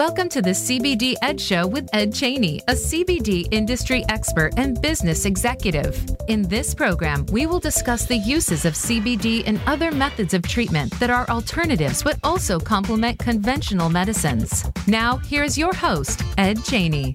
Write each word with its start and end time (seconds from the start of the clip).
Welcome 0.00 0.30
to 0.30 0.40
the 0.40 0.52
CBD 0.52 1.14
Ed 1.20 1.38
Show 1.38 1.66
with 1.66 1.86
Ed 1.92 2.14
Cheney, 2.14 2.58
a 2.68 2.72
CBD 2.72 3.46
industry 3.50 4.02
expert 4.08 4.54
and 4.56 4.80
business 4.80 5.26
executive. 5.26 6.02
In 6.26 6.40
this 6.40 6.74
program, 6.74 7.26
we 7.26 7.44
will 7.44 7.60
discuss 7.60 8.06
the 8.06 8.16
uses 8.16 8.64
of 8.64 8.72
CBD 8.72 9.42
and 9.44 9.60
other 9.66 9.92
methods 9.92 10.32
of 10.32 10.40
treatment 10.40 10.90
that 11.00 11.10
are 11.10 11.28
alternatives 11.28 12.02
but 12.02 12.18
also 12.22 12.58
complement 12.58 13.18
conventional 13.18 13.90
medicines. 13.90 14.64
Now, 14.86 15.18
here's 15.18 15.58
your 15.58 15.74
host, 15.74 16.22
Ed 16.38 16.64
Cheney. 16.64 17.12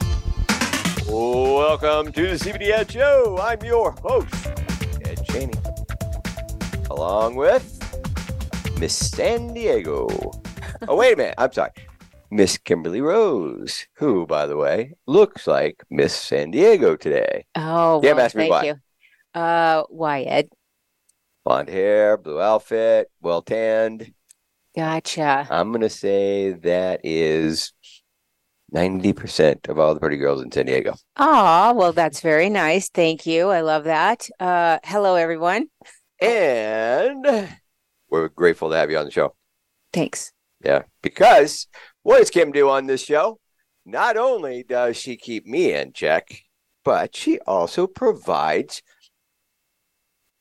Welcome 1.07 2.11
to 2.11 2.21
the 2.21 2.35
CBD 2.35 2.69
Ed 2.69 2.91
Show. 2.91 3.39
I'm 3.41 3.63
your 3.63 3.93
host, 4.03 4.45
Ed 5.05 5.25
Cheney, 5.25 5.57
along 6.91 7.33
with 7.33 7.65
Miss 8.79 8.93
San 8.93 9.55
Diego. 9.55 10.07
Oh, 10.87 10.95
wait 10.95 11.13
a 11.13 11.17
minute. 11.17 11.35
I'm 11.39 11.51
sorry. 11.51 11.71
Miss 12.35 12.57
Kimberly 12.57 12.99
Rose, 12.99 13.87
who, 13.93 14.25
by 14.27 14.45
the 14.45 14.57
way, 14.57 14.91
looks 15.07 15.47
like 15.47 15.85
Miss 15.89 16.13
San 16.13 16.51
Diego 16.51 16.97
today. 16.97 17.45
Oh, 17.55 18.01
Can't 18.03 18.17
well, 18.17 18.27
thank 18.29 18.51
why. 18.51 18.63
you. 18.65 18.75
Uh, 19.33 19.83
why, 19.87 20.23
Ed? 20.23 20.49
Blonde 21.45 21.69
hair, 21.69 22.17
blue 22.17 22.41
outfit, 22.41 23.09
well 23.21 23.41
tanned. 23.41 24.11
Gotcha. 24.75 25.47
I'm 25.49 25.69
going 25.71 25.79
to 25.79 25.89
say 25.89 26.51
that 26.51 26.99
is 27.05 27.71
90% 28.75 29.69
of 29.69 29.79
all 29.79 29.93
the 29.93 30.01
pretty 30.01 30.17
girls 30.17 30.41
in 30.41 30.51
San 30.51 30.65
Diego. 30.65 30.95
Oh, 31.15 31.73
well, 31.73 31.93
that's 31.93 32.19
very 32.19 32.49
nice. 32.49 32.89
Thank 32.89 33.25
you. 33.25 33.47
I 33.47 33.61
love 33.61 33.85
that. 33.85 34.27
Uh, 34.41 34.79
hello, 34.83 35.15
everyone. 35.15 35.67
And 36.19 37.49
we're 38.09 38.27
grateful 38.27 38.71
to 38.71 38.75
have 38.75 38.91
you 38.91 38.97
on 38.97 39.05
the 39.05 39.11
show. 39.11 39.35
Thanks. 39.93 40.33
Yeah, 40.61 40.83
because 41.01 41.67
what 42.05 42.19
does 42.19 42.29
Kim 42.29 42.51
do 42.51 42.69
on 42.69 42.85
this 42.85 43.03
show? 43.03 43.39
Not 43.83 44.15
only 44.15 44.61
does 44.61 44.95
she 44.95 45.17
keep 45.17 45.47
me 45.47 45.73
in 45.73 45.91
check, 45.91 46.43
but 46.83 47.15
she 47.15 47.39
also 47.47 47.87
provides 47.87 48.83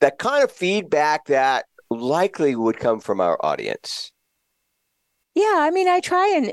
that 0.02 0.18
kind 0.18 0.44
of 0.44 0.52
feedback 0.52 1.24
that 1.24 1.64
likely 1.88 2.54
would 2.54 2.76
come 2.76 3.00
from 3.00 3.18
our 3.18 3.38
audience. 3.42 4.12
Yeah, 5.34 5.54
I 5.56 5.70
mean, 5.70 5.88
I 5.88 6.00
try 6.00 6.34
and 6.36 6.52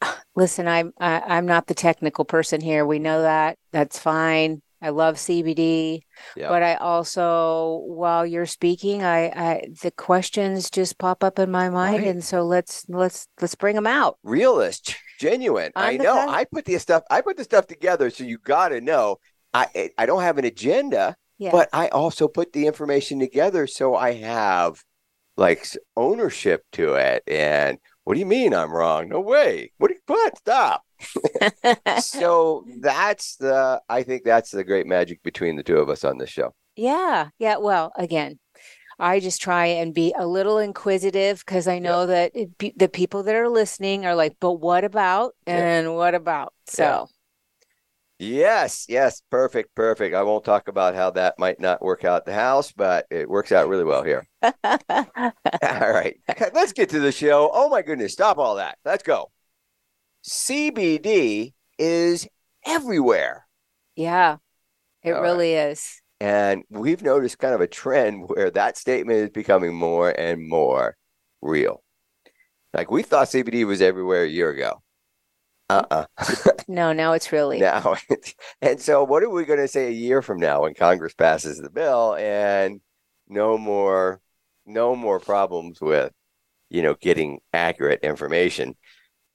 uh, 0.00 0.14
listen. 0.34 0.66
I'm 0.66 0.94
I, 0.98 1.20
I'm 1.26 1.44
not 1.44 1.66
the 1.66 1.74
technical 1.74 2.24
person 2.24 2.62
here. 2.62 2.86
We 2.86 2.98
know 2.98 3.20
that. 3.20 3.58
That's 3.72 3.98
fine. 3.98 4.62
I 4.80 4.90
love 4.90 5.16
CBD, 5.16 6.02
Yeah. 6.36 6.48
but 6.48 6.62
I 6.62 6.76
also, 6.76 7.82
while 7.86 8.24
you're 8.24 8.46
speaking, 8.46 9.02
I, 9.02 9.26
I 9.26 9.62
the 9.82 9.90
questions 9.90 10.70
just 10.70 10.98
pop 10.98 11.24
up 11.24 11.38
in 11.38 11.50
my 11.50 11.68
mind, 11.68 11.98
Right. 12.04 12.06
and 12.08 12.22
so 12.22 12.44
let's 12.44 12.84
let's 12.88 13.26
let's 13.40 13.54
bring 13.56 13.74
them 13.74 13.86
out. 13.88 14.18
Realist, 14.22 14.94
genuine. 15.18 15.72
i 15.74 15.90
I'm 15.92 15.98
the 15.98 16.04
know. 16.04 16.14
kind- 16.14 16.30
I 16.30 16.44
put 16.44 16.64
the 16.64 16.78
stuff. 16.78 17.02
I 17.10 17.20
put 17.22 17.36
the 17.36 17.44
stuff 17.44 17.66
together, 17.66 18.10
so 18.10 18.22
you 18.24 18.38
got 18.38 18.68
to 18.68 18.80
know. 18.80 19.16
I 19.52 19.90
I 19.98 20.06
don't 20.06 20.22
have 20.22 20.38
an 20.38 20.44
agenda, 20.44 21.16
Yeah. 21.38 21.50
but 21.50 21.68
I 21.72 21.88
also 21.88 22.28
put 22.28 22.52
the 22.52 22.66
information 22.66 23.18
together, 23.18 23.66
so 23.66 23.96
I 23.96 24.12
have 24.12 24.80
like 25.36 25.66
ownership 25.96 26.62
to 26.72 26.94
it. 26.94 27.22
And 27.26 27.78
what 28.04 28.14
do 28.14 28.20
you 28.20 28.26
mean 28.26 28.54
I'm 28.54 28.72
wrong? 28.72 29.08
No 29.08 29.20
way. 29.20 29.72
What? 29.78 29.88
do 29.88 29.94
you- 29.94 30.00
What? 30.06 30.38
Stop. 30.38 30.82
so 31.98 32.64
that's 32.80 33.36
the. 33.36 33.80
I 33.88 34.02
think 34.02 34.24
that's 34.24 34.50
the 34.50 34.64
great 34.64 34.86
magic 34.86 35.22
between 35.22 35.56
the 35.56 35.62
two 35.62 35.78
of 35.78 35.88
us 35.88 36.04
on 36.04 36.18
this 36.18 36.30
show. 36.30 36.54
Yeah, 36.76 37.30
yeah. 37.38 37.56
Well, 37.56 37.92
again, 37.96 38.38
I 38.98 39.20
just 39.20 39.40
try 39.42 39.66
and 39.66 39.94
be 39.94 40.14
a 40.18 40.26
little 40.26 40.58
inquisitive 40.58 41.40
because 41.40 41.68
I 41.68 41.78
know 41.78 42.06
that 42.06 42.32
it, 42.34 42.78
the 42.78 42.88
people 42.88 43.24
that 43.24 43.34
are 43.34 43.48
listening 43.48 44.06
are 44.06 44.14
like, 44.14 44.36
but 44.40 44.54
what 44.54 44.84
about 44.84 45.34
Yeah. 45.46 45.70
and 45.72 45.94
what 45.96 46.14
about? 46.14 46.54
So, 46.66 47.08
Yes, 48.20 48.86
yes, 48.88 49.22
perfect, 49.30 49.74
perfect. 49.76 50.12
I 50.14 50.22
won't 50.24 50.44
talk 50.44 50.66
about 50.66 50.96
how 50.96 51.10
that 51.12 51.38
might 51.38 51.60
not 51.60 51.80
work 51.82 52.04
out 52.04 52.24
the 52.26 52.34
house, 52.34 52.72
but 52.72 53.06
it 53.10 53.28
works 53.28 53.52
out 53.52 53.68
really 53.68 53.84
well 53.84 54.02
here. 54.02 54.26
All 54.42 54.52
right, 55.62 56.16
let's 56.52 56.72
get 56.72 56.90
to 56.90 57.00
the 57.00 57.12
show. 57.12 57.50
Oh 57.52 57.68
my 57.68 57.82
goodness, 57.82 58.12
stop 58.12 58.38
all 58.38 58.56
that. 58.56 58.78
Let's 58.84 59.02
go. 59.04 59.30
CBD 60.28 61.54
is 61.78 62.28
everywhere. 62.66 63.46
yeah, 63.96 64.36
it 65.02 65.12
All 65.12 65.22
right. 65.22 65.22
really 65.22 65.54
is. 65.54 66.02
And 66.20 66.64
we've 66.70 67.02
noticed 67.02 67.38
kind 67.38 67.54
of 67.54 67.60
a 67.60 67.66
trend 67.68 68.24
where 68.28 68.50
that 68.50 68.76
statement 68.76 69.18
is 69.20 69.30
becoming 69.30 69.74
more 69.74 70.10
and 70.10 70.46
more 70.48 70.96
real. 71.42 71.82
Like 72.74 72.90
we 72.90 73.02
thought 73.02 73.28
CBD 73.28 73.66
was 73.66 73.80
everywhere 73.82 74.24
a 74.24 74.28
year 74.28 74.50
ago. 74.50 74.82
Uh-uh. 75.70 76.06
No, 76.68 76.92
now 76.92 77.14
it's 77.14 77.32
really. 77.32 77.60
now. 77.60 77.96
and 78.60 78.80
so 78.80 79.04
what 79.04 79.22
are 79.22 79.30
we 79.30 79.44
going 79.46 79.58
to 79.60 79.68
say 79.68 79.86
a 79.88 79.90
year 79.90 80.20
from 80.22 80.38
now 80.38 80.62
when 80.62 80.74
Congress 80.74 81.14
passes 81.14 81.58
the 81.58 81.70
bill 81.70 82.14
and 82.16 82.80
no 83.28 83.56
more 83.58 84.20
no 84.66 84.94
more 84.94 85.18
problems 85.20 85.80
with 85.80 86.12
you 86.70 86.82
know 86.82 86.94
getting 87.00 87.40
accurate 87.54 88.00
information. 88.02 88.76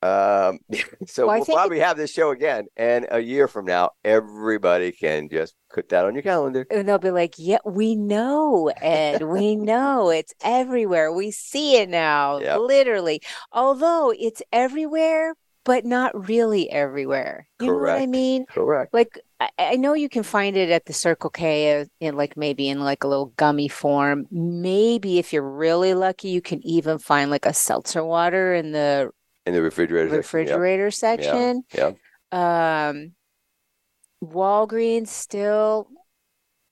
Um, 0.03 0.59
so 1.07 1.27
Well, 1.27 1.37
we'll 1.37 1.45
probably 1.45 1.79
have 1.79 1.97
this 1.97 2.11
show 2.11 2.31
again, 2.31 2.65
and 2.75 3.07
a 3.09 3.19
year 3.19 3.47
from 3.47 3.65
now, 3.65 3.91
everybody 4.03 4.91
can 4.91 5.29
just 5.29 5.55
put 5.73 5.89
that 5.89 6.05
on 6.05 6.13
your 6.13 6.23
calendar. 6.23 6.67
And 6.69 6.87
they'll 6.87 6.97
be 6.97 7.11
like, 7.11 7.35
yeah, 7.37 7.59
we 7.65 7.95
know, 7.95 8.71
Ed. 8.81 9.23
We 9.23 9.55
know 9.71 10.09
it's 10.09 10.33
everywhere. 10.43 11.11
We 11.13 11.31
see 11.31 11.77
it 11.77 11.89
now, 11.89 12.39
Yep. 12.39 12.59
literally. 12.59 13.21
Although 13.51 14.13
it's 14.17 14.41
everywhere, 14.51 15.35
but 15.63 15.85
not 15.85 16.27
really 16.27 16.69
everywhere. 16.69 17.47
You 17.61 17.67
know 17.67 17.77
what 17.77 17.91
I 17.91 18.05
mean? 18.07 18.45
Correct. 18.47 18.93
Like 18.93 19.17
I, 19.39 19.49
I 19.57 19.75
know 19.77 19.93
you 19.93 20.09
can 20.09 20.23
find 20.23 20.57
it 20.57 20.69
at 20.69 20.85
the 20.85 20.93
Circle 20.93 21.29
K 21.29 21.79
uh, 21.81 21.85
in 22.01 22.17
like 22.17 22.35
maybe 22.35 22.67
in 22.67 22.81
like 22.81 23.05
a 23.05 23.07
little 23.07 23.27
gummy 23.37 23.69
form. 23.69 24.25
Maybe 24.29 25.19
if 25.19 25.31
you're 25.31 25.49
really 25.49 25.93
lucky, 25.93 26.27
you 26.29 26.41
can 26.41 26.61
even 26.67 26.99
find 26.99 27.31
like 27.31 27.45
a 27.45 27.53
seltzer 27.53 28.03
water 28.03 28.53
in 28.53 28.73
the 28.73 29.11
In 29.45 29.53
the 29.53 29.61
refrigerator. 29.61 30.09
section, 30.09 30.15
yep, 30.15 30.23
refrigerator 30.23 30.91
section. 30.91 31.63
Yep. 31.73 31.97
Um, 32.31 33.11
Walgreens 34.23 35.07
still 35.09 35.87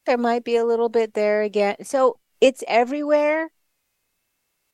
there 0.05 0.17
might 0.17 0.43
be 0.43 0.55
a 0.55 0.65
little 0.65 0.89
bit 0.89 1.13
there 1.13 1.41
again. 1.43 1.75
So 1.83 2.17
it's 2.39 2.63
everywhere, 2.67 3.51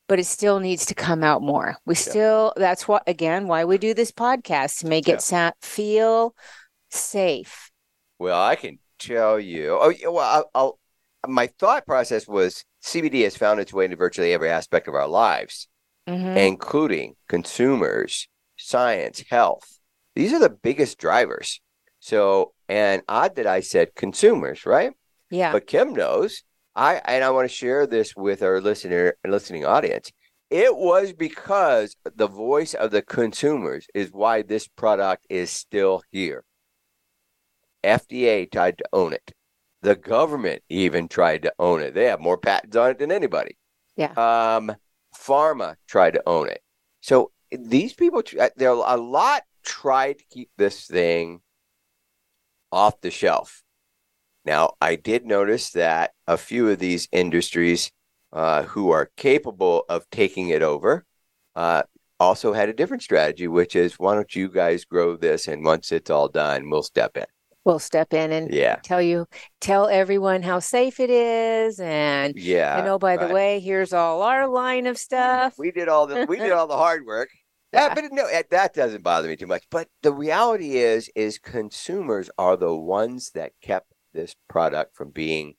but 0.08 0.18
it 0.18 0.24
still 0.24 0.58
needs 0.60 0.86
to 0.86 0.94
come 0.94 1.22
out 1.22 1.42
more. 1.42 1.76
We 1.84 1.94
still 1.96 2.52
that's 2.56 2.88
what 2.88 3.02
again 3.06 3.46
why 3.48 3.64
we 3.64 3.78
do 3.78 3.94
this 3.94 4.12
podcast 4.12 4.78
to 4.80 4.86
make 4.86 5.06
Yeah. 5.06 5.14
it 5.14 5.22
sa- 5.22 5.52
feel 5.60 6.34
safe. 6.90 7.70
Well, 8.18 8.40
I 8.40 8.56
can 8.56 8.78
tell 8.98 9.38
you. 9.38 9.78
Oh, 9.80 9.92
well, 10.10 10.18
I'll, 10.18 10.50
I'll. 10.54 10.78
My 11.26 11.48
thought 11.58 11.84
process 11.84 12.26
was 12.28 12.64
CBD 12.84 13.24
has 13.24 13.36
found 13.36 13.60
its 13.60 13.72
way 13.72 13.84
into 13.84 13.96
virtually 13.96 14.32
every 14.32 14.50
aspect 14.50 14.88
of 14.88 14.94
our 14.94 15.08
lives. 15.08 15.68
Mhm. 16.08 16.36
including 16.36 17.16
consumers, 17.28 18.28
science, 18.56 19.24
health. 19.30 19.78
These 20.14 20.32
are 20.32 20.38
the 20.38 20.48
biggest 20.50 20.98
drivers. 20.98 21.60
So, 22.00 22.54
and 22.68 23.02
odd 23.08 23.36
that 23.36 23.46
I 23.46 23.60
said 23.60 23.94
consumers, 23.94 24.64
right? 24.66 24.92
Yeah. 25.30 25.52
But 25.52 25.66
Kim 25.66 25.92
knows. 25.92 26.42
I 26.74 26.96
and 27.04 27.24
I 27.24 27.30
want 27.30 27.48
to 27.48 27.54
share 27.54 27.86
this 27.86 28.14
with 28.16 28.42
our 28.42 28.60
listener 28.60 29.14
and 29.22 29.32
listening 29.32 29.64
audience. 29.64 30.10
It 30.50 30.74
was 30.76 31.12
because 31.12 31.94
the 32.04 32.28
voice 32.28 32.72
of 32.72 32.90
the 32.90 33.02
consumers 33.02 33.86
is 33.94 34.10
why 34.12 34.42
this 34.42 34.66
product 34.66 35.26
is 35.28 35.50
still 35.50 36.02
here. 36.10 36.44
FDA 37.84 38.50
tried 38.50 38.78
to 38.78 38.84
own 38.92 39.12
it. 39.12 39.32
The 39.82 39.94
government 39.94 40.62
even 40.68 41.08
tried 41.08 41.42
to 41.42 41.52
own 41.58 41.82
it. 41.82 41.94
They 41.94 42.06
have 42.06 42.20
more 42.20 42.38
patents 42.38 42.76
on 42.76 42.90
it 42.90 42.98
than 42.98 43.12
anybody. 43.12 43.56
Yeah. 43.96 44.12
Um, 44.16 44.74
pharma 45.28 45.76
tried 45.86 46.12
to 46.14 46.22
own 46.26 46.48
it. 46.48 46.62
So 47.00 47.32
these 47.52 47.92
people, 47.92 48.22
uh, 48.40 48.48
there 48.56 48.70
are 48.70 48.94
a 48.94 49.00
lot 49.00 49.42
tried 49.64 50.18
to 50.18 50.24
keep 50.30 50.50
this 50.56 50.86
thing 50.86 51.40
off 52.72 53.00
the 53.00 53.10
shelf. 53.10 53.62
Now, 54.44 54.74
I 54.80 54.96
did 54.96 55.26
notice 55.26 55.70
that 55.70 56.12
a 56.26 56.36
few 56.36 56.68
of 56.70 56.78
these 56.78 57.08
industries 57.12 57.90
uh, 58.32 58.62
who 58.62 58.90
are 58.90 59.10
capable 59.16 59.84
of 59.88 60.08
taking 60.10 60.48
it 60.48 60.62
over 60.62 61.04
uh, 61.54 61.82
also 62.20 62.52
had 62.52 62.68
a 62.68 62.74
different 62.74 63.02
strategy, 63.02 63.48
which 63.48 63.76
is 63.76 63.98
why 63.98 64.14
don't 64.14 64.34
you 64.34 64.48
guys 64.48 64.84
grow 64.84 65.16
this 65.16 65.48
and 65.48 65.64
once 65.64 65.92
it's 65.92 66.10
all 66.10 66.28
done, 66.28 66.70
we'll 66.70 66.82
step 66.82 67.16
in. 67.16 67.26
We'll 67.68 67.78
step 67.78 68.14
in 68.14 68.32
and 68.32 68.50
Yeah. 68.50 68.76
tell 68.76 69.02
you 69.02 69.26
tell 69.60 69.88
everyone 69.88 70.40
how 70.42 70.58
safe 70.58 70.98
it 70.98 71.10
is 71.10 71.78
and 71.78 72.34
Yeah. 72.34 72.78
I 72.78 72.80
know 72.82 72.98
by 72.98 73.18
the 73.18 73.28
way, 73.28 73.60
here's 73.60 73.92
all 73.92 74.22
our 74.22 74.46
line 74.48 74.86
of 74.86 74.96
stuff. 74.96 75.52
We 75.58 75.70
did 75.70 75.86
all 75.86 76.06
the 76.06 76.24
we 76.26 76.38
did 76.38 76.50
all 76.50 76.66
the 76.66 76.78
hard 76.78 77.04
work. 77.04 77.28
Yeah, 77.74 77.88
Yeah. 77.88 77.94
but 77.94 78.04
no, 78.12 78.26
that 78.50 78.72
doesn't 78.72 79.02
bother 79.02 79.28
me 79.28 79.36
too 79.36 79.46
much. 79.46 79.64
But 79.70 79.88
the 80.00 80.14
reality 80.14 80.78
is, 80.78 81.10
is 81.14 81.38
consumers 81.38 82.30
are 82.38 82.56
the 82.56 82.74
ones 82.74 83.32
that 83.32 83.52
kept 83.60 83.92
this 84.14 84.34
product 84.48 84.96
from 84.96 85.10
being 85.10 85.52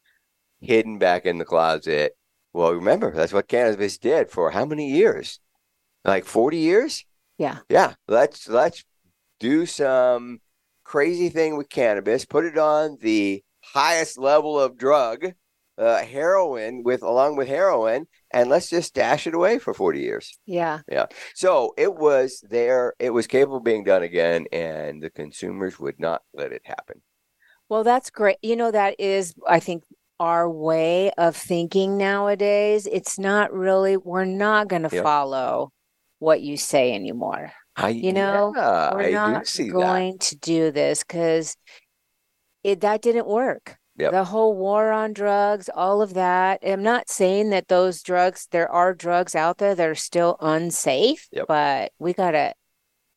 hidden 0.60 0.98
back 0.98 1.28
in 1.28 1.38
the 1.38 1.46
closet. 1.46 2.18
Well, 2.54 2.74
remember 2.74 3.12
that's 3.12 3.34
what 3.34 3.48
cannabis 3.48 4.00
did 4.00 4.32
for 4.32 4.50
how 4.50 4.66
many 4.66 4.90
years? 4.90 5.40
Like 6.04 6.26
forty 6.26 6.58
years. 6.58 7.06
Yeah. 7.38 7.60
Yeah. 7.70 7.94
Let's 8.08 8.50
let's 8.50 8.84
do 9.40 9.68
some 9.68 10.42
crazy 10.90 11.30
thing 11.30 11.56
with 11.56 11.70
cannabis. 11.70 12.26
Put 12.26 12.46
it 12.46 12.58
on 12.58 12.98
the 13.00 13.44
highest 13.62 14.18
level 14.18 14.60
of 14.60 14.76
drug, 14.76 15.34
uh, 15.78 16.04
heroin 16.04 16.82
with 16.84 17.04
along 17.04 17.38
with 17.38 17.48
heroin, 17.48 18.08
and 18.32 18.50
let's 18.50 18.70
just 18.70 18.88
stash 18.90 19.28
it 19.28 19.36
away 19.36 19.60
for 19.60 19.74
forty 19.74 20.00
years. 20.00 20.38
Yeah. 20.48 20.80
Yeah. 20.92 21.06
So 21.36 21.74
it 21.78 21.94
was 21.94 22.44
there. 22.50 22.96
It 22.98 23.12
was 23.12 23.28
capable 23.28 23.58
of 23.58 23.64
being 23.64 23.84
done 23.84 24.02
again, 24.02 24.48
and 24.52 25.02
the 25.02 25.12
consumers 25.12 25.80
would 25.80 26.00
not 26.00 26.24
let 26.34 26.52
it 26.52 26.64
happen. 26.66 27.02
Well, 27.70 27.84
that's 27.84 28.10
great. 28.10 28.38
You 28.42 28.56
know, 28.56 28.72
that 28.72 28.96
is, 29.00 29.36
I 29.48 29.60
think, 29.60 29.84
our 30.20 30.50
way 30.50 31.12
of 31.20 31.36
thinking 31.36 31.98
nowadays. 32.00 32.88
It's 32.92 33.20
not 33.20 33.54
really, 33.54 33.96
we're 33.96 34.26
not 34.26 34.68
going 34.68 34.90
to 34.90 34.96
Yeah. 34.96 35.04
follow 35.04 35.72
what 36.18 36.42
you 36.42 36.58
say 36.58 36.94
anymore. 36.94 37.54
I, 37.82 37.90
You 37.90 38.14
know, 38.14 38.54
yeah, 38.56 38.94
We're 38.94 39.02
I 39.08 39.12
not 39.12 39.40
do 39.44 39.46
see 39.46 39.64
that. 39.70 39.74
going 39.74 40.18
to 40.20 40.36
do 40.38 40.72
this 40.72 41.04
because 41.04 41.56
it 42.64 42.82
that 42.82 43.02
didn't 43.02 43.28
work. 43.28 43.78
Yep. 43.98 44.12
The 44.12 44.24
whole 44.24 44.56
war 44.56 44.92
on 44.92 45.12
drugs, 45.12 45.70
all 45.74 46.02
of 46.02 46.14
that. 46.14 46.60
I'm 46.64 46.84
not 46.84 47.10
saying 47.10 47.50
that 47.50 47.68
those 47.68 48.02
drugs, 48.02 48.48
there 48.52 48.72
are 48.72 48.94
drugs 48.94 49.36
out 49.36 49.58
there 49.58 49.76
that 49.76 49.88
are 49.90 49.96
still 49.96 50.38
unsafe, 50.40 51.28
Yep. 51.34 51.46
but 51.48 51.92
we 52.00 52.14
gotta 52.14 52.54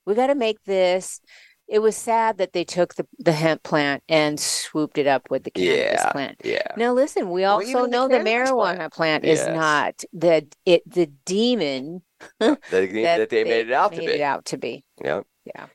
we 0.07 0.15
gotta 0.15 0.35
make 0.35 0.63
this. 0.65 1.21
It 1.69 1.79
was 1.81 1.97
sad 1.97 2.39
that 2.39 2.53
they 2.53 2.65
took 2.65 2.95
the, 2.97 3.07
the 3.19 3.33
hemp 3.33 3.63
plant 3.63 4.03
and 4.09 4.39
swooped 4.39 4.99
it 4.99 5.07
up 5.07 5.31
with 5.31 5.45
the 5.45 5.51
cannabis 5.51 6.01
Yeah. 6.03 6.13
plant. 6.13 6.41
Yeah. 6.45 6.63
Now 6.77 6.93
listen, 6.93 7.31
we 7.31 7.45
also 7.45 7.67
even 7.69 7.83
the 7.83 7.89
know 7.89 8.09
the 8.09 8.19
cannabis 8.19 8.51
marijuana 8.51 8.77
plant. 8.77 8.93
plant, 8.93 9.25
is 9.25 9.39
Yes. 9.39 9.55
not 9.55 10.03
the 10.13 10.47
it 10.67 10.83
the 10.87 11.07
demon 11.25 12.03
That, 12.41 12.61
that 12.71 13.29
they 13.31 13.45
made 13.45 13.69
it 13.69 13.73
out 13.73 13.93
to 13.95 14.01
be. 14.01 14.07
it 14.07 14.21
out 14.21 14.45
to 14.47 14.59
be. 14.59 14.85
Yeah. 15.03 15.23
Yeah. 15.47 15.67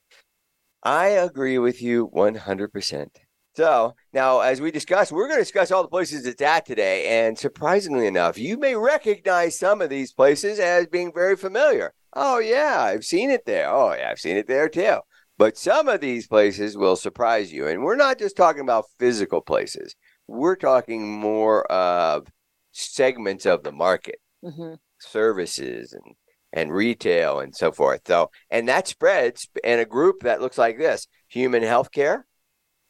I 0.83 1.07
agree 1.07 1.57
with 1.57 1.81
you 1.81 2.07
100%. 2.13 3.07
So 3.55 3.95
now, 4.13 4.41
as 4.41 4.61
we 4.61 4.69
discuss, 4.69 5.11
we're 5.11 5.27
going 5.27 5.39
to 5.39 5.43
discuss 5.43 5.71
all 5.71 5.81
the 5.81 5.89
places 5.89 6.27
it's 6.27 6.41
at 6.43 6.65
today. 6.65 7.07
And 7.25 7.37
surprisingly 7.37 8.05
enough, 8.05 8.37
you 8.37 8.55
may 8.57 8.75
recognize 8.75 9.57
some 9.57 9.81
of 9.81 9.89
these 9.89 10.13
places 10.13 10.59
as 10.59 10.85
being 10.85 11.11
very 11.13 11.35
familiar. 11.35 11.91
Oh, 12.13 12.37
yeah, 12.37 12.79
I've 12.79 13.03
seen 13.03 13.31
it 13.31 13.45
there. 13.45 13.67
Oh, 13.69 13.93
yeah, 13.93 14.09
I've 14.11 14.19
seen 14.19 14.37
it 14.37 14.47
there 14.47 14.69
too. 14.69 14.99
But 15.37 15.57
some 15.57 15.87
of 15.87 16.01
these 16.01 16.27
places 16.27 16.77
will 16.77 16.95
surprise 16.95 17.53
you. 17.53 17.67
And 17.67 17.83
we're 17.83 17.95
not 17.95 18.19
just 18.19 18.35
talking 18.35 18.61
about 18.61 18.85
physical 18.99 19.41
places, 19.41 19.95
we're 20.27 20.55
talking 20.55 21.07
more 21.19 21.65
of 21.71 22.27
segments 22.71 23.45
of 23.45 23.63
the 23.63 23.71
market 23.71 24.19
hmm 24.43 24.75
services 24.99 25.93
and 25.93 26.15
and 26.53 26.73
retail 26.73 27.39
and 27.39 27.55
so 27.55 27.71
forth. 27.71 28.01
So 28.07 28.31
and 28.49 28.67
that 28.67 28.87
spreads 28.87 29.47
in 29.63 29.79
a 29.79 29.85
group 29.85 30.21
that 30.21 30.41
looks 30.41 30.57
like 30.57 30.77
this: 30.77 31.07
human 31.27 31.63
healthcare, 31.63 32.23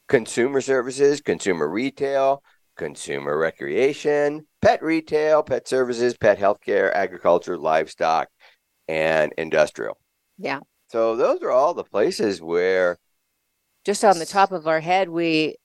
consumer 0.07 0.61
services, 0.61 1.21
consumer 1.21 1.67
retail, 1.69 2.44
consumer 2.77 3.38
recreation, 3.38 4.47
pet 4.61 4.81
retail, 4.83 5.44
pet 5.44 5.67
services, 5.67 6.15
pet 6.17 6.39
healthcare, 6.39 6.94
agriculture, 6.94 7.57
livestock, 7.57 8.29
and 8.88 9.33
industrial. 9.38 9.97
Yeah. 10.38 10.61
So 10.89 11.15
those 11.15 11.41
are 11.41 11.51
all 11.51 11.73
the 11.73 11.83
places 11.83 12.41
where 12.41 12.97
Just 13.83 14.05
on 14.05 14.19
the 14.19 14.25
top 14.25 14.51
of 14.51 14.67
our 14.67 14.79
head, 14.79 15.09
we 15.09 15.55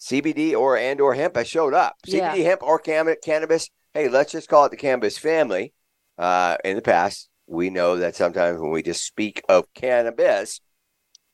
CBD 0.00 0.54
or 0.54 0.76
and 0.76 1.00
or 1.00 1.14
hemp 1.14 1.36
has 1.36 1.48
showed 1.48 1.74
up. 1.74 1.96
Yeah. 2.06 2.34
CBD, 2.34 2.44
hemp, 2.44 2.62
or 2.62 2.78
cam- 2.78 3.14
cannabis. 3.22 3.68
Hey, 3.92 4.08
let's 4.08 4.32
just 4.32 4.48
call 4.48 4.64
it 4.64 4.70
the 4.70 4.76
cannabis 4.76 5.18
family. 5.18 5.74
Uh, 6.16 6.56
in 6.64 6.76
the 6.76 6.82
past, 6.82 7.28
we 7.46 7.70
know 7.70 7.96
that 7.96 8.14
sometimes 8.16 8.58
when 8.58 8.70
we 8.70 8.82
just 8.82 9.04
speak 9.04 9.42
of 9.48 9.66
cannabis, 9.74 10.60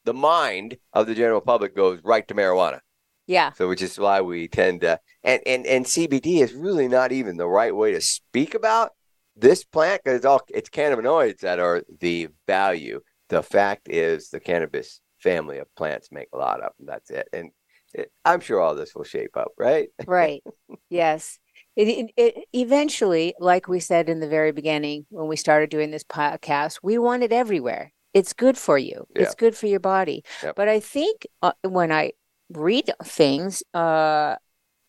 the 0.04 0.14
mind 0.14 0.78
of 0.92 1.06
the 1.06 1.14
general 1.14 1.40
public 1.40 1.76
goes 1.76 2.00
right 2.02 2.26
to 2.28 2.34
marijuana. 2.34 2.80
yeah. 3.26 3.52
So, 3.52 3.68
which 3.68 3.82
is 3.82 3.98
why 3.98 4.20
we 4.20 4.48
tend 4.48 4.80
to 4.80 4.98
and 5.22 5.42
and 5.46 5.66
and 5.66 5.84
CBD 5.84 6.40
is 6.42 6.52
really 6.52 6.88
not 6.88 7.12
even 7.12 7.36
the 7.36 7.48
right 7.48 7.74
way 7.74 7.92
to 7.92 8.00
speak 8.00 8.54
about 8.54 8.92
this 9.36 9.64
plant 9.64 10.02
because 10.02 10.16
it's 10.16 10.26
all 10.26 10.40
it's 10.52 10.70
cannabinoids 10.70 11.40
that 11.40 11.58
are 11.58 11.82
the 12.00 12.28
value. 12.46 13.00
The 13.28 13.42
fact 13.42 13.88
is, 13.88 14.30
the 14.30 14.40
cannabis 14.40 15.00
family 15.18 15.58
of 15.58 15.74
plants 15.74 16.08
make 16.10 16.28
a 16.32 16.38
lot 16.38 16.60
of 16.60 16.72
them. 16.78 16.86
That's 16.86 17.10
it. 17.10 17.28
And 17.32 17.50
it, 17.94 18.12
I'm 18.24 18.40
sure 18.40 18.60
all 18.60 18.74
this 18.74 18.94
will 18.94 19.04
shape 19.04 19.36
up, 19.36 19.48
right? 19.58 19.88
Right. 20.06 20.42
yes. 20.90 21.38
It, 21.74 21.88
it, 21.88 22.10
it 22.16 22.44
eventually, 22.52 23.34
like 23.38 23.68
we 23.68 23.80
said 23.80 24.08
in 24.08 24.20
the 24.20 24.28
very 24.28 24.52
beginning 24.52 25.06
when 25.10 25.28
we 25.28 25.36
started 25.36 25.70
doing 25.70 25.90
this 25.90 26.04
podcast, 26.04 26.78
we 26.82 26.98
want 26.98 27.22
it 27.22 27.32
everywhere. 27.32 27.92
It's 28.14 28.32
good 28.32 28.56
for 28.56 28.78
you. 28.78 29.06
Yeah. 29.14 29.22
It's 29.22 29.34
good 29.34 29.54
for 29.54 29.66
your 29.66 29.80
body. 29.80 30.24
But 30.54 30.68
I 30.68 30.80
think 30.80 31.26
uh, 31.42 31.52
when 31.62 31.92
I 31.92 32.12
read 32.48 32.90
things, 33.04 33.62
uh, 33.74 34.36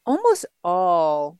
almost 0.05 0.45
all 0.63 1.37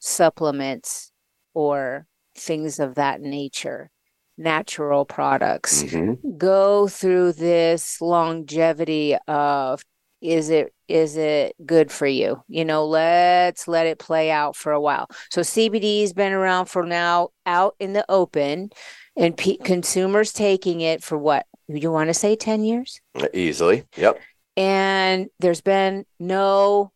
supplements 0.00 1.12
or 1.54 2.06
things 2.36 2.78
of 2.80 2.96
that 2.96 3.20
nature, 3.20 3.90
natural 4.36 5.04
products, 5.04 5.84
Mhm. 5.84 6.36
go 6.38 6.88
through 6.88 7.32
this 7.32 8.00
longevity 8.00 9.16
of 9.28 9.82
is 10.20 10.48
it 10.48 10.72
is 10.88 11.16
it 11.18 11.54
good 11.66 11.92
for 11.92 12.06
you 12.06 12.42
you 12.48 12.64
know 12.64 12.86
let's 12.86 13.68
let 13.68 13.86
it 13.86 13.98
play 13.98 14.30
out 14.30 14.56
for 14.56 14.72
a 14.72 14.80
while 14.80 15.06
so 15.30 15.42
cbd's 15.42 16.14
been 16.14 16.32
around 16.32 16.64
for 16.64 16.82
now 16.82 17.28
out 17.44 17.74
in 17.78 17.92
the 17.92 18.04
open 18.08 18.70
and 19.18 19.36
pe 19.36 19.56
consumers 19.58 20.32
taking 20.32 20.80
it 20.80 21.02
for 21.04 21.18
what 21.18 21.44
you 21.68 21.90
want 21.92 22.08
to 22.08 22.14
say 22.14 22.36
10 22.36 22.64
years 22.64 23.00
Easily. 23.34 23.84
Yep. 23.98 24.18
and 24.56 25.28
there's 25.40 25.60
been 25.60 26.06
no 26.18 26.90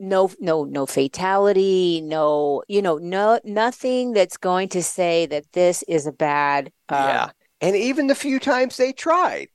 no 0.00 0.30
no 0.40 0.64
no 0.64 0.86
fatality 0.86 2.00
no 2.02 2.62
you 2.66 2.80
know 2.80 2.96
no 2.96 3.38
nothing 3.44 4.12
that's 4.12 4.38
going 4.38 4.68
to 4.68 4.82
say 4.82 5.26
that 5.26 5.44
this 5.52 5.82
is 5.86 6.06
a 6.06 6.12
bad 6.12 6.72
uh, 6.88 6.94
yeah. 6.94 7.30
And 7.60 7.74
even 7.74 8.06
the 8.06 8.14
few 8.14 8.38
times 8.38 8.76
they 8.76 8.92
tried, 8.92 9.48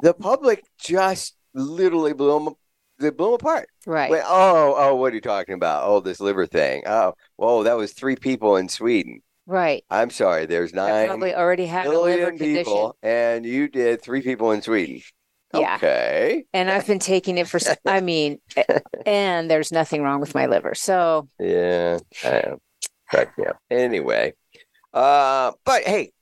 the 0.00 0.14
public 0.14 0.64
just 0.78 1.36
literally 1.54 2.12
blew 2.12 2.44
them, 2.44 2.54
they 2.98 3.10
blew 3.10 3.26
them 3.26 3.34
apart. 3.34 3.68
right 3.86 4.10
Wait, 4.10 4.22
oh, 4.24 4.74
oh, 4.76 4.96
what 4.96 5.12
are 5.12 5.14
you 5.14 5.20
talking 5.20 5.54
about? 5.54 5.84
Oh, 5.84 6.00
this 6.00 6.20
liver 6.20 6.46
thing. 6.46 6.82
Oh, 6.86 7.14
whoa, 7.36 7.62
that 7.62 7.76
was 7.76 7.92
three 7.92 8.16
people 8.16 8.56
in 8.56 8.68
Sweden. 8.68 9.22
right 9.46 9.84
I'm 9.88 10.10
sorry, 10.10 10.46
there's 10.46 10.72
that 10.72 10.88
nine 10.88 11.06
probably 11.06 11.34
already 11.34 11.66
had 11.66 11.86
a 11.86 11.98
liver 12.00 12.30
condition 12.30 12.64
people, 12.64 12.96
and 13.02 13.46
you 13.46 13.68
did 13.68 14.02
three 14.02 14.22
people 14.22 14.50
in 14.50 14.62
Sweden. 14.62 15.00
Yeah. 15.54 15.76
Okay. 15.76 16.44
and 16.52 16.70
I've 16.70 16.86
been 16.86 16.98
taking 16.98 17.38
it 17.38 17.46
for 17.48 17.60
I 17.84 18.00
mean 18.00 18.38
and 19.06 19.50
there's 19.50 19.70
nothing 19.72 20.02
wrong 20.02 20.20
with 20.20 20.34
my 20.34 20.46
liver 20.46 20.74
so 20.74 21.28
Yeah. 21.38 21.98
I 22.24 22.28
am. 22.28 22.58
But 23.10 23.30
yeah. 23.36 23.52
Anyway. 23.70 24.34
Uh, 24.94 25.52
but 25.64 25.82
hey, 25.84 26.12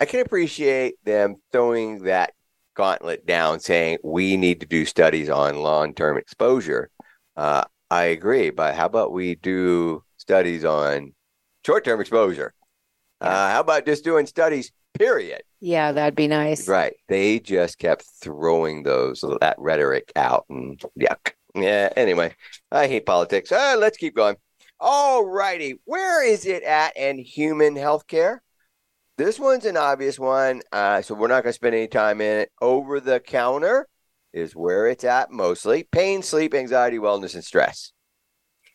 I 0.00 0.04
can 0.04 0.20
appreciate 0.20 0.94
them 1.04 1.36
throwing 1.52 2.04
that 2.04 2.32
gauntlet 2.74 3.24
down, 3.26 3.60
saying 3.60 3.98
we 4.02 4.36
need 4.36 4.60
to 4.60 4.66
do 4.66 4.84
studies 4.84 5.30
on 5.30 5.56
long-term 5.56 6.18
exposure. 6.18 6.90
Uh, 7.36 7.64
I 7.90 8.04
agree, 8.04 8.50
but 8.50 8.74
how 8.74 8.86
about 8.86 9.12
we 9.12 9.36
do 9.36 10.02
studies 10.16 10.64
on 10.64 11.14
short-term 11.64 12.00
exposure? 12.00 12.52
Uh, 13.20 13.50
how 13.50 13.60
about 13.60 13.86
just 13.86 14.04
doing 14.04 14.26
studies? 14.26 14.72
Period. 14.94 15.42
yeah 15.60 15.92
that'd 15.92 16.14
be 16.14 16.28
nice 16.28 16.68
Right. 16.68 16.94
They 17.08 17.40
just 17.40 17.78
kept 17.78 18.04
throwing 18.22 18.82
those 18.84 19.24
that 19.40 19.56
rhetoric 19.58 20.12
out 20.16 20.46
and 20.48 20.80
yuck. 20.98 21.32
Yeah. 21.54 21.88
Anyway, 21.96 22.34
I 22.72 22.86
hate 22.88 23.06
politics. 23.06 23.52
Uh, 23.52 23.76
let's 23.78 23.96
keep 23.96 24.14
going. 24.16 24.36
All 24.80 25.24
righty. 25.24 25.74
Where 25.84 26.24
is 26.26 26.46
it 26.46 26.62
at 26.64 26.96
in 26.96 27.18
human 27.18 27.74
healthcare? 27.74 28.38
This 29.16 29.38
one's 29.38 29.64
an 29.64 29.76
obvious 29.76 30.18
one. 30.18 30.62
Uh, 30.72 31.00
so 31.02 31.14
we're 31.14 31.28
not 31.28 31.44
going 31.44 31.52
to 31.52 31.60
spend 31.60 31.74
any 31.76 31.86
time 31.86 32.20
in 32.20 32.40
it. 32.40 32.50
Over 32.60 32.98
the 33.00 33.20
counter 33.20 33.86
is 34.32 34.56
where 34.56 34.88
it's 34.88 35.04
at 35.04 35.30
mostly. 35.30 35.84
Pain, 35.92 36.22
sleep, 36.22 36.54
anxiety, 36.54 36.98
wellness, 36.98 37.34
and 37.34 37.44
stress. 37.44 37.92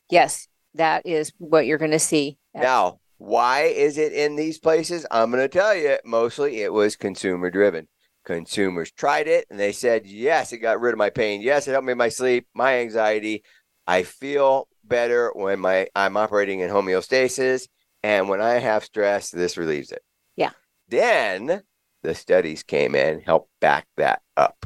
yes 0.09 0.47
that 0.75 1.05
is 1.05 1.33
what 1.39 1.65
you're 1.65 1.77
going 1.79 1.91
to 1.91 1.99
see 1.99 2.37
Now, 2.53 2.99
why 3.19 3.63
is 3.63 3.97
it 3.97 4.13
in 4.13 4.37
these 4.37 4.57
places? 4.59 5.05
I'm 5.11 5.29
going 5.29 5.43
to 5.43 5.49
tell 5.49 5.75
you, 5.75 5.97
mostly 6.05 6.61
it 6.61 6.71
was 6.71 6.95
consumer 6.95 7.51
driven. 7.51 7.89
Consumers 8.25 8.91
tried 8.91 9.27
it 9.27 9.45
and 9.49 9.59
they 9.59 9.73
said, 9.73 10.05
yes, 10.05 10.53
it 10.53 10.59
got 10.59 10.79
rid 10.79 10.93
of 10.93 10.97
my 10.97 11.09
pain. 11.09 11.41
Yes, 11.41 11.67
it 11.67 11.71
helped 11.71 11.85
me 11.85 11.93
my 11.93 12.07
sleep, 12.07 12.47
my 12.53 12.79
anxiety. 12.79 13.43
I 13.85 14.03
feel 14.03 14.69
better 14.85 15.31
when 15.35 15.59
my 15.59 15.87
I'm 15.95 16.15
operating 16.15 16.61
in 16.61 16.69
homeostasis. 16.69 17.67
And 18.03 18.29
when 18.29 18.39
I 18.39 18.53
have 18.53 18.85
stress, 18.85 19.29
this 19.31 19.57
relieves 19.57 19.91
it. 19.91 20.01
Yeah. 20.37 20.51
Then 20.87 21.63
the 22.01 22.15
studies 22.15 22.63
came 22.63 22.95
in, 22.95 23.19
helped 23.19 23.51
back 23.59 23.85
that 23.97 24.21
up. 24.37 24.65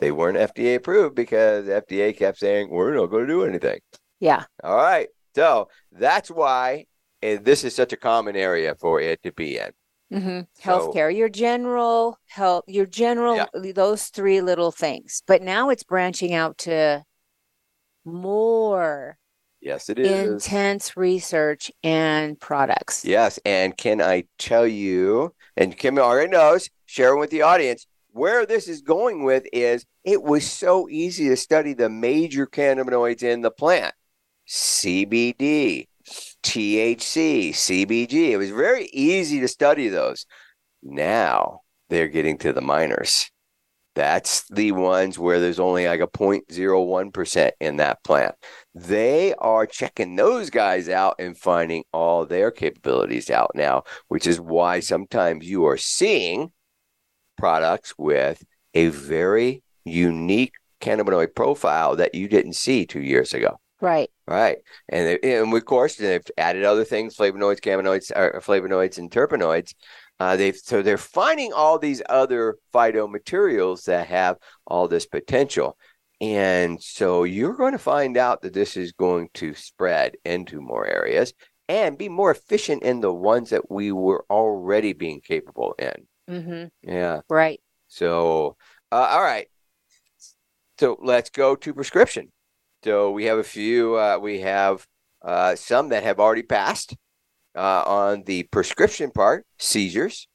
They 0.00 0.12
weren't 0.12 0.38
FDA 0.38 0.76
approved 0.76 1.14
because 1.14 1.66
FDA 1.66 2.16
kept 2.16 2.38
saying, 2.38 2.70
we're 2.70 2.94
not 2.94 3.06
going 3.06 3.26
to 3.26 3.32
do 3.32 3.44
anything. 3.44 3.80
yeah 4.18 4.44
All 4.64 4.76
right. 4.76 5.08
So 5.34 5.68
that's 5.92 6.30
why 6.30 6.86
eh, 7.22 7.38
this 7.40 7.64
is 7.64 7.74
such 7.74 7.92
a 7.92 7.96
common 7.96 8.36
area 8.36 8.74
for 8.74 9.00
it 9.00 9.22
to 9.22 9.32
be 9.32 9.58
in. 9.58 9.70
hmm 10.10 10.40
So- 10.62 10.92
Healthcare, 10.92 11.14
your 11.16 11.28
general 11.28 12.18
health, 12.26 12.64
your 12.66 12.86
general, 12.86 13.36
Yeah. 13.36 13.72
those 13.72 14.04
three 14.08 14.40
little 14.42 14.70
things. 14.72 15.22
But 15.26 15.40
now 15.42 15.70
it's 15.70 15.84
branching 15.84 16.34
out 16.34 16.58
to 16.58 17.04
more 18.04 19.18
Yes, 19.60 19.88
it 19.88 19.98
is. 19.98 20.44
intense 20.44 20.96
research 20.96 21.70
and 21.84 22.38
products. 22.40 23.04
Yes, 23.04 23.38
and 23.44 23.76
can 23.76 24.02
I 24.02 24.24
tell 24.38 24.66
you? 24.66 25.34
And 25.56 25.76
Kim 25.76 25.98
already 25.98 26.30
knows. 26.30 26.68
Sharing 26.86 27.20
with 27.20 27.30
the 27.30 27.42
audience 27.42 27.86
where 28.10 28.44
this 28.44 28.68
is 28.68 28.82
going 28.82 29.22
with 29.24 29.46
is 29.52 29.86
it 30.04 30.22
was 30.22 30.44
so 30.50 30.88
easy 30.90 31.28
to 31.28 31.36
study 31.36 31.72
the 31.74 31.88
major 31.88 32.46
cannabinoids 32.46 33.22
in 33.22 33.40
the 33.40 33.50
plant: 33.52 33.94
CBD, 34.48 35.88
THC, 36.42 37.50
CBG. 37.50 38.30
It 38.30 38.36
was 38.36 38.50
very 38.50 38.86
easy 38.86 39.40
to 39.40 39.48
study 39.48 39.88
those. 39.88 40.26
Now 40.82 41.60
they're 41.88 42.08
getting 42.08 42.38
to 42.38 42.52
the 42.52 42.60
minors. 42.60 43.30
That's 43.94 44.48
the 44.48 44.72
ones 44.72 45.18
where 45.18 45.38
there's 45.38 45.60
only 45.60 45.86
like 45.86 46.00
a 46.00 46.06
0.01% 46.06 47.50
in 47.60 47.76
that 47.76 48.02
plant. 48.02 48.34
They 48.74 49.34
are 49.34 49.66
checking 49.66 50.16
those 50.16 50.48
guys 50.48 50.88
out 50.88 51.16
and 51.18 51.36
finding 51.36 51.84
all 51.92 52.24
their 52.24 52.50
capabilities 52.50 53.28
out 53.28 53.50
now, 53.54 53.82
which 54.08 54.26
is 54.26 54.40
why 54.40 54.80
sometimes 54.80 55.46
you 55.46 55.66
are 55.66 55.76
seeing 55.76 56.52
products 57.36 57.92
with 57.98 58.42
a 58.72 58.88
very 58.88 59.62
unique 59.84 60.54
cannabinoid 60.80 61.34
profile 61.34 61.96
that 61.96 62.14
you 62.14 62.28
didn't 62.28 62.54
see 62.54 62.86
two 62.86 63.02
years 63.02 63.34
ago. 63.34 63.60
Right. 63.80 64.10
Right. 64.26 64.58
And, 64.88 65.06
they- 65.22 65.36
and 65.38 65.52
of 65.52 65.64
course, 65.64 65.96
they've 65.96 66.22
added 66.38 66.64
other 66.64 66.84
things, 66.84 67.16
flavonoids, 67.16 67.60
cannabinoids, 67.60 68.10
or 68.14 68.40
flavonoids, 68.40 68.98
and 68.98 69.10
terpenoids. 69.10 69.74
Uh, 70.20 70.36
they've 70.36 70.56
so 70.56 70.82
they're 70.82 70.96
finding 70.98 71.52
all 71.52 71.78
these 71.78 72.00
other 72.08 72.56
phytomaterials 72.72 73.84
that 73.84 74.06
have 74.06 74.36
all 74.66 74.86
this 74.86 75.06
potential. 75.06 75.76
And 76.20 76.80
so 76.80 77.24
you're 77.24 77.56
going 77.56 77.72
to 77.72 77.78
find 77.78 78.16
out 78.16 78.42
that 78.42 78.52
this 78.52 78.76
is 78.76 78.92
going 78.92 79.28
to 79.34 79.54
spread 79.54 80.16
into 80.24 80.60
more 80.60 80.86
areas 80.86 81.34
and 81.68 81.98
be 81.98 82.08
more 82.08 82.30
efficient 82.30 82.84
in 82.84 83.00
the 83.00 83.12
ones 83.12 83.50
that 83.50 83.68
we 83.70 83.90
were 83.90 84.24
already 84.30 84.92
being 84.92 85.20
capable 85.20 85.74
in. 85.78 86.06
hmm 86.28 86.64
Yeah. 86.88 87.22
Right. 87.28 87.60
So, 87.88 88.56
uh, 88.92 89.08
all 89.10 89.22
right. 89.22 89.48
So 90.78 90.98
let's 91.02 91.30
go 91.30 91.56
to 91.56 91.74
prescription. 91.74 92.30
So 92.84 93.12
we 93.12 93.24
have 93.24 93.38
a 93.38 93.44
few. 93.44 93.96
Uh, 93.96 94.18
we 94.20 94.40
have 94.40 94.86
uh, 95.22 95.54
some 95.54 95.90
that 95.90 96.02
have 96.02 96.18
already 96.18 96.42
passed 96.42 96.96
uh, 97.56 97.82
on 97.86 98.24
the 98.24 98.44
prescription 98.44 99.10
part. 99.10 99.46
Seizures. 99.58 100.28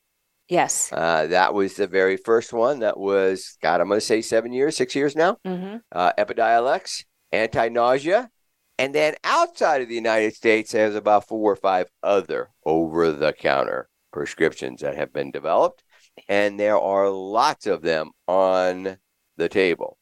Yes. 0.47 0.91
Uh, 0.93 1.27
that 1.27 1.53
was 1.53 1.75
the 1.75 1.87
very 1.87 2.15
first 2.15 2.53
one. 2.53 2.79
That 2.79 2.97
was 2.97 3.57
God. 3.61 3.81
I'm 3.81 3.89
going 3.89 3.99
to 3.99 4.05
say 4.05 4.21
seven 4.21 4.53
years, 4.53 4.77
six 4.77 4.95
years 4.95 5.15
now. 5.15 5.37
hmm 5.45 5.77
Uh, 5.91 6.13
Epidiolex, 6.17 7.03
anti-nausea, 7.33 8.29
and 8.77 8.95
then 8.95 9.15
outside 9.25 9.81
of 9.81 9.89
the 9.89 9.95
United 9.95 10.33
States, 10.33 10.71
there's 10.71 10.95
about 10.95 11.27
four 11.27 11.51
or 11.51 11.55
five 11.57 11.87
other 12.01 12.51
over-the-counter 12.65 13.89
prescriptions 14.13 14.81
that 14.81 14.95
have 14.95 15.11
been 15.11 15.31
developed, 15.31 15.83
and 16.29 16.57
there 16.57 16.79
are 16.79 17.09
lots 17.09 17.67
of 17.67 17.81
them 17.81 18.11
on 18.27 18.97
the 19.35 19.49
table. 19.49 19.97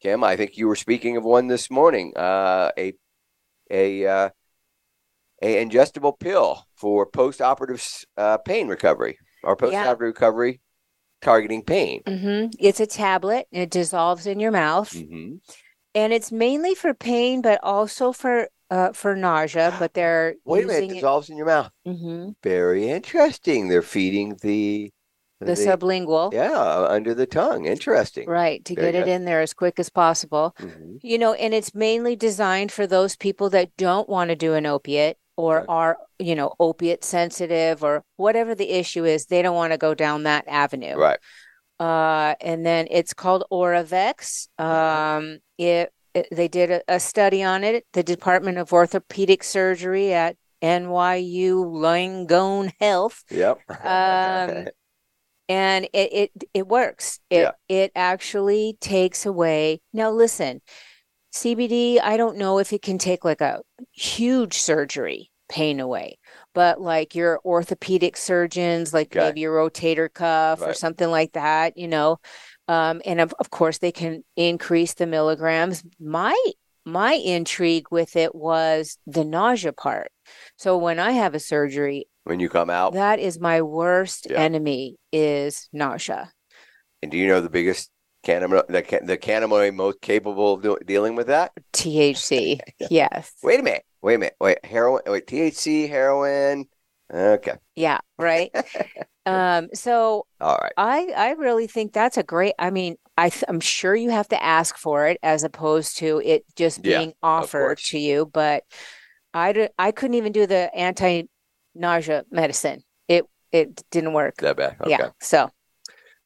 Kim, 0.00 0.24
I 0.24 0.36
think 0.36 0.56
you 0.56 0.66
were 0.66 0.76
speaking 0.76 1.16
of 1.16 1.24
one 1.24 1.46
this 1.46 1.70
morning, 1.70 2.12
uh, 2.16 2.70
a 2.78 2.94
a 3.70 4.06
uh, 4.06 4.30
a 5.42 5.64
ingestible 5.64 6.18
pill 6.18 6.66
for 6.76 7.06
post-operative 7.06 7.86
uh, 8.16 8.38
pain 8.38 8.68
recovery 8.68 9.18
or 9.42 9.56
post-operative 9.56 10.00
recovery 10.00 10.60
targeting 11.20 11.62
pain. 11.62 12.02
hmm 12.06 12.46
It's 12.58 12.80
a 12.80 12.86
tablet. 12.86 13.46
It 13.52 13.70
dissolves 13.70 14.26
in 14.26 14.40
your 14.40 14.52
mouth, 14.52 14.92
hmm 14.92 15.36
and 15.94 16.12
it's 16.12 16.30
mainly 16.32 16.74
for 16.74 16.94
pain, 16.94 17.42
but 17.42 17.60
also 17.62 18.12
for 18.12 18.48
uh 18.70 18.92
for 18.92 19.14
nausea. 19.14 19.76
But 19.78 19.92
they're 19.92 20.36
wait 20.46 20.64
a 20.64 20.66
minute, 20.66 20.84
it 20.84 20.94
dissolves 20.94 21.28
in 21.28 21.36
your 21.36 21.46
mouth. 21.46 21.70
it. 21.84 21.96
hmm 21.96 22.30
Very 22.42 22.88
interesting. 22.88 23.68
They're 23.68 23.82
feeding 23.82 24.38
the 24.40 24.90
The 25.40 25.52
sublingual. 25.52 26.32
yeah 26.32 26.86
under 26.88 27.14
the 27.14 27.26
tongue. 27.26 27.64
Interesting. 27.64 28.28
Right, 28.28 28.64
to 28.66 28.74
Very 28.74 28.92
get 28.92 29.02
it 29.02 29.08
in 29.08 29.24
there 29.24 29.40
as 29.40 29.54
quick 29.54 29.78
as 29.78 29.88
possible. 29.88 30.54
Mhm. 30.60 30.98
You 31.02 31.18
know, 31.18 31.32
and 31.32 31.54
it's 31.54 31.74
mainly 31.74 32.14
designed 32.16 32.72
for 32.72 32.86
those 32.86 33.16
people 33.16 33.48
that 33.50 33.74
don't 33.76 34.08
want 34.08 34.28
to 34.30 34.36
do 34.36 34.54
an 34.54 34.66
opiate 34.66 35.16
or 35.36 35.64
are, 35.70 35.96
you 36.18 36.34
know, 36.34 36.52
opiate 36.60 37.02
sensitive 37.04 37.82
or 37.82 38.04
whatever 38.16 38.54
the 38.54 38.70
issue 38.70 39.04
is, 39.06 39.26
they 39.26 39.40
don't 39.40 39.56
want 39.56 39.72
to 39.72 39.78
go 39.78 39.94
down 39.94 40.24
that 40.24 40.44
avenue. 40.46 40.94
Right. 40.96 41.18
Uh, 41.78 42.34
and 42.42 42.66
then 42.66 42.86
it's 42.90 43.14
called 43.14 43.44
Oravex. 43.50 44.48
Um, 44.58 45.38
it, 45.56 45.90
it 46.14 46.28
they 46.30 46.48
did 46.48 46.70
a, 46.70 46.82
a 46.88 47.00
study 47.00 47.42
on 47.42 47.64
it, 47.64 47.86
the 47.94 48.02
Department 48.02 48.58
of 48.58 48.70
Orthopedic 48.72 49.42
Surgery 49.42 50.12
at 50.12 50.36
NYU 50.62 51.64
Langone 51.64 52.72
Health. 52.78 53.24
Yep. 53.30 53.60
Um, 53.82 54.66
and 55.50 55.86
it 55.92 56.12
it 56.14 56.44
it 56.54 56.68
works. 56.68 57.20
It 57.30 57.42
Yeah. 57.42 57.52
it 57.68 57.92
actually 57.96 58.78
takes 58.80 59.26
away. 59.26 59.82
Now 59.92 60.10
listen, 60.12 60.62
CBD, 61.32 62.00
I 62.00 62.16
don't 62.16 62.38
know 62.38 62.58
if 62.58 62.72
it 62.72 62.82
can 62.82 62.98
take 62.98 63.24
like 63.24 63.42
a 63.42 63.62
huge 63.92 64.54
surgery 64.54 65.30
pain 65.50 65.80
away, 65.80 66.18
but 66.54 66.80
like 66.80 67.14
your 67.16 67.40
orthopedic 67.44 68.16
surgeons, 68.16 68.94
like 68.94 69.08
Okay. 69.08 69.20
maybe 69.20 69.40
your 69.40 69.56
rotator 69.56 70.12
cuff 70.12 70.66
or 70.66 70.72
something 70.74 71.10
like 71.10 71.32
that, 71.32 71.76
you 71.76 71.88
know. 71.88 72.18
Um, 72.68 73.02
and 73.04 73.20
of, 73.20 73.34
of 73.40 73.50
course 73.50 73.78
they 73.78 73.92
can 73.92 74.24
increase 74.36 74.94
the 74.94 75.06
milligrams. 75.06 75.84
My 76.00 76.36
my 76.86 77.14
intrigue 77.14 77.86
with 77.90 78.16
it 78.16 78.34
was 78.34 78.98
the 79.06 79.24
nausea 79.24 79.72
part. 79.72 80.10
So 80.56 80.78
when 80.78 80.98
I 80.98 81.12
have 81.12 81.34
a 81.34 81.40
surgery, 81.40 82.06
when 82.24 82.40
you 82.40 82.48
come 82.48 82.70
out, 82.70 82.92
that 82.94 83.18
is 83.18 83.40
my 83.40 83.62
worst 83.62 84.26
Yeah. 84.30 84.40
enemy 84.40 84.96
is 85.12 85.68
nausea. 85.72 86.32
and 87.02 87.10
do 87.10 87.18
you 87.18 87.26
know 87.26 87.40
the 87.40 87.50
biggest 87.50 87.90
cannabinoid, 88.26 88.66
the, 88.68 89.00
the 89.04 89.18
cannabinoid 89.18 89.74
most 89.74 90.00
capable 90.00 90.54
of 90.54 90.62
do, 90.62 90.76
dealing 90.84 91.14
with 91.16 91.28
that? 91.28 91.52
THC. 91.72 92.60
Yes. 92.90 93.32
Wait 93.42 93.60
a 93.60 93.62
minute. 93.62 93.84
Wait 94.02 94.14
a 94.14 94.18
minute. 94.18 94.36
Wait, 94.40 94.64
heroin. 94.64 95.02
Wait, 95.06 95.26
THC, 95.26 95.86
heroin. 95.88 96.66
Okay. 97.12 97.54
Yeah, 97.74 97.98
right. 98.18 98.50
Um, 99.26 99.68
so 99.74 100.26
All 100.40 100.56
right. 100.56 100.72
I 100.78 101.12
I 101.14 101.30
really 101.32 101.66
think 101.66 101.92
that's 101.92 102.16
a 102.16 102.22
great 102.22 102.54
I 102.58 102.70
mean, 102.70 102.96
I 103.18 103.28
th- 103.28 103.44
I'm 103.48 103.60
sure 103.60 103.94
you 103.94 104.10
have 104.10 104.28
to 104.28 104.42
ask 104.42 104.78
for 104.78 105.06
it 105.08 105.18
as 105.22 105.44
opposed 105.44 105.98
to 105.98 106.22
it 106.24 106.44
just 106.56 106.82
Yeah, 106.82 107.00
being 107.00 107.12
offered 107.22 107.76
course. 107.76 107.90
to 107.90 107.98
you, 107.98 108.30
but 108.32 108.64
I 109.34 109.52
d- 109.52 109.68
I 109.78 109.92
couldn't 109.92 110.14
even 110.14 110.32
do 110.32 110.46
the 110.46 110.70
anti-nausea 111.74 112.24
medicine. 112.30 112.82
It 113.08 113.24
it 113.52 113.82
didn't 113.90 114.12
work. 114.12 114.36
That 114.36 114.56
bad. 114.56 114.76
Okay. 114.80 114.90
Yeah. 114.90 115.10
So 115.20 115.50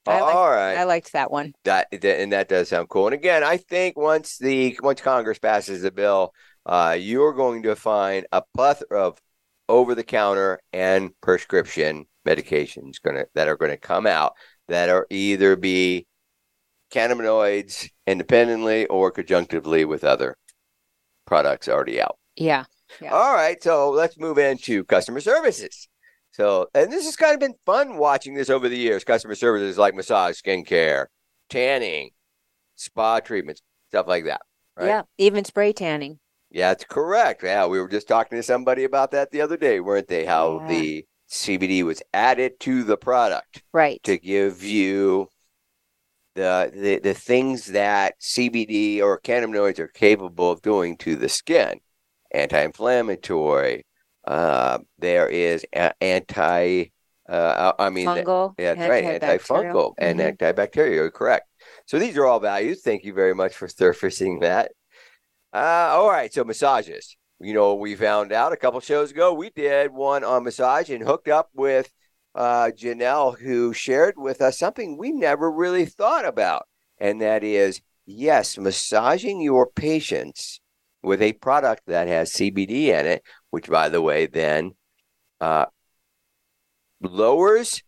I 0.06 0.20
like- 0.20 0.34
All 0.34 0.50
right. 0.50 0.76
I 0.76 0.84
liked 0.84 1.12
that 1.14 1.30
one. 1.30 1.54
that 1.64 1.88
that- 1.90 2.20
and 2.20 2.32
that 2.32 2.48
does 2.48 2.68
sound 2.68 2.88
cool. 2.88 3.06
And 3.06 3.14
again, 3.14 3.42
I 3.42 3.56
think 3.56 3.96
once 3.96 4.38
the 4.38 4.78
once 4.82 5.00
Congress 5.00 5.38
passes 5.38 5.82
the 5.82 5.90
bill, 5.90 6.32
uh, 6.66 6.96
you're 6.98 7.32
going 7.32 7.62
to 7.62 7.76
find 7.76 8.26
a 8.32 8.42
plethora 8.54 9.06
of 9.06 9.18
over-the-counter 9.68 10.60
and 10.74 11.10
prescription 11.22 12.04
medications 12.26 13.00
gonna 13.02 13.24
that 13.34 13.48
are 13.48 13.56
going 13.56 13.70
to 13.70 13.78
come 13.78 14.06
out 14.06 14.34
that 14.68 14.90
are 14.90 15.06
either 15.08 15.56
be 15.56 16.06
cannabinoids 16.92 17.88
independently 18.06 18.86
or 18.86 19.10
conjunctively 19.10 19.86
with 19.86 20.04
other 20.04 20.36
products 21.26 21.66
already 21.66 21.98
out. 22.00 22.18
Yeah. 22.36 22.64
Yeah. 23.00 23.12
All 23.12 23.34
right, 23.34 23.62
so 23.62 23.90
let's 23.90 24.18
move 24.18 24.38
into 24.38 24.84
customer 24.84 25.20
services. 25.20 25.88
So, 26.32 26.66
and 26.74 26.92
this 26.92 27.04
has 27.04 27.16
kind 27.16 27.34
of 27.34 27.40
been 27.40 27.54
fun 27.64 27.96
watching 27.96 28.34
this 28.34 28.50
over 28.50 28.68
the 28.68 28.76
years. 28.76 29.04
Customer 29.04 29.34
services 29.34 29.78
like 29.78 29.94
massage, 29.94 30.40
skincare, 30.40 31.06
tanning, 31.48 32.10
spa 32.74 33.20
treatments, 33.20 33.62
stuff 33.90 34.06
like 34.08 34.24
that. 34.24 34.40
Right? 34.76 34.86
Yeah, 34.86 35.02
even 35.18 35.44
spray 35.44 35.72
tanning. 35.72 36.18
Yeah, 36.50 36.70
that's 36.70 36.84
correct. 36.84 37.42
Yeah, 37.44 37.66
we 37.66 37.80
were 37.80 37.88
just 37.88 38.08
talking 38.08 38.36
to 38.36 38.42
somebody 38.42 38.84
about 38.84 39.10
that 39.12 39.30
the 39.30 39.40
other 39.40 39.56
day, 39.56 39.80
weren't 39.80 40.08
they? 40.08 40.24
How 40.24 40.60
Yeah. 40.62 40.68
the 40.68 41.06
CBD 41.30 41.82
was 41.84 42.02
added 42.12 42.60
to 42.60 42.82
the 42.84 42.96
product 42.96 43.62
Right. 43.72 44.00
to 44.04 44.18
give 44.18 44.62
you 44.62 45.28
the, 46.34 46.70
the 46.74 46.98
the 46.98 47.14
things 47.14 47.66
that 47.66 48.14
CBD 48.20 49.00
or 49.00 49.20
cannabinoids 49.20 49.78
are 49.78 49.86
capable 49.88 50.50
of 50.50 50.62
doing 50.62 50.96
to 50.98 51.14
the 51.16 51.28
skin. 51.28 51.78
Anti-inflammatory. 52.34 53.86
Uh, 54.26 54.78
there 54.98 55.28
is 55.28 55.64
a- 55.74 55.92
anti. 56.02 56.86
Uh, 57.28 57.72
I 57.78 57.88
mean, 57.90 58.06
Fungal. 58.06 58.54
yeah, 58.58 58.74
that's 58.74 58.90
right. 58.90 59.20
Antifungal 59.20 59.94
and 59.98 60.20
Mhm. 60.20 60.36
antibacterial. 60.36 61.12
Correct. 61.12 61.46
So 61.86 61.98
these 61.98 62.16
are 62.18 62.26
all 62.26 62.40
values. 62.40 62.82
Thank 62.82 63.04
you 63.04 63.14
very 63.14 63.34
much 63.34 63.54
for 63.54 63.66
surfacing 63.68 64.40
that. 64.40 64.72
Uh, 65.52 65.92
all 65.92 66.10
right. 66.10 66.32
So 66.32 66.44
massages. 66.44 67.16
You 67.40 67.54
know, 67.54 67.74
we 67.74 67.94
found 67.94 68.32
out 68.32 68.52
a 68.52 68.56
couple 68.56 68.80
shows 68.80 69.10
ago 69.10 69.32
we 69.32 69.50
did 69.50 69.90
one 69.92 70.22
on 70.24 70.44
massage 70.44 70.90
and 70.90 71.02
hooked 71.02 71.28
up 71.28 71.48
with 71.54 71.90
uh, 72.34 72.70
Janelle, 72.76 73.38
who 73.38 73.72
shared 73.72 74.14
with 74.16 74.42
us 74.42 74.58
something 74.58 74.98
we 74.98 75.12
never 75.12 75.50
really 75.50 75.84
thought 75.84 76.24
about, 76.24 76.66
and 76.98 77.20
that 77.22 77.44
is 77.44 77.80
yes, 78.06 78.58
massaging 78.58 79.40
your 79.40 79.66
patients 79.68 80.60
with 81.04 81.22
a 81.22 81.32
product 81.34 81.82
that 81.86 82.08
has 82.08 82.32
CBD 82.32 82.88
in 82.88 83.06
it, 83.06 83.22
which, 83.50 83.68
by 83.68 83.88
the 83.88 84.00
way, 84.02 84.26
then 84.26 84.72
uh, 85.40 85.66
lowers 87.00 87.82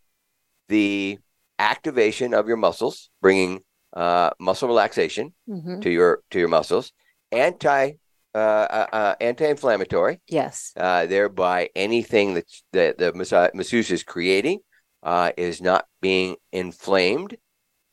the 0.68 1.18
activation 1.58 2.34
of 2.34 2.46
your 2.48 2.56
muscles, 2.56 3.10
bringing 3.22 3.60
uh, 3.94 4.30
muscle 4.38 4.68
relaxation 4.68 5.32
Mhm. 5.48 5.80
to 5.82 5.90
your 5.90 6.22
to 6.30 6.38
your 6.38 6.48
muscles, 6.48 6.92
anti 7.32 7.92
uh, 8.34 8.38
uh, 8.38 8.86
uh, 8.92 9.14
anti-inflammatory, 9.18 10.20
Yes. 10.28 10.74
uh, 10.76 11.06
thereby 11.06 11.70
anything 11.74 12.34
that 12.34 12.44
that 12.72 12.98
the 12.98 13.12
masseuse 13.54 13.90
is 13.90 14.02
creating 14.04 14.60
uh, 15.02 15.32
is 15.38 15.62
not 15.62 15.86
being 16.02 16.36
inflamed, 16.52 17.38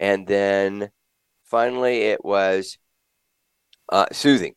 and 0.01 0.27
then 0.27 0.92
finally 1.46 2.01
it 2.01 2.25
was 2.25 2.77
uh, 3.89 4.08
soothing. 4.12 4.56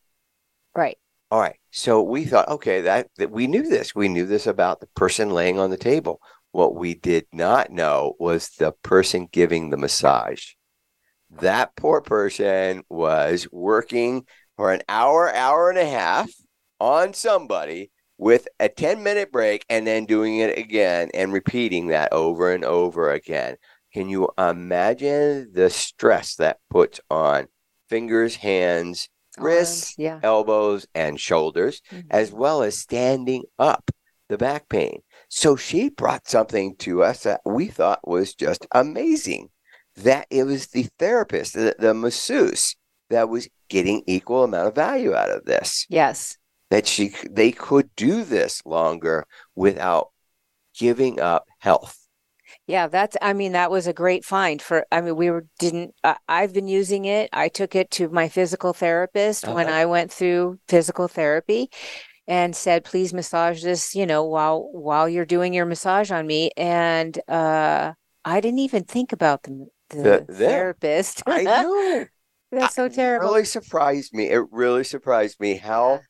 Right. 0.76 0.98
All 1.30 1.40
right. 1.40 1.56
So 1.70 2.02
we 2.02 2.24
thought, 2.24 2.48
okay, 2.48 2.82
that, 2.82 3.08
that 3.16 3.30
we 3.30 3.46
knew 3.46 3.62
this. 3.62 3.94
We 3.94 4.08
knew 4.08 4.26
this 4.26 4.46
about 4.46 4.80
the 4.80 4.86
person 4.88 5.30
laying 5.30 5.58
on 5.58 5.70
the 5.70 5.76
table. 5.76 6.20
What 6.52 6.76
we 6.76 6.94
did 6.94 7.26
not 7.32 7.70
know 7.70 8.14
was 8.18 8.50
the 8.50 8.72
person 8.82 9.28
giving 9.32 9.70
the 9.70 9.76
massage. 9.76 10.50
That 11.30 11.74
poor 11.76 12.00
person 12.00 12.82
was 12.88 13.48
working 13.50 14.26
for 14.56 14.72
an 14.72 14.82
hour, 14.88 15.34
hour 15.34 15.70
and 15.70 15.78
a 15.78 15.88
half 15.88 16.30
on 16.78 17.14
somebody 17.14 17.90
with 18.18 18.46
a 18.60 18.68
10 18.68 19.02
minute 19.02 19.32
break 19.32 19.64
and 19.68 19.86
then 19.86 20.06
doing 20.06 20.38
it 20.38 20.56
again 20.56 21.10
and 21.12 21.32
repeating 21.32 21.88
that 21.88 22.12
over 22.12 22.52
and 22.52 22.64
over 22.64 23.10
again. 23.10 23.56
Can 23.92 24.08
you 24.08 24.28
imagine 24.38 25.50
the 25.52 25.70
stress 25.70 26.36
that 26.36 26.58
puts 26.70 27.00
on 27.10 27.48
fingers, 27.88 28.36
hands, 28.36 29.08
wrists, 29.38 29.94
yeah. 29.98 30.20
elbows, 30.22 30.86
and 30.94 31.20
shoulders, 31.20 31.82
Mhm. 31.92 32.06
as 32.10 32.32
well 32.32 32.62
as 32.62 32.78
standing 32.78 33.44
up, 33.58 33.90
the 34.28 34.38
back 34.38 34.68
pain. 34.68 35.02
So 35.28 35.56
she 35.56 35.88
brought 35.88 36.28
something 36.28 36.76
to 36.76 37.02
us 37.02 37.22
that 37.24 37.40
we 37.44 37.68
thought 37.68 38.06
was 38.06 38.34
just 38.34 38.66
amazing. 38.72 39.50
That 39.96 40.26
it 40.30 40.44
was 40.44 40.68
the 40.68 40.88
therapist, 40.98 41.54
the, 41.54 41.74
the 41.78 41.94
masseuse, 41.94 42.74
that 43.08 43.28
was 43.28 43.48
getting 43.68 44.02
equal 44.06 44.44
amount 44.44 44.68
of 44.68 44.74
value 44.74 45.14
out 45.14 45.30
of 45.30 45.44
this. 45.44 45.86
Yes. 45.88 46.36
That 46.70 46.86
she 46.86 47.14
they 47.30 47.52
could 47.52 47.94
do 47.94 48.24
this 48.24 48.62
longer 48.66 49.26
without 49.54 50.10
giving 50.76 51.20
up 51.20 51.46
health. 51.58 52.05
Yeah, 52.66 52.88
that's, 52.88 53.16
I 53.22 53.32
mean, 53.32 53.52
that 53.52 53.70
was 53.70 53.86
a 53.86 53.92
great 53.92 54.24
find 54.24 54.60
for, 54.60 54.84
I 54.90 55.00
mean, 55.00 55.14
we 55.14 55.30
were, 55.30 55.46
didn't, 55.60 55.94
I 56.02 56.16
I've 56.28 56.52
been 56.52 56.66
using 56.66 57.04
it. 57.04 57.30
I 57.32 57.48
took 57.48 57.76
it 57.76 57.90
to 57.92 58.08
my 58.08 58.28
physical 58.28 58.72
therapist 58.72 59.46
when 59.46 59.68
Uh-huh. 59.68 59.76
I 59.76 59.84
went 59.86 60.10
through 60.12 60.58
physical 60.66 61.06
therapy 61.06 61.70
and 62.26 62.56
said, 62.56 62.82
please 62.84 63.14
massage 63.14 63.62
this, 63.62 63.94
you 63.94 64.04
know, 64.04 64.24
while, 64.24 64.68
while 64.72 65.08
you're 65.08 65.24
doing 65.24 65.54
your 65.54 65.64
massage 65.66 66.10
on 66.10 66.26
me. 66.26 66.50
And, 66.56 67.16
uh, 67.28 67.92
I 68.24 68.40
didn't 68.40 68.58
even 68.58 68.82
think 68.82 69.12
about 69.12 69.44
the, 69.44 69.68
the, 69.90 70.24
The- 70.26 70.34
therapist. 70.34 71.22
I 71.26 71.42
know. 71.44 72.06
That's 72.50 72.74
so 72.74 72.86
It 72.86 72.94
terrible. 72.94 73.28
really 73.28 73.44
surprised 73.44 74.12
me. 74.12 74.28
It 74.30 74.42
really 74.50 74.82
surprised 74.84 75.38
me 75.38 75.54
how 75.56 76.00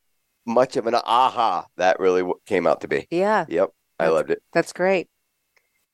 much 0.47 0.77
of 0.77 0.87
an 0.87 0.95
aha 0.95 1.67
that 1.77 1.99
really 2.01 2.23
came 2.47 2.67
out 2.67 2.81
to 2.83 2.89
be. 2.89 3.07
Yeah, 3.11 3.45
Yep, 3.49 3.71
I 3.99 4.05
That's- 4.05 4.15
loved 4.17 4.31
it. 4.31 4.43
that's 4.55 4.73
great. 4.73 5.09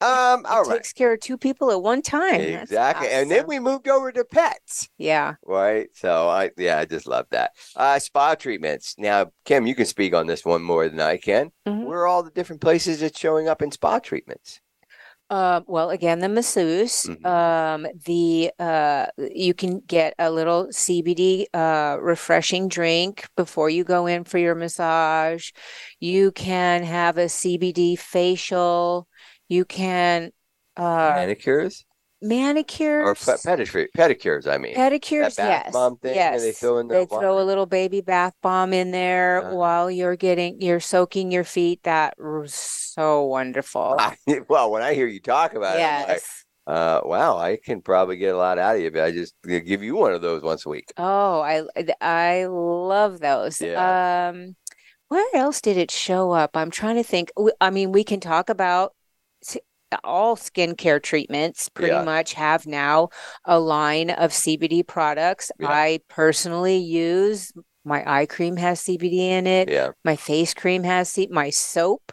Um, 0.03 0.45
all 0.47 0.63
It 0.65 0.69
right, 0.69 0.77
takes 0.79 0.93
care 0.93 1.13
of 1.15 1.21
two 1.21 1.39
people 1.39 1.71
at 1.71 1.81
one 1.83 2.03
time. 2.03 2.41
Exactly. 2.41 3.09
And 3.09 3.31
then 3.31 3.47
we 3.47 3.59
moved 3.59 3.89
over 3.89 4.11
to 4.13 4.25
pets, 4.25 4.89
Yeah. 4.99 5.35
right? 5.45 5.89
So 5.95 6.29
I, 6.29 6.51
yeah, 6.57 6.79
I 6.79 6.85
just 6.85 7.07
love 7.07 7.27
that. 7.31 7.53
Uh, 7.77 7.99
spa 7.99 8.35
treatments. 8.35 8.95
Now, 8.99 9.31
Kim, 9.45 9.67
you 9.67 9.75
can 9.75 9.87
speak 9.87 10.15
on 10.15 10.27
this 10.27 10.45
one 10.45 10.63
more 10.63 10.89
than 10.89 11.01
I 11.01 11.17
can. 11.17 11.53
Mhm. 11.67 11.85
Where 11.85 12.01
are 12.01 12.07
all 12.07 12.23
the 12.23 12.31
different 12.31 12.61
places 12.61 13.01
that's 13.01 13.19
showing 13.19 13.49
up 13.49 13.63
in 13.63 13.71
spa 13.71 13.99
treatments? 13.99 14.61
Uh, 15.31 15.63
well, 15.67 15.89
again, 15.89 16.19
the 16.19 16.29
masseuse. 16.29 17.05
Mhm. 17.07 17.25
Um, 17.25 17.87
the 18.05 18.51
uh, 18.59 19.07
you 19.17 19.55
can 19.55 19.81
get 19.81 20.13
a 20.19 20.31
little 20.31 20.67
CBD 20.71 21.47
uh, 21.55 21.97
refreshing 22.03 22.69
drink 22.69 23.27
before 23.35 23.71
you 23.71 23.83
go 23.83 24.07
in 24.07 24.25
for 24.25 24.37
your 24.37 24.55
massage. 24.55 25.51
You 26.01 26.33
can 26.33 26.83
have 26.83 27.17
a 27.17 27.31
CBD 27.31 27.97
facial. 27.97 29.09
You 29.53 29.65
can 29.65 30.33
uh, 30.77 31.13
Manicures 31.13 31.85
or 32.23 32.29
manicures, 32.29 33.19
pe- 33.45 33.57
pedicure, 33.57 33.87
pedicures? 33.97 34.47
I 34.47 34.59
mean, 34.59 34.75
pedicures. 34.77 35.37
bath 35.37 35.65
Yes, 35.65 35.73
bomb 35.73 35.97
thing 35.99 36.15
where 36.17 36.41
they 36.41 36.53
throw 36.53 36.79
in 36.79 36.89
the 36.89 36.95
They 36.95 37.05
throw 37.05 37.39
a 37.41 37.45
little 37.45 37.67
baby 37.67 38.01
bath 38.01 38.33
bomb 38.43 38.73
in 38.73 38.91
there 38.93 39.39
Uh-huh. 39.39 39.57
while 39.57 39.91
you're 39.91 40.17
getting 40.17 40.61
you're 40.61 40.81
soaking 40.81 41.33
your 41.33 41.45
feet. 41.45 41.83
That 41.83 42.15
was 42.19 42.55
so 42.55 43.25
wonderful. 43.25 43.97
I, 43.99 44.17
well, 44.49 44.71
when 44.71 44.83
I 44.83 44.95
hear 44.95 45.07
you 45.07 45.21
talk 45.21 45.55
about 45.55 45.77
it, 45.77 45.81
Yes. 45.81 46.45
uh, 46.67 47.01
wow, 47.05 47.37
I 47.39 47.59
can 47.63 47.83
probably 47.83 48.17
get 48.17 48.35
a 48.35 48.39
lot 48.39 48.59
out 48.59 48.77
of 48.77 48.83
you. 48.83 48.91
But 48.91 49.03
I 49.03 49.11
just 49.11 49.35
uh, 49.45 49.59
give 49.59 49.83
you 49.83 49.97
one 49.97 50.13
of 50.13 50.23
those 50.23 50.43
once 50.43 50.65
a 50.65 50.69
week. 50.69 50.93
Oh, 50.97 51.41
I 51.41 51.65
I 52.01 52.47
love 52.47 53.21
those. 53.21 53.61
Yeah. 53.61 54.29
Um, 54.31 54.57
where 55.09 55.27
else 55.37 55.61
did 55.61 55.77
it 55.77 55.91
show 55.91 56.31
up? 56.33 56.57
I'm 56.57 56.71
trying 56.71 56.97
to 56.97 57.03
think. 57.05 57.31
I 57.61 57.71
mean, 57.71 57.93
we 57.93 58.05
can 58.05 58.21
talk 58.21 58.49
about 58.49 58.95
all 60.05 60.37
skincare 60.37 61.03
treatments 61.03 61.69
pretty 61.69 61.93
Yeah. 61.95 62.05
much 62.05 62.35
have 62.35 62.67
now 62.67 63.09
a 63.45 63.59
line 63.59 64.11
of 64.11 64.33
CBD 64.33 64.83
products. 64.87 65.51
Yeah. 65.59 65.69
I 65.69 66.01
personally 66.09 66.77
use 66.79 67.53
my 67.85 68.03
eye 68.07 68.27
cream 68.27 68.57
has 68.57 68.81
CBD 68.81 69.19
in 69.31 69.47
it. 69.47 69.69
Yeah, 69.69 69.91
My 70.05 70.17
face 70.17 70.55
cream 70.55 70.85
has 70.85 71.09
C 71.09 71.29
my 71.31 71.51
soap 71.51 72.13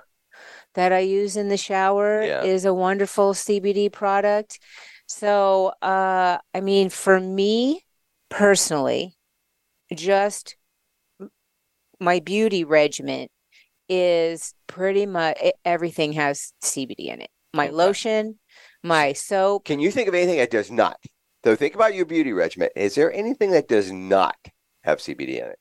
that 0.73 0.91
I 0.93 0.99
use 0.99 1.37
in 1.37 1.47
the 1.49 1.57
shower 1.57 2.23
Yeah. 2.23 2.43
is 2.43 2.65
a 2.65 2.73
wonderful 2.73 3.33
CBD 3.33 3.89
product. 3.91 4.59
So, 5.07 5.73
uh, 5.81 6.37
I 6.53 6.61
mean, 6.61 6.89
for 6.89 7.19
me 7.19 7.83
personally, 8.29 9.15
just 9.93 10.55
my 11.99 12.19
beauty 12.19 12.63
regimen 12.63 13.27
is 13.87 14.53
pretty 14.67 15.05
much 15.05 15.37
everything 15.65 16.13
has 16.13 16.53
CBD 16.61 17.09
in 17.09 17.21
it. 17.21 17.29
My 17.53 17.65
Okay. 17.67 17.73
lotion, 17.75 18.39
my 18.83 19.13
soap. 19.13 19.65
Can 19.65 19.79
you 19.79 19.91
think 19.91 20.07
of 20.07 20.13
anything 20.13 20.37
that 20.37 20.51
does 20.51 20.69
not? 20.71 20.97
So 21.43 21.55
think 21.55 21.75
about 21.75 21.93
your 21.95 22.05
beauty 22.05 22.33
regimen. 22.33 22.69
Is 22.75 22.95
there 22.95 23.11
anything 23.13 23.51
that 23.51 23.67
does 23.67 23.91
not 23.91 24.35
have 24.83 24.99
CBD 24.99 25.39
in 25.41 25.47
it? 25.47 25.59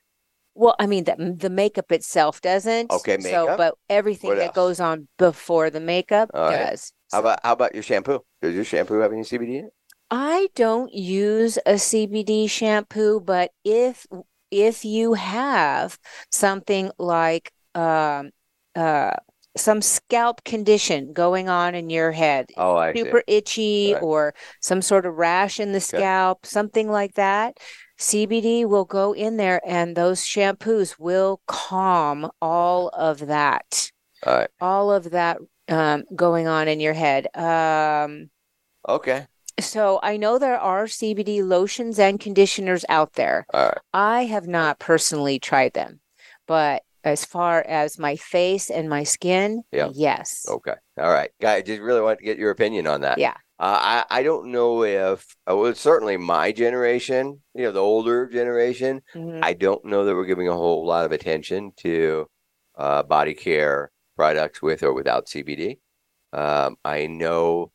Well, 0.55 0.75
I 0.77 0.87
mean, 0.87 1.05
the, 1.05 1.35
the 1.37 1.49
makeup 1.49 1.91
itself 1.91 2.41
doesn't. 2.41 2.91
Okay, 2.91 3.17
So, 3.21 3.55
but 3.57 3.75
everything 3.89 4.35
that 4.35 4.53
goes 4.53 4.79
on 4.79 5.07
before 5.17 5.69
the 5.69 5.79
makeup 5.79 6.31
All 6.33 6.49
right. 6.49 6.71
does. 6.71 6.91
How 7.11 7.17
So- 7.17 7.19
about 7.21 7.39
how 7.43 7.53
about 7.53 7.73
your 7.73 7.83
shampoo? 7.83 8.19
Does 8.41 8.55
your 8.55 8.65
shampoo 8.65 8.99
have 8.99 9.13
any 9.13 9.21
CBD 9.23 9.59
in 9.59 9.65
it? 9.65 9.73
I 10.11 10.49
don't 10.55 10.91
use 10.93 11.57
a 11.65 11.73
CBD 11.77 12.49
shampoo, 12.49 13.19
but 13.19 13.51
if 13.63 14.05
if 14.51 14.83
you 14.83 15.13
have 15.13 15.97
something 16.31 16.91
like 16.97 17.51
um 17.75 18.31
uh 18.75 19.13
some 19.57 19.81
scalp 19.81 20.43
condition 20.43 21.13
going 21.13 21.49
on 21.49 21.75
in 21.75 21.89
your 21.89 22.11
head, 22.11 22.47
Oh, 22.57 22.77
I 22.77 22.93
see. 22.93 22.99
super 22.99 23.23
itchy 23.27 23.93
Right. 23.93 24.01
or 24.03 24.33
some 24.61 24.81
sort 24.81 25.05
of 25.05 25.15
rash 25.15 25.59
in 25.59 25.71
the 25.73 25.79
scalp, 25.81 26.45
something 26.45 26.89
like 26.89 27.15
that, 27.15 27.57
CBD 27.97 28.65
will 28.65 28.85
go 28.85 29.13
in 29.13 29.37
there 29.37 29.61
and 29.65 29.95
those 29.95 30.21
shampoos 30.21 30.97
will 30.99 31.41
calm 31.47 32.29
all 32.41 32.89
of 32.89 33.19
that, 33.27 33.91
All 34.25 34.37
right. 34.37 34.49
all 34.61 34.91
of 34.91 35.11
that 35.11 35.37
um 35.67 36.03
going 36.15 36.47
on 36.47 36.67
in 36.67 36.79
your 36.79 36.93
head. 36.93 37.27
Um 37.35 38.29
Okay. 38.87 39.27
so 39.59 39.99
I 40.01 40.17
know 40.17 40.39
there 40.39 40.59
are 40.59 40.85
CBD 40.87 41.43
lotions 41.43 41.99
and 41.99 42.19
conditioners 42.19 42.85
out 42.89 43.13
there. 43.13 43.45
All 43.53 43.65
right. 43.65 43.77
I 43.93 44.25
have 44.25 44.47
not 44.47 44.79
personally 44.79 45.39
tried 45.39 45.73
them, 45.73 45.99
but 46.47 46.83
as 47.03 47.25
far 47.25 47.63
as 47.67 47.97
my 47.99 48.15
face 48.15 48.69
and 48.69 48.89
my 48.89 49.03
skin, 49.03 49.63
Yeah. 49.71 49.89
yes. 49.93 50.45
Okay. 50.49 50.75
All 50.97 51.11
right. 51.11 51.31
Guy, 51.41 51.55
I 51.55 51.61
just 51.61 51.81
really 51.81 52.01
want 52.01 52.19
to 52.19 52.25
get 52.25 52.37
your 52.37 52.51
opinion 52.51 52.87
on 52.87 53.01
that. 53.01 53.17
Yeah. 53.17 53.35
Uh, 53.59 54.03
I 54.09 54.19
I 54.19 54.23
don't 54.23 54.51
know 54.51 54.83
if 54.83 55.25
uh, 55.49 55.55
well 55.55 55.75
certainly 55.75 56.15
my 56.17 56.51
generation, 56.53 57.41
you 57.53 57.63
know, 57.63 57.71
the 57.71 57.81
older 57.81 58.27
generation, 58.27 59.01
Mhm. 59.15 59.39
I 59.43 59.53
don't 59.53 59.83
know 59.85 60.05
that 60.05 60.15
we're 60.15 60.25
giving 60.25 60.47
a 60.47 60.53
whole 60.55 60.85
lot 60.85 61.05
of 61.05 61.11
attention 61.11 61.73
to 61.77 62.27
uh, 62.77 63.03
body 63.03 63.33
care 63.33 63.91
products 64.15 64.61
with 64.61 64.81
or 64.83 64.93
without 64.93 65.27
CBD. 65.27 65.79
Um, 66.31 66.77
I 66.85 67.07
know 67.07 67.71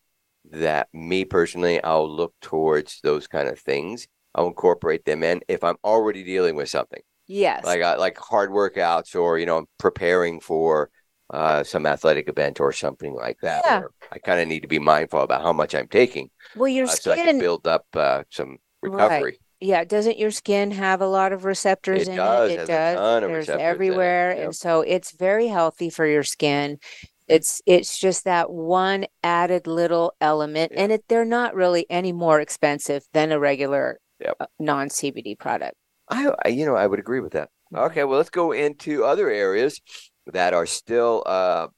that 0.51 0.89
me 0.95 1.25
personally, 1.25 1.83
I'll 1.83 2.09
look 2.09 2.35
towards 2.41 3.01
those 3.03 3.27
kind 3.27 3.49
of 3.49 3.59
things. 3.59 4.07
I'll 4.35 4.47
incorporate 4.47 5.05
them 5.05 5.23
in 5.23 5.43
if 5.49 5.63
I'm 5.65 5.77
already 5.85 6.23
dealing 6.25 6.57
with 6.57 6.69
something 6.69 7.03
Yes. 7.27 7.65
like 7.65 7.83
uh, 7.83 7.97
like 7.99 8.19
hard 8.19 8.51
workouts 8.51 9.15
or 9.19 9.39
you 9.39 9.47
know 9.47 9.65
preparing 9.79 10.41
for 10.41 10.91
uh, 11.31 11.65
some 11.65 11.87
athletic 11.87 12.29
event 12.29 12.61
or 12.61 12.71
something 12.73 13.15
like 13.15 13.39
that. 13.43 13.63
Yeah. 13.65 13.83
I 14.13 14.19
kind 14.19 14.41
of 14.41 14.49
need 14.49 14.61
to 14.61 14.69
be 14.69 14.79
mindful 14.79 15.21
about 15.21 15.43
how 15.43 15.53
much 15.53 15.75
I'm 15.75 15.89
taking 15.89 16.31
Well, 16.55 16.69
your 16.69 16.85
uh, 16.87 16.89
so 16.91 17.13
I 17.13 17.17
can 17.17 17.25
skin, 17.27 17.39
build 17.41 17.67
up 17.67 17.87
uh, 17.95 18.25
some 18.31 18.59
Right. 18.83 18.93
recovery. 18.93 19.39
yeah, 19.61 19.85
doesn't 19.85 20.19
your 20.19 20.31
skin 20.31 20.71
have 20.73 21.01
a 21.01 21.07
lot 21.07 21.33
of 21.33 21.47
receptors 21.47 22.03
It 22.03 22.09
in 22.11 22.17
does, 22.17 22.51
it? 22.51 22.61
It 22.61 22.67
does. 22.67 22.97
There's 23.23 23.33
receptors 23.33 23.49
in 23.55 23.61
it, 23.61 23.63
everywhere, 23.63 24.35
yep. 24.37 24.45
and 24.45 24.55
so 24.55 24.83
it's 24.83 25.13
very 25.13 25.47
healthy 25.47 25.89
for 25.89 26.07
your 26.07 26.23
skin. 26.25 26.79
It's 27.27 27.63
it's 27.65 27.99
just 27.99 28.25
that 28.25 28.51
one 28.51 29.07
added 29.23 29.67
little 29.67 30.13
element, 30.21 30.73
Yeah. 30.75 30.83
and 30.83 30.93
it 30.93 31.05
they're 31.09 31.25
not 31.25 31.55
really 31.55 31.87
any 31.89 32.13
more 32.13 32.39
expensive 32.43 33.03
than 33.15 33.33
a 33.33 33.41
regular 33.41 33.99
Yep. 34.21 34.37
uh, 34.41 34.47
non 34.61 34.91
CBD 34.91 35.35
product. 35.39 35.75
I, 36.09 36.33
I, 36.45 36.49
you 36.49 36.67
know, 36.67 36.77
I 36.77 36.87
would 36.87 36.99
agree 36.99 37.21
with 37.21 37.33
that. 37.33 37.51
Mhm. 37.73 37.87
Okay, 37.87 38.05
well, 38.05 38.19
let's 38.19 38.31
go 38.31 38.53
into 38.53 39.05
other 39.05 39.29
areas 39.31 39.81
that 40.27 40.55
are 40.55 40.67
still 40.67 41.23
uh, 41.27 41.69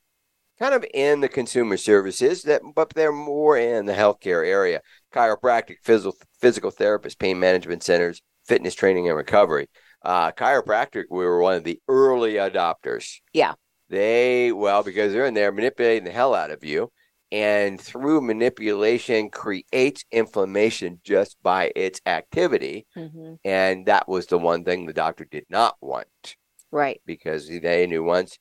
kind 0.59 0.75
of 0.75 0.85
in 0.95 1.21
the 1.21 1.29
consumer 1.29 1.77
services 1.77 2.43
that, 2.43 2.63
but 2.75 2.91
they're 2.91 3.13
more 3.13 3.59
in 3.59 3.87
the 3.87 3.95
healthcare 3.95 4.47
area: 4.47 4.81
chiropractic, 5.15 5.77
physical 5.85 6.17
physical 6.41 6.71
therapist, 6.71 7.19
pain 7.19 7.39
management 7.41 7.83
centers, 7.83 8.23
fitness 8.47 8.75
training 8.75 9.09
and 9.09 9.17
recovery. 9.17 9.69
Uh, 10.03 10.33
chiropractic, 10.33 11.05
we 11.11 11.25
were 11.25 11.41
one 11.41 11.55
of 11.55 11.65
the 11.65 11.81
early 11.89 12.35
adopters. 12.35 13.17
Yeah. 13.33 13.55
They 13.89 14.53
well 14.53 14.83
because 14.83 15.13
they're 15.13 15.27
in 15.27 15.35
there 15.35 15.53
manipulating 15.53 16.05
the 16.05 16.11
hell 16.11 16.35
out 16.35 16.51
of 16.51 16.65
you, 16.65 16.91
and 17.33 17.81
through 17.81 18.21
manipulation 18.21 19.31
creates 19.31 20.05
inflammation 20.13 21.01
just 21.05 21.37
by 21.43 21.73
its 21.75 22.01
activity. 22.07 22.87
hmm 22.95 23.35
And 23.45 23.87
that 23.87 24.09
was 24.09 24.27
the 24.27 24.39
one 24.39 24.65
thing 24.65 24.87
the 24.87 24.93
doctor 24.93 25.25
did 25.25 25.47
not 25.51 25.77
want 25.81 26.37
Right. 26.71 27.01
because 27.07 27.49
they 27.49 27.87
knew 27.87 28.03
once 28.03 28.39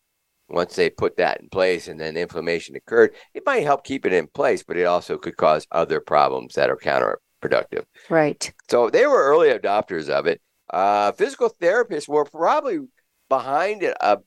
once 0.48 0.76
they 0.76 0.89
put 0.89 1.17
that 1.17 1.41
in 1.41 1.50
place 1.50 1.88
and 1.88 2.00
then 2.00 2.15
inflammation 2.17 2.76
occurred, 2.76 3.15
it 3.34 3.43
might 3.45 3.63
help 3.63 3.84
keep 3.84 4.06
it 4.06 4.13
in 4.13 4.28
place, 4.28 4.63
but 4.63 4.78
it 4.78 4.84
also 4.86 5.17
could 5.17 5.36
cause 5.36 5.65
other 5.71 6.00
problems 6.00 6.54
that 6.54 6.69
are 6.69 6.78
counterproductive. 6.78 7.86
Right. 8.10 8.54
So 8.69 8.89
they 8.91 9.08
were 9.08 9.24
early 9.24 9.50
adopters 9.50 10.08
of 10.10 10.28
it. 10.28 10.41
Uh, 10.69 11.12
physical 11.13 11.50
therapists 11.50 12.08
were 12.08 12.26
probably 12.26 12.80
behind 13.28 13.82
it, 13.84 13.98
uh, 14.02 14.17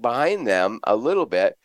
behind 0.00 0.46
them 0.46 0.78
a 0.84 0.94
little 0.94 1.26
bit. 1.26 1.56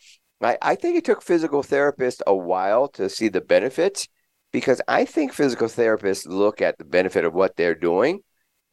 I, 0.42 0.58
I 0.62 0.76
think 0.76 0.98
it 0.98 1.06
took 1.06 1.22
physical 1.22 1.64
therapists 1.64 2.22
a 2.26 2.36
while 2.36 2.88
to 2.90 3.10
see 3.10 3.28
the 3.28 3.42
benefits 3.42 4.08
because 4.52 4.82
I 4.88 5.06
think 5.06 5.34
physical 5.34 5.68
therapists 5.68 6.26
look 6.28 6.62
at 6.62 6.78
the 6.78 6.86
benefit 6.86 7.26
of 7.26 7.34
what 7.34 7.56
they're 7.56 7.76
doing. 7.76 8.22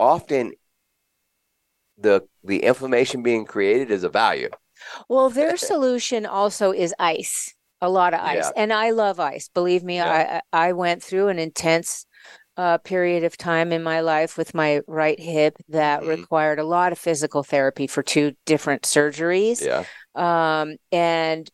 Often, 0.01 0.53
the 1.99 2.23
the 2.45 2.61
inflammation 2.65 3.23
being 3.23 3.45
created 3.45 3.91
is 3.91 4.05
a 4.05 4.09
value. 4.09 4.49
Well, 5.09 5.31
their 5.31 5.57
solution 5.57 6.27
also 6.27 6.73
is 6.73 6.95
ice, 6.99 7.53
a 7.81 7.89
lot 7.89 8.15
of 8.15 8.21
ice. 8.21 8.37
Yeah. 8.37 8.63
And 8.63 8.73
I 8.73 8.91
love 8.91 9.19
ice. 9.21 9.49
Believe 9.53 9.83
me, 9.83 9.97
Yeah. 9.97 10.41
I 10.53 10.69
I 10.69 10.73
went 10.73 11.03
through 11.03 11.29
an 11.29 11.39
intense 11.39 12.07
uh, 12.57 12.79
period 12.79 13.23
of 13.23 13.37
time 13.37 13.73
in 13.73 13.83
my 13.85 14.01
life 14.01 14.37
with 14.37 14.53
my 14.53 14.81
right 14.89 15.19
hip 15.19 15.57
that 15.69 16.03
Mhm. 16.03 16.09
required 16.09 16.59
a 16.59 16.65
lot 16.65 16.91
of 16.91 16.99
physical 16.99 17.45
therapy 17.45 17.87
for 17.87 18.03
two 18.03 18.33
different 18.47 18.83
surgeries. 18.83 19.65
Yeah, 19.65 19.85
Um, 20.17 20.77
and 20.91 21.49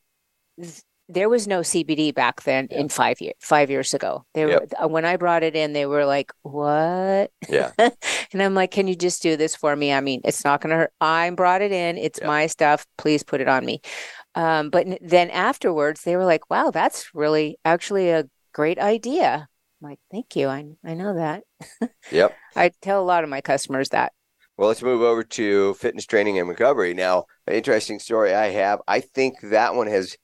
there 1.08 1.28
was 1.28 1.46
no 1.46 1.60
CBD 1.60 2.14
back 2.14 2.42
then 2.44 2.66
Yeah. 2.70 2.78
in 2.80 2.88
five 2.88 3.20
years, 3.20 3.34
five 3.40 3.68
years 3.70 3.92
ago. 3.92 4.24
They 4.32 4.46
Yep. 4.46 4.60
were, 4.60 4.84
uh, 4.84 4.88
when 4.88 5.04
I 5.04 5.16
brought 5.16 5.42
it 5.42 5.54
in, 5.54 5.74
they 5.74 5.84
were 5.86 6.06
like, 6.06 6.32
what? 6.42 7.30
yeah, 7.48 7.72
And 8.32 8.42
I'm 8.42 8.54
like, 8.54 8.70
can 8.70 8.88
you 8.88 8.96
just 8.96 9.22
do 9.22 9.36
this 9.36 9.54
for 9.54 9.76
me? 9.76 9.92
I 9.92 10.00
mean, 10.00 10.22
it's 10.24 10.44
not 10.44 10.60
going 10.62 10.70
to 10.70 10.76
hurt. 10.76 10.92
I 11.00 11.28
brought 11.30 11.60
it 11.62 11.72
in. 11.72 11.98
It's 11.98 12.18
Yeah. 12.22 12.26
my 12.28 12.46
stuff. 12.46 12.86
Please 12.96 13.22
put 13.22 13.40
it 13.42 13.48
on 13.48 13.64
me. 13.66 13.80
Um, 14.34 14.70
but 14.70 14.86
then 15.02 15.30
afterwards, 15.30 16.02
they 16.02 16.16
were 16.16 16.24
like, 16.24 16.48
wow, 16.50 16.70
that's 16.70 17.14
really 17.14 17.58
actually 17.64 18.10
a 18.10 18.24
great 18.52 18.78
idea. 18.78 19.46
I'm 19.82 19.90
like, 19.90 19.98
thank 20.10 20.34
you. 20.34 20.48
I, 20.48 20.64
I 20.84 20.94
know 20.94 21.14
that. 21.16 21.44
yep. 22.10 22.34
I 22.56 22.70
tell 22.80 23.02
a 23.02 23.04
lot 23.04 23.24
of 23.24 23.30
my 23.30 23.42
customers 23.42 23.90
that. 23.90 24.12
Well, 24.56 24.68
let's 24.68 24.82
move 24.82 25.02
over 25.02 25.22
to 25.22 25.74
fitness 25.74 26.06
training 26.06 26.38
and 26.38 26.48
recovery. 26.48 26.94
Now, 26.94 27.26
an 27.46 27.54
interesting 27.54 27.98
story 27.98 28.32
I 28.34 28.50
have. 28.50 28.80
I 28.88 29.00
think 29.00 29.34
that 29.42 29.74
one 29.74 29.88
has 29.88 30.16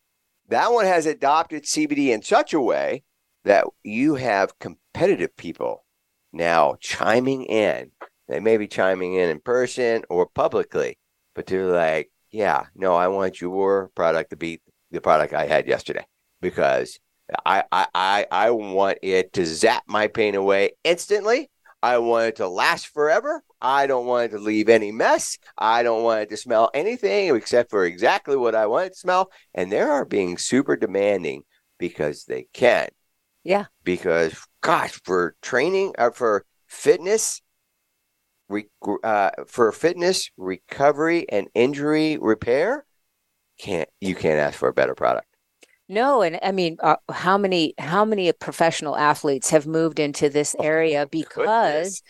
that 0.50 0.72
one 0.72 0.84
has 0.84 1.06
adopted 1.06 1.64
CBD 1.64 2.08
in 2.08 2.22
such 2.22 2.52
a 2.52 2.60
way 2.60 3.04
that 3.44 3.64
you 3.82 4.16
have 4.16 4.58
competitive 4.58 5.36
people 5.36 5.84
now 6.32 6.76
chiming 6.80 7.44
in. 7.44 7.90
They 8.28 8.40
may 8.40 8.56
be 8.56 8.68
chiming 8.68 9.14
in 9.14 9.30
in 9.30 9.40
person 9.40 10.04
or 10.08 10.26
publicly, 10.26 10.98
but 11.34 11.46
they're 11.46 11.66
like, 11.66 12.10
"Yeah, 12.30 12.66
no, 12.74 12.94
I 12.94 13.08
want 13.08 13.40
your 13.40 13.90
product 13.94 14.30
to 14.30 14.36
beat 14.36 14.62
the 14.90 15.00
product 15.00 15.32
I 15.32 15.46
had 15.46 15.66
yesterday 15.66 16.06
because 16.40 16.98
I 17.46 17.64
I 17.72 17.86
I, 17.94 18.26
I 18.30 18.50
want 18.50 18.98
it 19.02 19.32
to 19.34 19.46
zap 19.46 19.84
my 19.86 20.08
pain 20.08 20.34
away 20.34 20.72
instantly." 20.84 21.50
I 21.82 21.96
want 21.98 22.26
it 22.26 22.36
to 22.36 22.48
last 22.48 22.88
forever. 22.88 23.42
I 23.60 23.86
don't 23.86 24.06
want 24.06 24.26
it 24.26 24.36
to 24.36 24.42
leave 24.42 24.68
any 24.68 24.92
mess. 24.92 25.38
I 25.58 25.82
don't 25.82 26.02
want 26.02 26.22
it 26.22 26.30
to 26.30 26.36
smell 26.36 26.70
anything 26.74 27.34
except 27.34 27.70
for 27.70 27.84
exactly 27.84 28.36
what 28.36 28.54
I 28.54 28.66
want 28.66 28.86
it 28.86 28.92
to 28.94 28.98
smell. 28.98 29.30
And 29.54 29.70
they 29.70 29.80
are 29.80 30.04
being 30.04 30.38
super 30.38 30.76
demanding 30.76 31.42
because 31.78 32.24
they 32.24 32.46
can. 32.52 32.88
Yeah. 33.44 33.66
Because, 33.84 34.34
gosh, 34.60 35.00
for 35.04 35.34
training, 35.42 35.94
uh, 35.98 36.10
for 36.10 36.44
fitness, 36.66 37.42
re- 38.48 38.68
uh, 39.02 39.30
for 39.46 39.72
fitness 39.72 40.30
recovery 40.36 41.26
and 41.30 41.48
injury 41.54 42.18
repair, 42.18 42.84
can't 43.58 43.88
you 44.00 44.14
can't 44.14 44.40
ask 44.40 44.58
for 44.58 44.68
a 44.68 44.74
better 44.74 44.94
product. 44.94 45.29
No, 45.90 46.22
and 46.22 46.38
I 46.40 46.52
mean, 46.52 46.76
uh, 46.80 46.96
how 47.10 47.36
many 47.36 47.74
how 47.76 48.04
many 48.04 48.32
professional 48.32 48.96
athletes 48.96 49.50
have 49.50 49.66
moved 49.66 49.98
into 49.98 50.28
this 50.28 50.54
area 50.60 51.06
because 51.10 52.00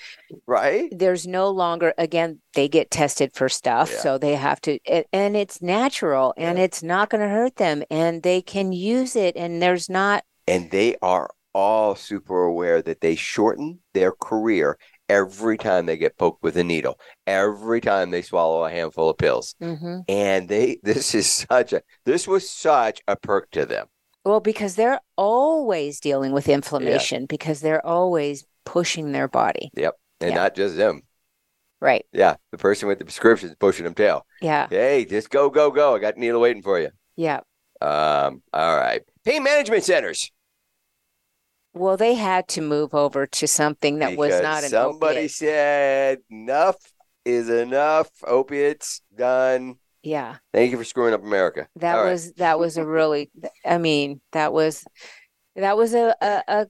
right? 0.46 0.92
there's 0.92 1.26
no 1.26 1.48
longer 1.48 1.94
again 1.96 2.40
they 2.54 2.68
get 2.68 2.90
tested 2.90 3.32
for 3.32 3.48
stuff, 3.48 3.90
Yeah. 3.90 4.02
so 4.02 4.18
they 4.18 4.34
have 4.36 4.60
to, 4.62 4.78
and 5.14 5.34
it's 5.34 5.62
natural 5.62 6.34
and 6.36 6.58
Yeah. 6.58 6.64
it's 6.64 6.82
not 6.82 7.08
going 7.08 7.22
to 7.22 7.28
hurt 7.28 7.56
them, 7.56 7.82
and 7.90 8.22
they 8.22 8.42
can 8.42 8.72
use 8.72 9.16
it, 9.16 9.34
and 9.34 9.62
there's 9.62 9.88
not 9.88 10.24
and 10.46 10.70
they 10.70 10.96
are 11.00 11.30
all 11.54 11.94
super 11.94 12.44
aware 12.44 12.82
that 12.82 13.00
they 13.00 13.14
shorten 13.14 13.80
their 13.94 14.12
career 14.12 14.78
every 15.10 15.58
time 15.58 15.86
they 15.86 15.96
get 15.96 16.16
poked 16.16 16.42
with 16.42 16.56
a 16.56 16.64
needle, 16.64 16.98
every 17.26 17.80
time 17.80 18.10
they 18.10 18.22
swallow 18.22 18.64
a 18.64 18.70
handful 18.70 19.10
of 19.10 19.18
pills. 19.18 19.54
Mhm. 19.60 20.04
And 20.08 20.48
they 20.48 20.78
this 20.82 21.14
is 21.14 21.30
such 21.50 21.72
a 21.72 21.82
this 22.06 22.26
was 22.28 22.48
such 22.48 23.02
a 23.08 23.16
perk 23.16 23.50
to 23.50 23.66
them. 23.66 23.86
well 24.24 24.40
because 24.40 24.76
they're 24.76 25.00
always 25.16 25.98
dealing 26.00 26.32
with 26.32 26.48
inflammation 26.48 27.26
because 27.26 27.60
they're 27.60 27.84
always 27.84 28.44
pushing 28.64 29.12
their 29.12 29.28
body, 29.28 29.70
Yep. 29.74 29.94
And 30.20 30.30
Yeah. 30.30 30.36
not 30.36 30.54
just 30.54 30.76
them. 30.76 31.02
right? 31.80 32.04
Yeah, 32.12 32.36
the 32.52 32.58
person 32.58 32.88
with 32.88 32.98
the 32.98 33.04
prescription 33.06 33.48
is 33.48 33.56
pushing 33.56 33.84
them 33.84 33.94
tail. 33.94 34.26
Yeah, 34.42 34.68
Hey, 34.68 35.06
just 35.06 35.30
go, 35.30 35.48
go, 35.50 35.70
go. 35.70 35.94
I 35.96 35.98
got 35.98 36.16
a 36.16 36.20
needle 36.20 36.40
waiting 36.40 36.62
for 36.62 36.78
you. 36.78 36.90
yeah. 37.16 37.40
Um, 37.80 38.42
all 38.52 38.76
right. 38.76 39.00
Pain 39.24 39.42
management 39.42 39.84
centers. 39.84 40.30
Well, 41.72 41.96
they 41.96 42.14
had 42.14 42.48
to 42.48 42.60
move 42.60 42.94
over 42.94 43.26
to 43.26 43.46
something 43.46 44.00
that 44.00 44.16
was 44.16 44.40
not 44.40 44.64
an 44.64 44.70
somebody 44.70 45.16
opiate. 45.16 45.30
said 45.30 46.18
enough 46.30 46.76
is 47.24 47.48
enough. 47.48 48.10
Opiates 48.26 49.02
done. 49.16 49.76
Yeah. 50.02 50.36
Thank 50.52 50.72
you 50.72 50.78
for 50.78 50.84
screwing 50.84 51.14
up 51.14 51.22
America. 51.22 51.68
That 51.76 51.96
All 51.96 52.04
right. 52.04 52.10
was 52.12 52.32
that 52.34 52.58
was 52.58 52.76
a 52.76 52.84
really 52.84 53.30
I 53.64 53.78
mean 53.78 54.20
that 54.32 54.52
was 54.52 54.84
that 55.56 55.76
was 55.76 55.94
a 55.94 56.14
a 56.20 56.42
a, 56.48 56.66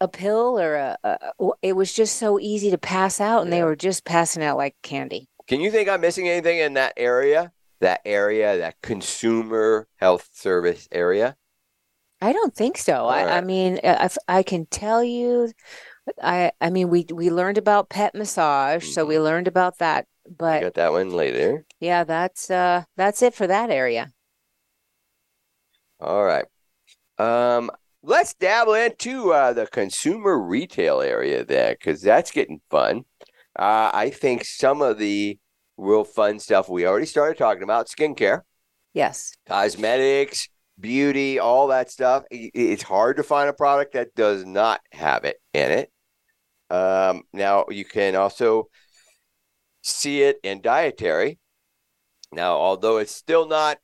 a 0.00 0.08
pill 0.08 0.60
or 0.60 0.74
a, 0.76 0.98
a 1.02 1.18
it 1.62 1.74
was 1.74 1.92
just 1.92 2.16
so 2.16 2.38
easy 2.38 2.70
to 2.70 2.78
pass 2.78 3.20
out 3.20 3.42
and 3.42 3.52
they 3.52 3.64
were 3.64 3.76
just 3.76 4.04
passing 4.04 4.42
out 4.42 4.56
like 4.56 4.76
candy. 4.82 5.28
Can 5.46 5.60
you 5.60 5.70
think 5.70 5.88
I'm 5.88 6.00
missing 6.00 6.28
anything 6.28 6.58
in 6.58 6.74
that 6.74 6.94
area? 6.96 7.52
That 7.80 8.00
area, 8.04 8.56
that 8.58 8.76
consumer 8.82 9.88
health 9.96 10.30
service 10.32 10.88
area? 10.92 11.36
I 12.24 12.32
don't 12.32 12.54
think 12.54 12.78
so. 12.78 13.06
I, 13.06 13.38
I 13.38 13.40
mean 13.42 13.80
I, 13.84 14.08
I 14.28 14.42
can 14.42 14.66
tell 14.66 15.04
you 15.04 15.52
I 16.22 16.52
I 16.60 16.70
mean 16.70 16.88
we 16.88 17.06
we 17.12 17.30
learned 17.30 17.58
about 17.58 17.90
pet 17.90 18.14
massage 18.14 18.86
so 18.94 19.04
we 19.04 19.18
learned 19.18 19.48
about 19.48 19.78
that 19.78 20.06
but 20.38 20.62
got 20.62 20.74
that 20.74 20.92
one 20.92 21.10
later. 21.10 21.64
yeah 21.80 22.04
that's 22.04 22.50
uh 22.50 22.84
that's 22.96 23.22
it 23.22 23.34
for 23.34 23.46
that 23.46 23.70
area. 23.70 24.10
All 26.00 26.24
right. 26.24 26.44
Um, 27.18 27.70
let's 28.02 28.34
dabble 28.34 28.74
into 28.74 29.32
uh, 29.32 29.52
the 29.52 29.66
consumer 29.66 30.38
retail 30.38 31.00
area 31.00 31.44
there 31.44 31.72
because 31.78 32.02
that's 32.02 32.30
getting 32.30 32.60
fun. 32.70 33.04
Uh, 33.58 33.90
I 33.92 34.10
think 34.10 34.44
some 34.44 34.82
of 34.82 34.98
the 34.98 35.38
real 35.76 36.04
fun 36.04 36.38
stuff 36.38 36.68
we 36.68 36.86
already 36.86 37.06
started 37.06 37.38
talking 37.38 37.62
about 37.62 37.88
skincare, 37.88 38.42
Yes. 38.92 39.32
cosmetics, 39.46 40.48
beauty, 40.78 41.38
all 41.38 41.68
that 41.68 41.90
stuff. 41.90 42.24
It's 42.30 42.82
hard 42.82 43.16
to 43.16 43.22
find 43.22 43.48
a 43.48 43.52
product 43.52 43.94
that 43.94 44.14
does 44.14 44.44
not 44.44 44.80
have 44.92 45.24
it 45.24 45.36
in 45.52 45.70
it. 45.70 45.90
Um, 46.70 47.22
now 47.32 47.66
you 47.70 47.84
can 47.84 48.16
also 48.16 48.68
see 49.82 50.22
it 50.22 50.38
in 50.42 50.60
dietary. 50.60 51.38
Now, 52.32 52.54
although 52.56 52.98
it's 52.98 53.14
still 53.14 53.46
not 53.46 53.78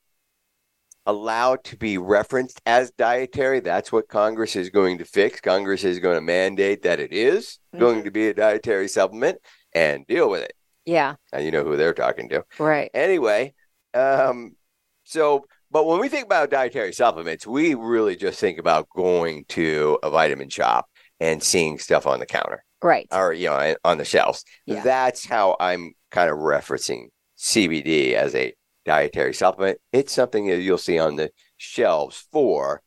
allowed 1.05 1.63
to 1.63 1.77
be 1.77 1.97
referenced 1.97 2.61
as 2.65 2.91
dietary. 2.91 3.59
That's 3.59 3.91
what 3.91 4.07
Congress 4.07 4.55
is 4.55 4.69
going 4.69 4.99
to 4.99 5.05
fix. 5.05 5.41
Congress 5.41 5.83
is 5.83 5.97
going 5.99 6.15
to 6.15 6.21
mandate 6.21 6.83
that 6.83 6.99
it 6.99 7.11
is 7.11 7.57
going 7.77 8.01
Mhm. 8.01 8.03
to 8.03 8.11
be 8.11 8.27
a 8.27 8.33
dietary 8.35 8.87
supplement 8.87 9.39
and 9.73 10.05
deal 10.05 10.29
with 10.29 10.43
it. 10.43 10.53
Yeah. 10.85 11.15
And 11.33 11.43
you 11.43 11.49
know 11.51 11.63
who 11.63 11.75
they're 11.75 11.93
talking 11.95 12.29
to. 12.29 12.45
Right. 12.59 12.91
Anyway, 12.93 13.55
um, 13.95 14.55
so 15.03 15.45
but 15.71 15.85
when 15.87 15.99
we 15.99 16.09
think 16.09 16.25
about 16.25 16.49
dietary 16.51 16.93
supplements, 16.93 17.47
we 17.47 17.73
really 17.75 18.15
just 18.15 18.39
think 18.39 18.59
about 18.59 18.87
going 18.95 19.45
to 19.49 19.97
a 20.03 20.09
vitamin 20.09 20.49
shop 20.49 20.87
and 21.19 21.41
seeing 21.41 21.79
stuff 21.79 22.05
on 22.05 22.19
the 22.19 22.25
counter 22.25 22.63
Right. 22.83 23.07
or 23.11 23.31
you 23.33 23.47
know 23.49 23.75
on 23.83 23.97
the 23.97 24.05
shelves. 24.05 24.43
Yeah. 24.65 24.81
That's 24.83 25.25
how 25.25 25.55
I'm 25.59 25.93
kind 26.11 26.29
of 26.29 26.37
referencing 26.37 27.05
CBD 27.37 28.13
as 28.13 28.33
a 28.35 28.53
dietary 28.85 29.33
supplement. 29.33 29.79
It's 29.93 30.13
something 30.13 30.47
that 30.47 30.61
you'll 30.61 30.77
see 30.77 30.97
on 30.99 31.15
the 31.15 31.29
shelves 31.57 32.25
for 32.31 32.81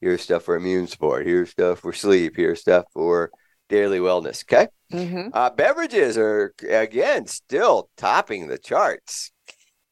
here's 0.00 0.22
stuff 0.22 0.42
for 0.44 0.56
immune 0.56 0.86
support, 0.86 1.26
here's 1.26 1.50
stuff 1.50 1.80
for 1.80 1.92
sleep, 1.92 2.34
here's 2.36 2.60
stuff 2.60 2.84
for 2.92 3.30
daily 3.68 3.98
wellness. 3.98 4.44
Okay. 4.44 4.68
hmm 4.90 5.28
Uh, 5.32 5.50
beverages 5.50 6.16
are 6.18 6.54
again 6.68 7.26
still 7.26 7.88
topping 7.96 8.48
the 8.48 8.58
charts. 8.58 9.30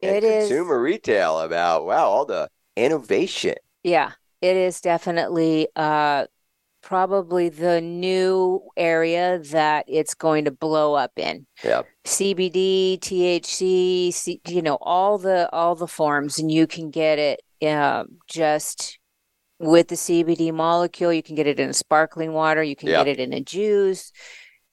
It 0.02 0.24
is- 0.24 0.48
consumer 0.48 0.80
retail 0.80 1.40
about 1.40 1.86
wow 1.86 2.08
all 2.08 2.24
the 2.26 2.48
innovation. 2.76 3.54
Yeah. 3.82 4.12
It 4.40 4.56
is 4.56 4.80
definitely 4.80 5.68
uh 5.76 6.26
probably 6.82 7.48
the 7.48 7.80
new 7.80 8.60
area 8.76 9.38
that 9.38 9.84
it's 9.86 10.14
going 10.14 10.44
to 10.44 10.50
blow 10.50 10.94
up 10.94 11.12
in. 11.16 11.46
Yeah. 11.62 11.82
CBD, 12.04 12.98
THC, 12.98 14.12
C, 14.12 14.40
you 14.48 14.62
know, 14.62 14.78
all 14.80 15.16
the 15.18 15.48
all 15.52 15.74
the 15.76 15.86
forms, 15.86 16.38
and 16.40 16.50
you 16.50 16.66
can 16.66 16.90
get 16.90 17.18
it 17.20 17.42
um, 17.68 18.18
just 18.26 18.98
with 19.60 19.86
the 19.88 19.94
CBD 19.94 20.52
molecule. 20.52 21.12
You 21.12 21.22
can 21.22 21.36
get 21.36 21.46
it 21.46 21.60
in 21.60 21.70
a 21.70 21.74
sparkling 21.74 22.32
water. 22.32 22.62
You 22.64 22.74
can 22.74 22.88
Yeah. 22.88 23.04
get 23.04 23.06
it 23.06 23.20
in 23.20 23.32
a 23.32 23.40
juice. 23.40 24.10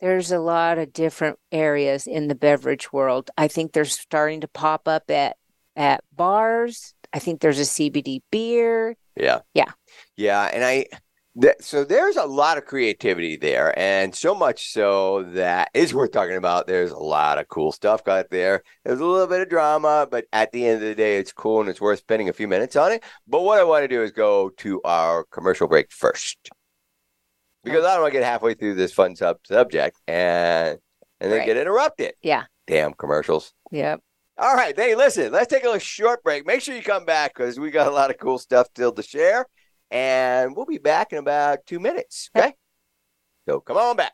There's 0.01 0.31
a 0.31 0.39
lot 0.39 0.77
of 0.77 0.93
different 0.93 1.39
areas 1.51 2.07
in 2.07 2.27
the 2.27 2.35
beverage 2.35 2.93
world. 2.93 3.29
I 3.37 3.47
think 3.47 3.73
they're 3.73 3.85
starting 3.85 4.41
to 4.41 4.47
pop 4.47 4.87
up 4.87 5.09
at 5.11 5.37
at 5.75 6.03
bars. 6.15 6.93
I 7.13 7.19
think 7.19 7.41
there's 7.41 7.59
a 7.59 7.63
CBD 7.63 8.21
beer. 8.31 8.95
Yeah. 9.15 9.39
Yeah. 9.53 9.71
Yeah. 10.15 10.43
And 10.53 10.63
I, 10.63 10.85
th- 11.41 11.55
so 11.61 11.83
there's 11.83 12.17
a 12.17 12.25
lot 12.25 12.57
of 12.57 12.65
creativity 12.65 13.37
there. 13.37 13.77
And 13.79 14.13
so 14.13 14.35
much 14.35 14.71
so 14.71 15.23
that 15.33 15.69
is 15.73 15.93
worth 15.93 16.11
talking 16.11 16.35
about. 16.35 16.67
There's 16.67 16.91
a 16.91 16.97
lot 16.97 17.39
of 17.39 17.47
cool 17.47 17.71
stuff 17.71 18.07
out 18.07 18.29
there. 18.29 18.61
There's 18.83 18.99
a 18.99 19.05
little 19.05 19.27
bit 19.27 19.41
of 19.41 19.49
drama, 19.49 20.07
but 20.09 20.25
at 20.33 20.51
the 20.51 20.65
end 20.65 20.75
of 20.75 20.87
the 20.87 20.95
day, 20.95 21.17
it's 21.17 21.31
cool 21.31 21.61
and 21.61 21.69
it's 21.69 21.81
worth 21.81 21.99
spending 21.99 22.29
a 22.29 22.33
few 22.33 22.47
minutes 22.47 22.75
on 22.75 22.91
it. 22.91 23.03
But 23.27 23.41
what 23.41 23.59
I 23.59 23.63
want 23.63 23.83
to 23.83 23.87
do 23.87 24.03
is 24.03 24.11
go 24.11 24.49
to 24.57 24.81
our 24.83 25.23
commercial 25.31 25.67
break 25.67 25.91
first. 25.91 26.49
Because 27.63 27.83
I 27.85 27.93
don't 27.93 28.01
want 28.03 28.13
to 28.13 28.19
get 28.19 28.25
halfway 28.25 28.53
through 28.53 28.75
this 28.75 28.93
fun 28.93 29.15
sub 29.15 29.37
subject 29.45 29.97
and 30.07 30.79
and 31.21 31.31
then 31.31 31.39
Right. 31.39 31.45
get 31.45 31.57
interrupted. 31.57 32.13
Yeah. 32.21 32.43
Damn 32.67 32.93
commercials. 32.93 33.53
Yep. 33.71 33.99
All 34.37 34.55
right. 34.55 34.73
Hey, 34.77 34.95
listen, 34.95 35.31
let's 35.33 35.47
take 35.47 35.63
a 35.63 35.65
little 35.65 35.79
short 35.79 36.23
break. 36.23 36.45
Make 36.45 36.61
sure 36.61 36.73
you 36.75 36.81
come 36.81 37.03
back 37.03 37.33
because 37.35 37.59
we 37.59 37.71
got 37.71 37.87
a 37.87 37.91
lot 37.91 38.09
of 38.09 38.17
cool 38.17 38.37
stuff 38.37 38.67
still 38.67 38.93
to 38.93 39.03
share. 39.03 39.45
And 39.91 40.55
we'll 40.55 40.65
be 40.65 40.77
back 40.77 41.11
in 41.11 41.17
about 41.19 41.59
two 41.65 41.79
minutes. 41.79 42.29
Okay. 42.35 42.53
So 43.49 43.59
come 43.59 43.75
on 43.77 43.97
back. 43.97 44.13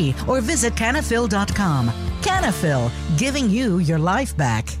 or 0.27 0.41
visit 0.41 0.73
canafil.com. 0.75 1.89
Canafil, 2.21 2.91
giving 3.17 3.49
you 3.49 3.79
your 3.79 3.99
life 3.99 4.35
back. 4.37 4.80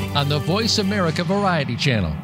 on 0.15 0.27
the 0.27 0.39
Voice 0.39 0.77
America 0.77 1.23
Variety 1.23 1.75
Channel. 1.75 2.15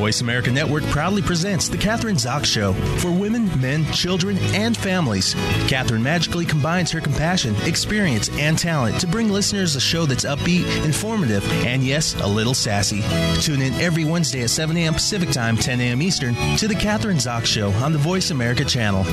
Voice 0.00 0.22
America 0.22 0.50
Network 0.50 0.82
proudly 0.84 1.20
presents 1.20 1.68
The 1.68 1.76
Kathryn 1.76 2.14
Zox 2.14 2.46
Show 2.46 2.72
for 2.72 3.10
women, 3.10 3.48
men, 3.60 3.84
children, 3.92 4.38
and 4.54 4.74
families. 4.74 5.34
Kathryn 5.68 6.00
magically 6.00 6.46
combines 6.46 6.90
her 6.90 7.02
compassion, 7.02 7.54
experience, 7.66 8.30
and 8.38 8.58
talent 8.58 8.98
to 9.00 9.06
bring 9.06 9.28
listeners 9.28 9.76
a 9.76 9.80
show 9.80 10.06
that's 10.06 10.24
upbeat, 10.24 10.84
informative, 10.86 11.44
and 11.66 11.82
yes, 11.82 12.18
a 12.22 12.26
little 12.26 12.54
sassy. 12.54 13.02
Tune 13.42 13.60
in 13.60 13.74
every 13.74 14.06
Wednesday 14.06 14.42
at 14.42 14.50
7 14.50 14.74
a.m. 14.78 14.94
Pacific 14.94 15.30
Time, 15.32 15.56
10 15.56 15.80
a.m. 15.80 16.00
Eastern 16.00 16.34
to 16.56 16.66
The 16.66 16.74
Kathryn 16.74 17.16
Zox 17.16 17.44
Show 17.44 17.70
on 17.72 17.92
the 17.92 17.98
Voice 17.98 18.30
America 18.30 18.64
channel. 18.64 19.04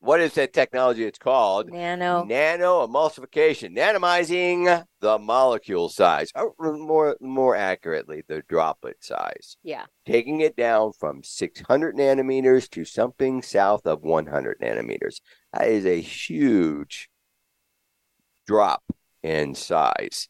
What 0.00 0.20
is 0.20 0.34
that 0.34 0.52
technology? 0.52 1.04
It's 1.04 1.18
called 1.18 1.70
Nano. 1.70 2.24
nano 2.24 2.86
emulsification, 2.86 3.76
nanomizing 3.76 4.84
the 5.00 5.18
molecule 5.18 5.88
size, 5.88 6.30
oh, 6.34 6.54
or 6.58 6.76
more 6.76 7.16
more 7.20 7.54
accurately, 7.56 8.22
the 8.26 8.42
droplet 8.48 9.02
size, 9.04 9.56
Yeah. 9.62 9.86
taking 10.06 10.40
it 10.40 10.56
down 10.56 10.92
from 10.92 11.22
600 11.22 11.94
nanometers 11.96 12.68
to 12.70 12.84
something 12.84 13.42
south 13.42 13.86
of 13.86 14.02
100 14.02 14.58
nanometers. 14.60 15.20
That 15.52 15.68
is 15.68 15.86
a 15.86 16.00
huge 16.00 17.08
drop 18.46 18.82
in 19.22 19.54
size. 19.54 20.28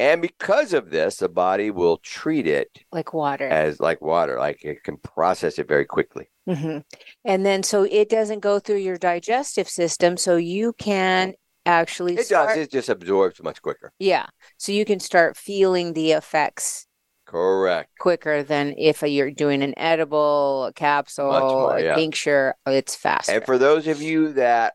And 0.00 0.22
because 0.22 0.72
of 0.72 0.90
this, 0.90 1.16
the 1.18 1.28
body 1.28 1.70
will 1.70 1.98
treat 1.98 2.46
it 2.46 2.70
Like 2.90 3.12
water. 3.12 3.46
as 3.46 3.80
like 3.80 4.00
water, 4.00 4.38
like 4.38 4.64
it 4.64 4.82
can 4.82 4.96
process 4.96 5.58
it 5.58 5.68
very 5.68 5.84
quickly. 5.84 6.30
hmm 6.48 6.78
And 7.24 7.44
then 7.44 7.62
so 7.62 7.82
it 7.84 8.08
doesn't 8.08 8.40
go 8.40 8.58
through 8.58 8.78
your 8.78 8.96
digestive 8.96 9.68
system, 9.68 10.16
so 10.16 10.36
you 10.36 10.72
can 10.72 11.34
actually 11.66 12.14
It 12.16 12.24
start, 12.26 12.48
does, 12.48 12.58
it 12.58 12.70
just 12.72 12.88
absorbs 12.88 13.42
much 13.42 13.60
quicker. 13.60 13.92
yeah. 13.98 14.26
So 14.56 14.72
you 14.72 14.84
can 14.86 15.00
start 15.00 15.36
feeling 15.36 15.92
the 15.92 16.12
effects 16.12 16.86
Correct. 17.26 17.90
quicker 17.98 18.42
than 18.42 18.74
if 18.78 19.02
you're 19.02 19.30
doing 19.30 19.62
an 19.62 19.74
edible, 19.78 20.64
a 20.64 20.72
capsule, 20.72 21.30
more, 21.30 21.76
a 21.76 21.82
yeah. 21.82 21.94
tincture. 21.94 22.54
It's 22.66 22.96
faster. 22.96 23.32
And 23.32 23.44
for 23.44 23.58
those 23.58 23.86
of 23.86 24.00
you 24.02 24.32
that 24.32 24.74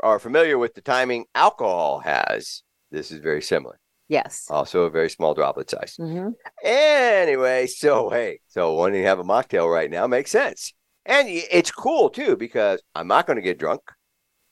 are 0.00 0.18
familiar 0.18 0.58
with 0.58 0.74
the 0.74 0.82
timing 0.82 1.26
alcohol 1.34 2.00
has, 2.00 2.62
this 2.90 3.10
is 3.12 3.20
very 3.20 3.40
similar. 3.40 3.78
Yes. 4.08 4.46
Also 4.50 4.82
a 4.84 4.90
very 4.90 5.10
small 5.10 5.34
droplet 5.34 5.70
size. 5.70 5.96
hmm 5.96 6.30
Anyway, 6.62 7.66
so 7.66 8.10
hey, 8.10 8.40
so 8.48 8.74
when 8.74 8.94
you 8.94 9.04
have 9.04 9.18
a 9.18 9.24
mocktail 9.24 9.72
right 9.72 9.90
now 9.90 10.06
makes 10.06 10.30
sense. 10.30 10.72
And 11.06 11.26
it's 11.28 11.70
cool 11.70 12.10
too 12.10 12.36
because 12.36 12.82
I'm 12.94 13.08
not 13.08 13.26
going 13.26 13.36
to 13.36 13.42
get 13.42 13.58
drunk. 13.58 13.80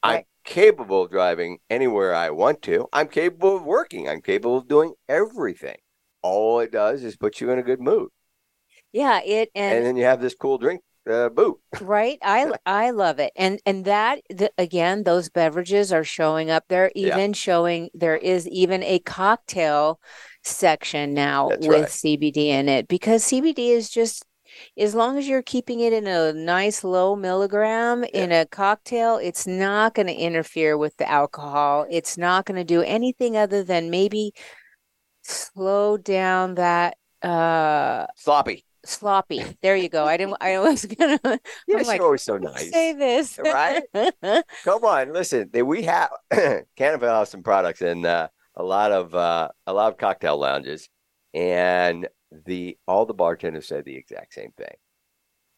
I'm 0.02 0.22
capable 0.44 1.02
of 1.02 1.10
driving 1.10 1.58
anywhere 1.68 2.14
I 2.14 2.30
want 2.30 2.62
to. 2.62 2.86
I'm 2.92 3.08
capable 3.08 3.56
of 3.56 3.64
working. 3.64 4.08
I'm 4.08 4.22
capable 4.22 4.58
of 4.58 4.68
doing 4.68 4.94
everything. 5.08 5.76
All 6.22 6.60
it 6.60 6.72
does 6.72 7.02
is 7.02 7.16
put 7.16 7.40
you 7.40 7.50
in 7.50 7.58
a 7.58 7.62
good 7.62 7.80
mood. 7.80 8.08
Yeah. 8.92 9.20
It 9.24 9.50
And, 9.54 9.78
and 9.78 9.86
then 9.86 9.96
you 9.96 10.04
have 10.04 10.20
this 10.20 10.34
cool 10.34 10.58
drink 10.58 10.80
uh, 11.08 11.28
boot. 11.28 11.58
right. 11.80 12.18
I 12.22 12.52
I 12.66 12.90
love 12.90 13.18
it. 13.18 13.32
And 13.36 13.60
and 13.66 13.84
that 13.84 14.20
the, 14.28 14.50
again, 14.58 15.04
those 15.04 15.28
beverages 15.28 15.92
are 15.92 16.04
showing 16.04 16.50
up. 16.50 16.64
They're 16.68 16.92
Yeah. 16.94 17.16
even 17.16 17.32
showing 17.32 17.90
there 17.94 18.16
is 18.16 18.48
even 18.48 18.82
a 18.82 18.98
cocktail 19.00 20.00
section 20.42 21.14
now 21.14 21.48
That's 21.48 21.66
with 21.66 21.80
right. 21.82 21.88
CBD 21.88 22.48
in 22.48 22.68
it 22.68 22.88
because 22.88 23.24
CBD 23.24 23.70
is 23.70 23.90
just 23.90 24.24
as 24.78 24.94
long 24.94 25.18
as 25.18 25.28
you're 25.28 25.42
keeping 25.42 25.80
it 25.80 25.92
in 25.92 26.06
a 26.06 26.32
nice 26.32 26.84
low 26.84 27.16
milligram 27.16 28.04
in 28.04 28.32
a 28.32 28.46
cocktail, 28.46 29.16
it's 29.16 29.46
not 29.46 29.94
going 29.94 30.06
to 30.06 30.14
interfere 30.14 30.78
with 30.78 30.96
the 30.96 31.10
alcohol. 31.10 31.84
It's 31.90 32.16
not 32.16 32.46
going 32.46 32.56
to 32.56 32.64
do 32.64 32.80
anything 32.82 33.36
other 33.36 33.62
than 33.64 33.90
maybe 33.90 34.32
slow 35.22 35.96
down 35.96 36.54
that 36.54 36.96
uh 37.22 38.06
Sloppy. 38.16 38.64
Sloppy. 38.88 39.42
There 39.62 39.76
you 39.76 39.88
go. 39.88 40.04
I 40.04 40.16
didn't 40.16 40.36
I 40.40 40.58
was 40.58 40.84
gonna 40.98 41.18
like, 41.24 41.40
you're 41.66 42.02
always 42.02 42.22
so 42.22 42.36
nice. 42.36 42.70
say 42.70 42.92
this. 42.92 43.38
Right? 43.38 43.82
Come 44.64 44.84
on, 44.84 45.12
listen. 45.12 45.50
We 45.52 45.82
have 45.82 46.10
Canada 46.76 47.08
has 47.08 47.30
some 47.30 47.42
products 47.42 47.82
in 47.82 48.04
uh, 48.06 48.28
a 48.54 48.62
lot 48.62 48.92
of 48.92 49.14
uh, 49.14 49.48
a 49.66 49.72
lot 49.72 49.92
of 49.92 49.98
cocktail 49.98 50.38
lounges, 50.38 50.88
and 51.34 52.08
the 52.46 52.76
all 52.86 53.06
the 53.06 53.14
bartenders 53.14 53.68
said 53.68 53.84
the 53.84 53.96
exact 53.96 54.34
same 54.34 54.52
thing. 54.56 54.74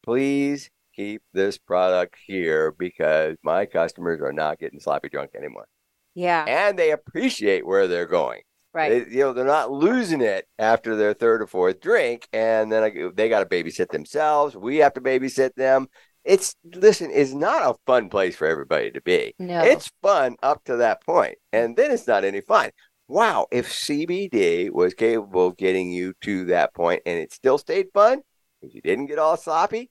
Please 0.05 0.71
keep 0.95 1.23
this 1.33 1.59
product 1.59 2.17
here 2.27 2.73
because 2.73 3.37
my 3.43 3.67
customers 3.67 4.21
are 4.21 4.33
not 4.33 4.59
getting 4.59 4.81
sloppy 4.81 5.09
drunk 5.09 5.31
anymore, 5.37 5.69
yeah, 6.15 6.45
and 6.47 6.79
they 6.79 6.91
appreciate 6.91 7.67
where 7.67 7.87
they're 7.87 8.07
going. 8.07 8.41
Right. 8.79 9.07
They, 9.09 9.17
you 9.17 9.21
know, 9.25 9.33
they're 9.33 9.45
not 9.45 9.71
losing 9.71 10.21
it 10.21 10.47
after 10.59 10.97
their 10.97 11.13
third 11.15 11.43
or 11.43 11.47
fourth 11.47 11.81
drink, 11.81 12.29
and 12.33 12.71
then 12.73 12.83
I, 12.85 12.93
they 13.15 13.29
got 13.29 13.41
to 13.41 13.47
babysit 13.47 13.89
themselves. 13.89 14.57
We 14.57 14.77
have 14.79 14.95
to 14.95 15.01
babysit 15.01 15.55
them. 15.57 15.89
It's 16.25 16.55
listen, 16.75 17.11
it's 17.13 17.33
not 17.33 17.63
a 17.71 17.79
fun 17.87 18.09
place 18.09 18.37
for 18.37 18.47
everybody 18.47 18.91
to 18.93 19.01
be. 19.01 19.35
No. 19.39 19.63
It's 19.63 19.91
fun 20.03 20.37
up 20.43 20.63
to 20.65 20.77
that 20.77 21.03
point, 21.05 21.37
and 21.53 21.77
then 21.77 21.91
it's 21.91 22.07
not 22.07 22.25
any 22.25 22.41
fun. 22.41 22.71
Wow, 23.09 23.47
if 23.51 23.69
CBD 23.69 24.71
was 24.71 24.93
capable 24.95 25.47
of 25.49 25.57
getting 25.57 25.91
you 25.91 26.13
to 26.23 26.45
that 26.47 26.75
point 26.75 27.01
and 27.07 27.19
it 27.19 27.33
still 27.33 27.57
stayed 27.57 27.87
fun, 27.95 28.21
if 28.61 28.75
you 28.75 28.83
didn't 28.83 29.07
get 29.07 29.19
all 29.19 29.37
sloppy, 29.37 29.91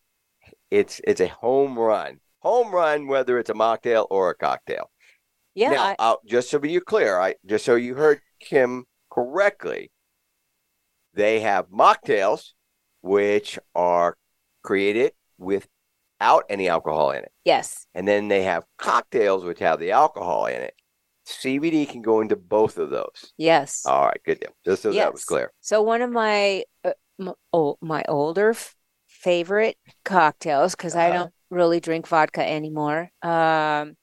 it's 0.69 1.01
it's 1.05 1.21
a 1.21 1.27
home 1.27 1.77
run. 1.77 2.19
Home 2.41 2.71
run, 2.71 3.07
whether 3.07 3.39
it's 3.39 3.49
a 3.49 3.53
mocktail 3.53 4.05
or 4.11 4.29
a 4.29 4.35
cocktail. 4.35 4.91
yeah, 5.55 5.71
Now, 5.71 5.95
I- 5.97 6.15
just 6.27 6.49
so 6.51 6.63
you're 6.63 6.81
clear, 6.81 7.19
I 7.19 7.35
just 7.45 7.65
so 7.65 7.75
you 7.75 7.95
heard 7.95 8.21
Kim 8.39 8.85
correctly, 9.11 9.91
they 11.13 11.39
have 11.41 11.69
mocktails, 11.69 12.51
which 13.01 13.57
are 13.75 14.17
created 14.63 15.13
without 15.37 16.43
any 16.49 16.67
alcohol 16.69 17.11
in 17.11 17.23
it, 17.23 17.31
yes. 17.45 17.85
and 17.95 18.07
then 18.07 18.27
they 18.27 18.43
have 18.43 18.65
cocktails 18.77 19.43
which 19.43 19.59
have 19.59 19.79
the 19.79 19.91
alcohol 19.91 20.45
in 20.47 20.61
it. 20.61 20.73
CBD 21.27 21.87
can 21.89 22.01
go 22.01 22.21
into 22.21 22.35
both 22.37 22.77
of 22.77 22.89
those. 22.89 23.33
Yes. 23.37 23.83
All 23.85 24.05
right, 24.05 24.21
good 24.25 24.39
deal. 24.39 24.51
Just 24.63 24.83
so 24.83 24.93
that 24.93 25.11
was 25.11 25.25
clear. 25.25 25.51
So 25.59 25.81
one 25.81 26.01
of 26.01 26.09
my 26.09 26.63
uh, 26.85 26.93
m- 27.19 27.33
oh, 27.51 27.77
my 27.81 28.03
older 28.07 28.51
f- 28.51 28.75
favorite 29.07 29.75
cocktails 30.05 30.73
because 30.73 30.95
I 30.95 31.09
Uh-huh. 31.09 31.17
don't 31.17 31.33
really 31.49 31.81
drink 31.81 32.07
vodka 32.07 32.47
anymore. 32.47 33.09
Um, 33.21 33.97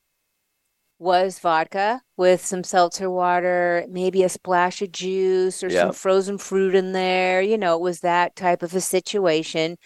was 0.98 1.38
vodka 1.38 2.00
with 2.16 2.44
some 2.44 2.62
seltzer 2.64 3.10
water, 3.10 3.84
maybe 3.88 4.22
a 4.22 4.28
splash 4.28 4.80
of 4.82 4.92
juice 4.92 5.62
or 5.62 5.68
some 5.70 5.92
frozen 5.92 6.38
fruit 6.38 6.74
in 6.74 6.92
there. 6.92 7.42
You 7.42 7.58
know, 7.58 7.74
it 7.74 7.80
was 7.80 8.00
that 8.00 8.36
type 8.36 8.62
of 8.62 8.74
a 8.74 8.80
situation. 8.80 9.76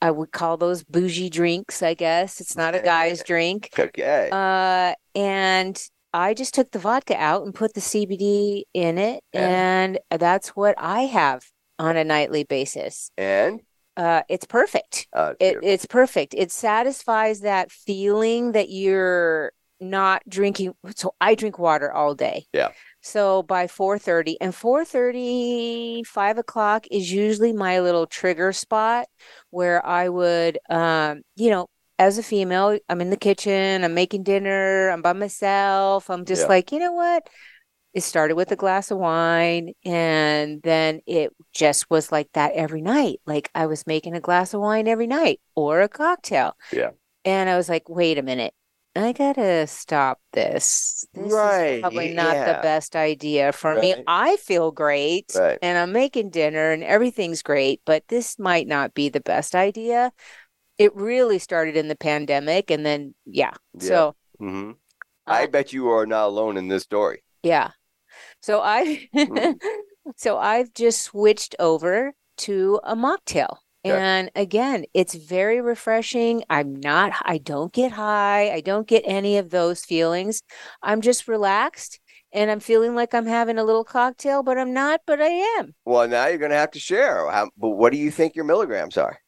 I 0.00 0.10
would 0.10 0.32
call 0.32 0.56
those 0.56 0.84
bougie 0.84 1.30
drinks, 1.30 1.82
I 1.82 1.94
guess. 1.94 2.40
It's 2.40 2.56
not 2.56 2.74
a 2.74 2.80
guy's 2.80 3.22
drink. 3.22 3.70
Okay. 3.78 4.28
Uh, 4.32 4.94
and 5.14 5.80
I 6.12 6.34
just 6.34 6.54
took 6.54 6.70
the 6.72 6.78
vodka 6.78 7.16
out 7.16 7.44
and 7.44 7.54
put 7.54 7.74
the 7.74 7.80
CBD 7.80 8.64
in 8.74 8.98
it, 8.98 9.22
Yeah. 9.32 9.48
and 9.48 9.98
that's 10.10 10.50
what 10.50 10.74
I 10.78 11.02
have 11.02 11.44
on 11.78 11.96
a 11.96 12.04
nightly 12.04 12.44
basis. 12.44 13.10
and 13.16 13.60
Uh, 13.96 14.22
it's 14.28 14.44
perfect. 14.46 15.06
uh, 15.12 15.34
It 15.40 15.58
it's 15.62 15.86
perfect. 15.86 16.34
It 16.36 16.50
satisfies 16.50 17.40
that 17.40 17.70
feeling 17.70 18.52
that 18.52 18.68
you're 18.68 19.52
not 19.80 20.22
drinking. 20.28 20.74
So 20.96 21.14
I 21.20 21.34
drink 21.34 21.58
water 21.58 21.92
all 21.92 22.14
day. 22.14 22.46
Yeah. 22.52 22.70
So 23.00 23.42
by 23.42 23.66
4:30 23.66 24.40
and 24.40 24.54
4:30, 24.54 26.02
5 26.04 26.38
o'clock 26.38 26.86
is 26.90 27.12
usually 27.12 27.52
my 27.52 27.80
little 27.80 28.06
trigger 28.06 28.52
spot 28.52 29.08
where 29.50 29.84
I 29.84 30.08
would, 30.08 30.58
um, 30.70 31.22
you 31.36 31.50
know, 31.50 31.66
as 31.98 32.18
a 32.18 32.22
female, 32.22 32.78
I'm 32.88 33.00
in 33.00 33.10
the 33.10 33.16
kitchen, 33.16 33.84
I'm 33.84 33.94
making 33.94 34.22
dinner, 34.24 34.88
I'm 34.90 35.02
by 35.02 35.12
myself. 35.12 36.10
I'm 36.10 36.24
just 36.24 36.42
Yeah. 36.42 36.48
like, 36.48 36.72
you 36.72 36.78
know 36.78 36.92
what? 36.92 37.28
It 37.92 38.02
started 38.02 38.34
with 38.34 38.50
a 38.50 38.56
glass 38.56 38.90
of 38.90 38.98
wine 38.98 39.72
and 39.84 40.60
then 40.62 41.00
it 41.06 41.32
just 41.52 41.88
was 41.90 42.10
like 42.10 42.28
that 42.32 42.52
every 42.54 42.80
night. 42.82 43.20
Like 43.26 43.50
I 43.54 43.66
was 43.66 43.86
making 43.86 44.16
a 44.16 44.20
glass 44.20 44.52
of 44.54 44.60
wine 44.60 44.88
every 44.88 45.06
night 45.06 45.40
or 45.54 45.80
a 45.82 45.88
cocktail. 45.88 46.56
Yeah. 46.72 46.90
And 47.24 47.48
I 47.48 47.56
was 47.56 47.68
like, 47.68 47.88
wait 47.88 48.18
a 48.18 48.22
minute. 48.22 48.52
I 48.96 49.12
gotta 49.12 49.66
stop 49.66 50.20
this. 50.32 51.04
This 51.14 51.32
Right, 51.32 51.44
is 51.44 51.80
probably 51.80 52.08
not 52.08 52.44
the 52.44 52.54
best 52.54 52.94
idea 52.96 53.52
for 53.52 53.76
me. 53.76 53.96
I 54.06 54.36
feel 54.36 54.70
great 54.70 55.40
Right. 55.40 55.60
and 55.60 55.78
I'm 55.78 55.92
making 55.92 56.30
dinner 56.30 56.70
and 56.72 56.82
everything's 56.84 57.42
great, 57.42 57.82
but 57.84 58.06
this 58.08 58.38
might 58.38 58.66
not 58.68 58.94
be 58.94 59.08
the 59.08 59.20
best 59.20 59.54
idea. 59.54 60.12
It 60.78 60.94
really 60.96 61.38
started 61.40 61.76
in 61.76 61.88
the 61.88 61.96
pandemic 61.96 62.70
and 62.70 62.86
then 62.86 63.14
yeah. 63.26 63.54
Yeah. 63.80 64.04
So 64.04 64.16
hmm 64.38 64.72
I 65.28 65.44
uh, 65.44 65.46
bet 65.46 65.72
you 65.72 65.88
are 65.90 66.06
not 66.06 66.26
alone 66.26 66.56
in 66.56 66.68
this 66.68 66.82
story. 66.84 67.22
yeah. 67.42 67.70
So 68.42 68.60
I 68.62 69.08
Mhm. 69.26 69.60
so 70.16 70.38
I've 70.38 70.74
just 70.74 71.02
switched 71.02 71.56
over 71.58 72.14
to 72.38 72.80
a 72.84 72.96
mocktail. 72.96 73.58
And 73.84 74.30
again, 74.34 74.86
it's 74.94 75.14
very 75.14 75.60
refreshing. 75.60 76.42
I'm 76.48 76.74
not, 76.74 77.12
I 77.22 77.38
don't 77.38 77.72
get 77.72 77.92
high. 77.92 78.50
I 78.50 78.60
don't 78.60 78.88
get 78.88 79.02
any 79.06 79.36
of 79.36 79.50
those 79.50 79.84
feelings. 79.84 80.42
I'm 80.82 81.02
just 81.02 81.28
relaxed 81.28 82.00
and 82.32 82.50
I'm 82.50 82.60
feeling 82.60 82.94
like 82.94 83.14
I'm 83.14 83.26
having 83.26 83.58
a 83.58 83.64
little 83.64 83.84
cocktail, 83.84 84.42
but 84.42 84.58
I'm 84.58 84.72
not, 84.72 85.02
but 85.06 85.20
I 85.20 85.28
am. 85.58 85.74
Well, 85.84 86.08
now 86.08 86.26
you're 86.26 86.38
going 86.38 86.50
to 86.50 86.56
have 86.56 86.72
to 86.72 86.80
share. 86.80 87.30
How, 87.30 87.50
but 87.56 87.70
what 87.70 87.92
do 87.92 87.98
you 87.98 88.10
think 88.10 88.34
your 88.34 88.44
milligrams 88.44 88.96
are? 88.96 89.18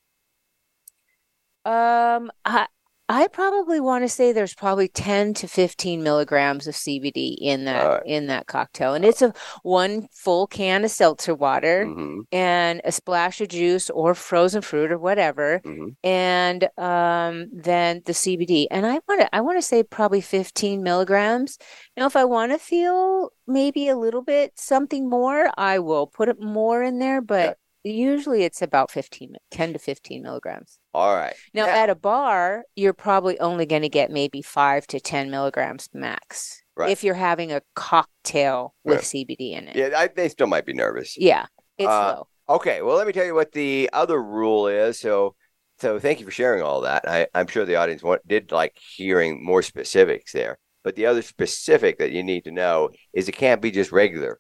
Um, 1.65 2.31
I, 2.45 2.67
I 3.09 3.29
probably 3.29 3.79
want 3.79 4.03
to 4.03 4.09
say 4.09 4.33
there's 4.33 4.55
probably 4.55 4.89
10 4.89 5.35
to 5.35 5.47
15 5.47 6.03
milligrams 6.03 6.67
of 6.67 6.75
CBD 6.75 7.37
in 7.41 7.65
that 7.67 7.87
Alright. 7.87 8.03
in 8.05 8.27
that 8.27 8.49
cocktail. 8.49 8.95
And 8.95 9.05
it's 9.05 9.23
a 9.23 9.33
one 9.63 10.09
full 10.11 10.49
can 10.49 10.85
of 10.85 10.91
seltzer 10.91 11.35
water 11.35 11.87
hmm 11.87 12.21
and 12.33 12.81
a 12.85 12.91
splash 12.91 13.41
of 13.41 13.49
juice 13.49 13.91
or 13.91 14.15
frozen 14.15 14.61
fruit 14.61 14.91
or 14.91 14.99
whatever. 14.99 15.61
hmm 15.65 15.89
and 16.03 16.65
um, 16.79 17.49
then 17.53 18.03
the 18.07 18.13
CBD. 18.13 18.67
And 18.73 18.85
I 18.87 18.99
want 19.09 19.21
to 19.21 19.35
I 19.35 19.41
want 19.41 19.59
to 19.59 19.63
say 19.63 19.85
probably 19.85 20.21
15 20.21 20.83
milligrams. 20.83 21.59
Now, 21.97 22.07
if 22.07 22.17
I 22.17 22.25
want 22.25 22.51
to 22.53 22.59
feel 22.59 23.31
maybe 23.47 23.89
a 23.89 23.97
little 23.97 24.23
bit 24.23 24.53
something 24.59 25.09
more, 25.09 25.49
I 25.57 25.79
will 25.79 26.09
put 26.09 26.29
it 26.29 26.41
more 26.41 26.83
in 26.83 26.99
there. 26.99 27.21
But 27.21 27.59
usually 27.91 28.43
it's 28.45 28.63
about 28.63 28.91
15, 28.91 29.35
10 29.51 29.73
to 29.73 29.79
15 29.79 30.23
milligrams. 30.23 30.79
All 30.95 31.15
right. 31.15 31.35
Now, 31.55 31.67
at 31.67 31.91
a 31.91 31.95
bar, 31.95 32.65
you're 32.75 32.93
probably 32.93 33.39
only 33.41 33.67
going 33.67 33.83
to 33.83 33.89
get 33.89 34.11
maybe 34.11 34.43
five 34.43 34.87
to 34.89 35.01
10 35.01 35.31
milligrams 35.31 35.89
max 35.93 36.63
Right. 36.77 36.91
if 36.91 37.03
you're 37.05 37.15
having 37.15 37.53
a 37.53 37.63
cocktail 37.75 38.75
with 38.85 38.97
Right. 38.97 39.05
CBD 39.05 39.53
in 39.53 39.69
it. 39.69 39.77
Yeah, 39.77 39.91
I, 39.97 40.09
they 40.09 40.29
still 40.29 40.47
might 40.47 40.67
be 40.67 40.75
nervous. 40.75 41.17
Yeah, 41.19 41.47
it's 41.79 41.89
Uh, 41.89 42.25
low. 42.49 42.57
Okay, 42.57 42.83
well, 42.83 42.97
let 42.97 43.07
me 43.07 43.13
tell 43.13 43.25
you 43.25 43.35
what 43.35 43.53
the 43.53 43.91
other 43.93 44.23
rule 44.23 44.69
is. 44.69 45.01
So, 45.01 45.35
so 45.81 45.99
thank 45.99 46.21
you 46.21 46.27
for 46.27 46.31
sharing 46.33 46.63
all 46.63 46.83
that. 46.83 47.09
I, 47.09 47.27
I'm 47.35 47.47
sure 47.47 47.65
the 47.65 47.77
audience 47.77 48.03
want, 48.03 48.27
did 48.27 48.53
like 48.53 48.77
hearing 48.97 49.45
more 49.45 49.63
specifics 49.63 50.33
there. 50.33 50.59
But 50.85 50.95
the 50.95 51.07
other 51.07 51.23
specific 51.23 51.99
that 51.99 52.13
you 52.13 52.23
need 52.23 52.45
to 52.45 52.53
know 52.53 52.91
is 53.13 53.29
it 53.29 53.33
can't 53.33 53.61
be 53.61 53.73
just 53.73 53.91
regular 53.91 54.39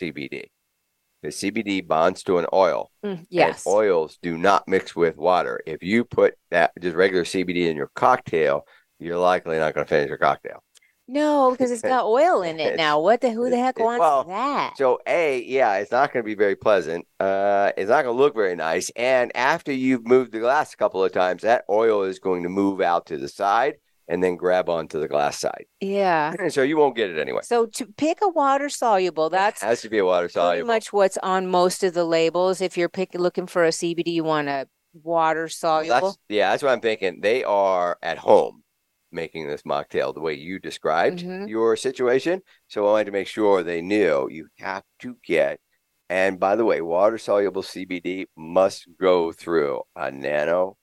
CBD. 0.00 0.44
The 1.22 1.28
CBD 1.28 1.86
bonds 1.86 2.22
to 2.24 2.38
an 2.38 2.46
oil. 2.52 2.90
Mm, 3.04 3.18
and 3.18 3.26
yes. 3.30 3.66
oils 3.66 4.18
do 4.22 4.36
not 4.36 4.68
mix 4.68 4.94
with 4.94 5.16
water. 5.16 5.60
If 5.66 5.82
you 5.82 6.04
put 6.04 6.34
that 6.50 6.72
just 6.80 6.96
regular 6.96 7.24
CBD 7.24 7.68
in 7.68 7.76
your 7.76 7.90
cocktail, 7.94 8.66
you're 8.98 9.18
likely 9.18 9.58
not 9.58 9.74
going 9.74 9.86
to 9.86 9.88
finish 9.88 10.08
your 10.08 10.18
cocktail. 10.18 10.62
No, 11.08 11.52
because 11.52 11.70
it's 11.70 11.82
got 11.82 12.06
oil 12.06 12.42
in 12.42 12.58
it 12.58 12.76
now. 12.78 13.00
What 13.00 13.20
the 13.20 13.30
who 13.30 13.48
the 13.48 13.58
heck 13.58 13.78
wants 13.78 14.00
well, 14.00 14.24
that? 14.24 14.76
So, 14.76 14.98
A, 15.06 15.42
yeah, 15.44 15.76
it's 15.76 15.92
not 15.92 16.12
going 16.12 16.24
to 16.24 16.26
be 16.26 16.34
very 16.34 16.56
pleasant. 16.56 17.06
Uh, 17.20 17.70
it's 17.76 17.90
not 17.90 18.02
going 18.02 18.16
to 18.16 18.22
look 18.22 18.34
very 18.34 18.56
nice. 18.56 18.90
And 18.96 19.34
after 19.36 19.72
you've 19.72 20.06
moved 20.06 20.32
the 20.32 20.40
glass 20.40 20.74
a 20.74 20.76
couple 20.76 21.04
of 21.04 21.12
times, 21.12 21.42
that 21.42 21.64
oil 21.70 22.02
is 22.02 22.18
going 22.18 22.42
to 22.42 22.48
move 22.48 22.80
out 22.80 23.06
to 23.06 23.18
the 23.18 23.28
side 23.28 23.74
and 24.08 24.22
then 24.22 24.36
grab 24.36 24.68
onto 24.68 25.00
the 25.00 25.08
glass 25.08 25.38
side. 25.38 25.64
Yeah. 25.80 26.34
And 26.38 26.52
so 26.52 26.62
you 26.62 26.76
won't 26.76 26.96
get 26.96 27.10
it 27.10 27.18
anyway. 27.18 27.40
So 27.42 27.66
to 27.66 27.86
pick 27.86 28.18
a 28.22 28.28
water 28.28 28.68
soluble, 28.68 29.30
that's 29.30 29.62
has 29.62 29.82
to 29.82 29.88
be 29.90 29.98
a 29.98 30.04
water 30.04 30.26
pretty 30.26 30.34
soluble. 30.34 30.66
much 30.66 30.92
what's 30.92 31.18
on 31.18 31.46
most 31.48 31.82
of 31.82 31.94
the 31.94 32.04
labels. 32.04 32.60
If 32.60 32.76
you're 32.76 32.88
pick, 32.88 33.14
looking 33.14 33.46
for 33.46 33.64
a 33.64 33.70
CBD, 33.70 34.08
you 34.08 34.24
want 34.24 34.48
a 34.48 34.68
water 35.02 35.48
soluble. 35.48 35.88
That's 35.88 36.18
yeah, 36.28 36.50
that's 36.50 36.62
what 36.62 36.72
I'm 36.72 36.80
thinking. 36.80 37.20
They 37.20 37.44
are 37.44 37.98
at 38.02 38.18
home 38.18 38.62
making 39.12 39.46
this 39.48 39.62
mocktail 39.62 40.12
the 40.12 40.20
way 40.20 40.34
you 40.34 40.58
described 40.58 41.20
Mhm. 41.20 41.48
your 41.48 41.76
situation. 41.76 42.42
So 42.68 42.86
I 42.86 42.90
wanted 42.90 43.04
to 43.06 43.12
make 43.12 43.28
sure 43.28 43.62
they 43.62 43.80
knew 43.80 44.28
you 44.30 44.48
have 44.58 44.82
to 45.00 45.16
get. 45.24 45.58
And 46.08 46.38
by 46.38 46.54
the 46.56 46.64
way, 46.64 46.80
water 46.82 47.16
soluble 47.18 47.62
CBD 47.62 48.26
must 48.36 48.86
go 49.00 49.32
through 49.32 49.82
a 49.96 50.10
nano 50.10 50.76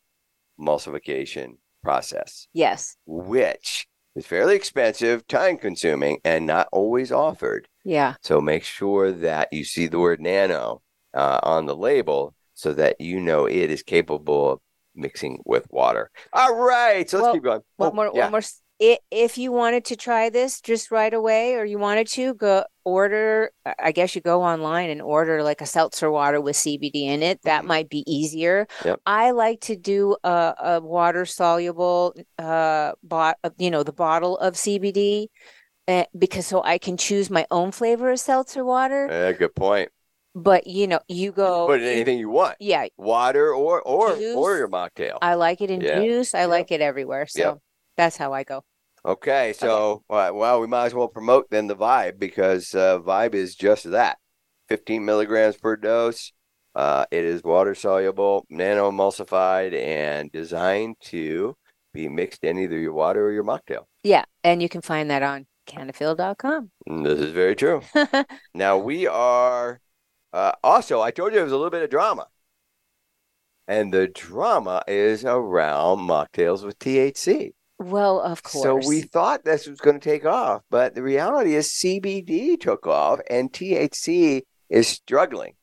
emulsification 0.60 1.58
process, 1.84 2.48
Yes. 2.54 2.96
which 3.06 3.88
is 4.16 4.26
fairly 4.26 4.56
expensive, 4.56 5.28
time 5.28 5.58
consuming, 5.58 6.20
and 6.24 6.46
not 6.48 6.68
always 6.72 7.12
offered. 7.12 7.68
Yeah. 7.84 8.16
So 8.22 8.42
make 8.42 8.64
sure 8.64 9.12
that 9.12 9.50
you 9.52 9.64
see 9.66 9.88
the 9.88 10.00
word 10.00 10.20
nano 10.22 10.82
uh, 11.14 11.40
on 11.44 11.66
the 11.68 11.76
label 11.76 12.34
so 12.56 12.74
that 12.74 13.00
you 13.02 13.20
know 13.20 13.46
it 13.46 13.70
is 13.70 13.84
capable 13.84 14.52
of 14.54 14.60
mixing 14.96 15.42
with 15.46 15.68
water. 15.70 16.10
All 16.32 16.56
right, 16.56 17.08
so 17.10 17.18
let's 17.18 17.26
Well, 17.26 17.34
keep 17.34 17.44
going. 17.44 17.62
One 17.78 17.90
Oh, 17.92 17.94
more. 17.94 18.12
yeah. 18.14 18.24
One 18.24 18.32
more. 18.32 18.42
S- 18.84 18.98
i- 18.98 19.00
If 19.12 19.38
you 19.38 19.52
wanted 19.52 19.86
to 19.86 19.96
try 19.96 20.30
this 20.30 20.60
just 20.62 20.92
right 20.92 21.14
away, 21.14 21.56
or 21.56 21.66
you 21.66 21.78
wanted 21.80 22.08
to 22.10 22.34
go 22.34 22.64
order, 22.84 23.52
I 23.80 23.92
guess 23.92 24.16
you 24.16 24.22
go 24.22 24.42
online 24.44 24.90
and 24.90 25.02
order 25.02 25.42
like 25.44 25.62
a 25.62 25.66
seltzer 25.66 26.12
water 26.12 26.42
with 26.42 26.56
CBD 26.56 27.06
in 27.08 27.24
it. 27.24 27.42
That 27.44 27.64
Mhm. 27.64 27.68
might 27.68 27.90
be 27.90 28.04
easier. 28.12 28.68
Yep. 28.84 29.00
I 29.06 29.32
like 29.32 29.62
to 29.62 29.76
do 29.76 30.18
a, 30.24 30.54
a 30.60 30.82
water 30.82 31.26
soluble, 31.26 32.14
uh, 32.38 32.94
bot, 33.04 33.38
uh, 33.44 33.52
you 33.58 33.72
know, 33.72 33.84
the 33.84 33.94
bottle 33.94 34.38
of 34.38 34.56
CBD, 34.56 35.30
uh, 35.88 36.06
because 36.18 36.48
so 36.48 36.62
I 36.64 36.78
can 36.78 36.98
choose 36.98 37.30
my 37.30 37.46
own 37.52 37.72
flavor 37.72 38.12
of 38.12 38.20
seltzer 38.20 38.66
water. 38.66 39.08
Yeah, 39.10 39.32
good 39.34 39.56
point. 39.56 39.90
But 40.36 40.66
you 40.68 40.88
know, 40.88 41.00
you 41.08 41.32
go. 41.32 41.68
Put 41.68 41.82
in 41.82 41.88
in- 41.88 41.94
anything 41.94 42.18
you 42.18 42.30
want. 42.30 42.56
Yeah, 42.60 42.88
Water 42.98 43.54
or 43.54 43.82
or 43.82 44.14
or 44.36 44.58
your 44.58 44.68
mocktail. 44.68 45.20
I 45.22 45.36
like 45.36 45.62
it 45.62 45.70
in 45.70 45.82
Yeah. 45.82 46.02
juice. 46.02 46.34
I 46.34 46.42
Yep. 46.42 46.50
like 46.50 46.72
it 46.72 46.82
everywhere. 46.82 47.28
So 47.28 47.40
Yep. 47.40 47.58
that's 47.98 48.18
how 48.18 48.34
I 48.34 48.44
go. 48.44 48.64
Okay, 49.06 49.51
so 49.51 50.01
well, 50.08 50.34
well, 50.34 50.62
we 50.62 50.68
might 50.68 50.86
as 50.86 50.93
well 50.93 51.10
promote 51.10 51.49
then 51.49 51.68
the 51.68 51.76
Vibe 51.76 52.18
because 52.20 52.74
uh, 52.74 52.99
Vibe 52.99 53.36
is 53.36 53.54
just 53.54 53.91
that, 53.91 54.18
15 54.70 55.04
milligrams 55.04 55.58
per 55.58 55.76
dose. 55.76 56.32
Uh, 56.74 57.06
it 57.12 57.26
is 57.26 57.43
water 57.43 57.76
soluble, 57.76 58.45
nano 58.49 58.89
emulsified, 58.89 59.74
and 59.74 60.32
designed 60.32 60.95
to 61.01 61.56
be 61.93 62.08
mixed 62.08 62.45
in 62.45 62.58
either 62.58 62.80
your 62.80 62.93
water 62.93 63.28
or 63.28 63.32
your 63.34 63.43
mocktail. 63.43 63.84
Yeah, 64.04 64.24
and 64.43 64.62
you 64.62 64.70
can 64.70 64.82
find 64.82 65.12
that 65.12 65.22
on 65.22 65.47
canafil.com. 65.68 66.72
And 66.88 67.06
this 67.06 67.20
is 67.20 67.32
very 67.32 67.56
true. 67.56 67.82
Now 68.54 68.78
we 68.78 69.06
are 69.06 69.82
uh, 70.32 70.54
also. 70.64 71.01
I 71.01 71.12
told 71.12 71.32
you 71.32 71.36
there 71.36 71.43
was 71.43 71.51
a 71.51 71.58
little 71.58 71.72
bit 71.72 71.84
of 71.84 71.89
drama, 71.89 72.28
and 73.68 73.93
the 73.93 74.08
drama 74.08 74.82
is 74.88 75.26
around 75.26 76.08
mocktails 76.08 76.64
with 76.64 76.80
THC. 76.80 77.51
Well, 77.86 78.20
of 78.22 78.44
course. 78.44 78.64
So 78.64 78.76
we 78.88 79.02
thought 79.02 79.44
this 79.44 79.68
was 79.68 79.80
going 79.80 80.00
to 80.00 80.10
take 80.10 80.26
off, 80.26 80.62
but 80.70 80.96
the 80.96 81.04
reality 81.04 81.56
is 81.56 81.70
CBD 81.70 82.60
took 82.60 82.88
off, 82.88 83.20
and 83.30 83.52
THC 83.52 84.42
is 84.70 84.88
struggling 84.88 85.54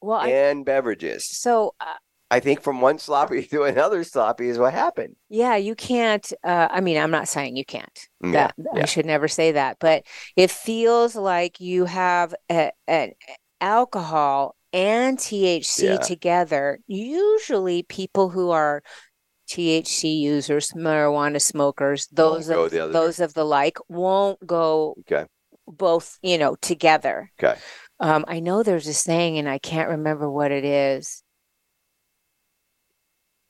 well, 0.00 0.20
I, 0.20 0.62
beverages. 0.64 1.26
so 1.26 1.74
uh, 1.80 1.94
I 2.30 2.40
think 2.40 2.62
from 2.62 2.80
one 2.80 2.98
sloppy 2.98 3.42
to 3.48 3.64
another 3.64 4.04
sloppy 4.04 4.48
is 4.48 4.58
what 4.58 4.72
happened. 4.72 5.16
yeah, 5.28 5.56
you 5.56 5.74
can't. 5.74 6.32
Uh, 6.44 6.68
I 6.70 6.80
mean, 6.80 6.96
I'm 6.96 7.10
not 7.10 7.28
saying 7.28 7.56
you 7.56 7.64
can't. 7.64 8.08
Yeah, 8.22 8.30
That 8.30 8.54
yeah. 8.74 8.82
I 8.82 8.84
should 8.86 9.06
never 9.06 9.28
say 9.28 9.52
that, 9.52 9.78
but 9.80 10.04
it 10.36 10.50
feels 10.50 11.16
like 11.16 11.60
you 11.60 11.84
have 11.86 12.34
an 12.48 13.12
alcohol 13.60 14.54
and 14.72 15.18
THC 15.18 15.82
Yeah. 15.82 15.96
together. 15.98 16.78
Usually, 16.86 17.82
people 17.82 18.28
who 18.30 18.50
are 18.50 18.82
THC 19.50 20.20
users, 20.20 20.70
marijuana 20.70 21.42
smokers, 21.42 22.06
those 22.12 22.46
go 22.46 22.62
of 22.64 22.70
the 22.70 22.84
other 22.84 22.92
those 22.92 23.18
of 23.18 23.34
the 23.34 23.44
like 23.44 23.78
won't 23.88 24.46
go 24.46 24.94
Okay. 25.00 25.26
both, 25.66 26.18
you 26.22 26.38
know, 26.38 26.54
together. 26.60 27.32
Okay. 27.42 27.58
Um, 27.98 28.24
I 28.28 28.38
know 28.38 28.62
there's 28.62 28.86
a 28.86 28.94
saying, 28.94 29.38
and 29.38 29.48
I 29.48 29.58
can't 29.58 29.88
remember 29.88 30.30
what 30.30 30.52
it 30.52 30.64
is. 30.64 31.24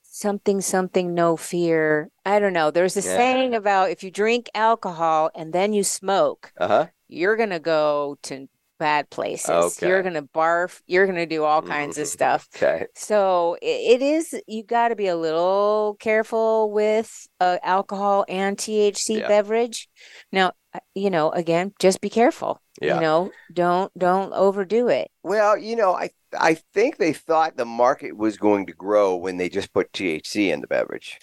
Something, 0.02 0.60
something, 0.62 1.14
no 1.14 1.36
fear. 1.36 2.10
I 2.24 2.38
don't 2.40 2.52
know. 2.52 2.70
There's 2.70 2.96
a 2.96 3.02
Yeah. 3.02 3.16
saying 3.16 3.54
about 3.54 3.90
if 3.90 4.02
you 4.02 4.10
drink 4.10 4.50
alcohol 4.54 5.30
and 5.34 5.52
then 5.52 5.72
you 5.72 5.84
smoke, 5.84 6.52
Uh 6.58 6.68
huh. 6.68 6.86
you're 7.08 7.36
gonna 7.36 7.60
go 7.60 8.18
to 8.22 8.48
bad 8.80 9.08
places. 9.10 9.80
You're 9.80 10.02
gonna 10.02 10.22
barf. 10.34 10.80
You're 10.88 11.06
gonna 11.06 11.26
do 11.26 11.44
all 11.44 11.62
kinds 11.62 11.98
of 11.98 12.06
Mhm. 12.08 12.10
stuff. 12.10 12.48
Okay. 12.56 12.86
So 12.96 13.56
i- 13.62 13.66
it 13.66 14.02
is, 14.02 14.34
you 14.48 14.64
got 14.64 14.88
to 14.88 14.96
be 14.96 15.06
a 15.06 15.16
little 15.16 15.96
careful 16.00 16.72
with 16.72 17.28
uh, 17.38 17.58
alcohol 17.62 18.24
and 18.28 18.58
THC 18.58 19.18
Yeah. 19.20 19.28
beverage. 19.28 19.88
Now, 20.32 20.52
uh, 20.74 20.80
you 20.94 21.10
know, 21.10 21.30
again, 21.30 21.72
just 21.78 22.00
be 22.00 22.10
careful. 22.10 22.60
Yeah. 22.80 22.94
You 22.96 23.00
know, 23.02 23.30
don't 23.52 23.92
don't 23.96 24.32
overdo 24.32 24.88
it. 24.88 25.10
Well, 25.22 25.56
you 25.56 25.76
know, 25.76 25.94
I 25.94 26.10
I 26.38 26.54
think 26.74 26.96
they 26.96 27.12
thought 27.12 27.56
the 27.56 27.64
market 27.64 28.16
was 28.16 28.36
going 28.36 28.66
to 28.66 28.72
grow 28.72 29.16
when 29.16 29.36
they 29.36 29.48
just 29.48 29.72
put 29.72 29.92
THC 29.92 30.50
in 30.50 30.60
the 30.60 30.66
beverage. 30.68 31.18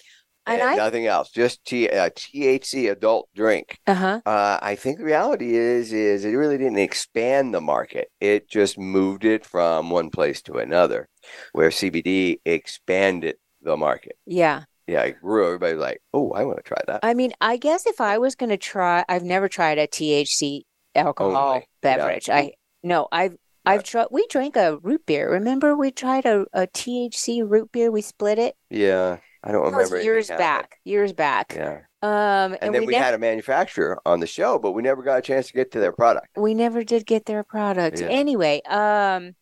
And 0.48 0.60
and 0.60 0.70
I- 0.70 0.76
nothing 0.76 1.06
else, 1.06 1.30
just 1.30 1.64
T, 1.64 1.88
uh, 1.88 2.10
THC 2.10 2.90
adult 2.90 3.28
drink. 3.34 3.78
Uh-huh. 3.86 4.20
Uh, 4.24 4.58
I 4.62 4.74
think 4.74 4.98
the 4.98 5.04
reality 5.04 5.54
is 5.56 5.92
is 5.92 6.24
it 6.24 6.30
really 6.32 6.58
didn't 6.58 6.78
expand 6.78 7.54
the 7.54 7.60
market. 7.60 8.08
It 8.20 8.48
just 8.48 8.78
moved 8.78 9.24
it 9.24 9.44
from 9.44 9.90
one 9.90 10.10
place 10.10 10.42
to 10.42 10.54
another, 10.54 11.08
where 11.52 11.70
CBD 11.70 12.40
expanded 12.44 13.36
the 13.62 13.76
market. 13.76 14.16
Yeah. 14.26 14.64
Yeah, 14.86 15.02
it 15.02 15.20
grew. 15.20 15.46
Everybody's 15.46 15.78
like, 15.78 16.00
"Oh, 16.14 16.30
I 16.32 16.44
want 16.44 16.56
to 16.56 16.62
try 16.62 16.78
that." 16.86 17.00
I 17.02 17.12
mean, 17.12 17.32
I 17.42 17.58
guess 17.58 17.86
if 17.86 18.00
I 18.00 18.16
was 18.16 18.34
going 18.34 18.48
to 18.48 18.56
try, 18.56 19.04
I've 19.06 19.22
never 19.22 19.46
tried 19.46 19.76
a 19.78 19.86
THC 19.86 20.62
alcohol 20.94 21.36
Only, 21.36 21.58
yeah. 21.58 21.64
beverage. 21.82 22.30
I 22.30 22.52
no, 22.82 23.06
I've 23.12 23.36
I've 23.66 23.84
tried. 23.84 24.06
We 24.10 24.26
drank 24.28 24.56
a 24.56 24.78
root 24.78 25.04
beer. 25.04 25.30
Remember, 25.30 25.76
we 25.76 25.90
tried 25.90 26.24
a, 26.24 26.46
a 26.54 26.66
THC 26.66 27.42
root 27.46 27.70
beer. 27.70 27.90
We 27.90 28.00
split 28.00 28.38
it. 28.38 28.54
Yeah, 28.70 29.18
I 29.42 29.52
don't 29.52 29.72
remember 29.72 30.00
years 30.02 30.28
back. 30.28 30.78
Years 30.84 31.12
back. 31.12 31.54
Yeah, 31.54 31.80
Um, 32.02 32.52
and, 32.54 32.58
and, 32.62 32.74
then 32.74 32.82
we, 32.82 32.88
we, 32.88 32.94
had 32.94 33.14
a 33.14 33.18
manufacturer 33.18 34.00
on 34.04 34.20
the 34.20 34.26
show, 34.26 34.58
but 34.58 34.72
we 34.72 34.82
never 34.82 35.02
got 35.02 35.18
a 35.18 35.22
chance 35.22 35.48
to 35.48 35.52
get 35.52 35.70
to 35.72 35.80
their 35.80 35.92
product. 35.92 36.28
we 36.36 36.54
never 36.54 36.82
did 36.84 37.06
get 37.06 37.26
their 37.26 37.44
product. 37.44 38.00
Yeah. 38.00 38.08
Anyway, 38.08 38.60
um, 38.62 39.34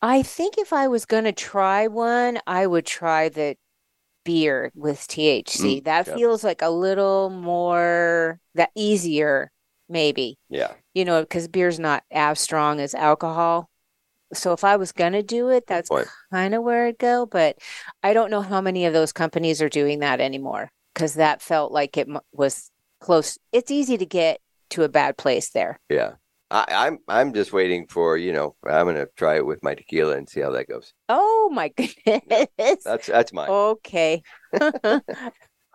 I 0.00 0.22
think 0.22 0.58
if 0.58 0.72
I 0.72 0.88
was 0.88 1.04
gonna 1.04 1.32
try 1.32 1.86
one, 1.86 2.38
I 2.46 2.66
would 2.66 2.86
try 2.86 3.28
the 3.28 3.56
beer 4.24 4.72
with 4.74 5.00
THC. 5.00 5.80
Mm, 5.80 5.84
that 5.84 6.06
yeah. 6.06 6.14
feels 6.16 6.44
like 6.44 6.62
a 6.62 6.70
little 6.70 7.30
more 7.30 8.40
that 8.54 8.70
easier, 8.74 9.50
maybe. 9.88 10.38
Yeah, 10.48 10.72
You 10.94 11.04
know, 11.04 11.20
because 11.22 11.48
beer's 11.48 11.78
not 11.78 12.04
as 12.10 12.40
strong 12.40 12.80
as 12.80 12.94
alcohol. 12.94 13.68
So 14.34 14.52
if 14.52 14.64
I 14.64 14.76
was 14.76 14.92
gonna 14.92 15.22
do 15.22 15.48
it, 15.50 15.66
that's 15.66 15.90
kind 16.32 16.54
of 16.54 16.62
where 16.62 16.86
I'd 16.86 16.98
go. 16.98 17.26
But 17.26 17.58
I 18.02 18.12
don't 18.14 18.30
know 18.30 18.40
how 18.42 18.60
many 18.60 18.86
of 18.86 18.92
those 18.92 19.12
companies 19.12 19.60
are 19.60 19.68
doing 19.68 20.00
that 20.00 20.20
anymore 20.20 20.70
because 20.94 21.14
that 21.14 21.42
felt 21.42 21.72
like 21.72 21.96
it 21.96 22.08
was 22.32 22.70
close. 23.00 23.38
It's 23.52 23.70
easy 23.70 23.96
to 23.98 24.06
get 24.06 24.40
to 24.70 24.84
a 24.84 24.88
bad 24.88 25.16
place 25.16 25.50
there. 25.50 25.78
yeah. 25.88 26.12
I, 26.50 26.66
I'm 26.68 26.98
I'm 27.08 27.32
just 27.32 27.54
waiting 27.54 27.86
for 27.86 28.18
you 28.18 28.30
know 28.30 28.54
I'm 28.68 28.84
gonna 28.84 29.06
try 29.16 29.36
it 29.36 29.46
with 29.46 29.62
my 29.62 29.74
tequila 29.74 30.18
and 30.18 30.28
see 30.28 30.40
how 30.40 30.50
that 30.50 30.68
goes. 30.68 30.92
Oh 31.08 31.50
my 31.50 31.68
goodness. 31.68 32.84
That's 32.84 33.06
that's 33.06 33.32
mine. 33.32 33.48
Okay. 33.48 34.22
All 34.60 35.00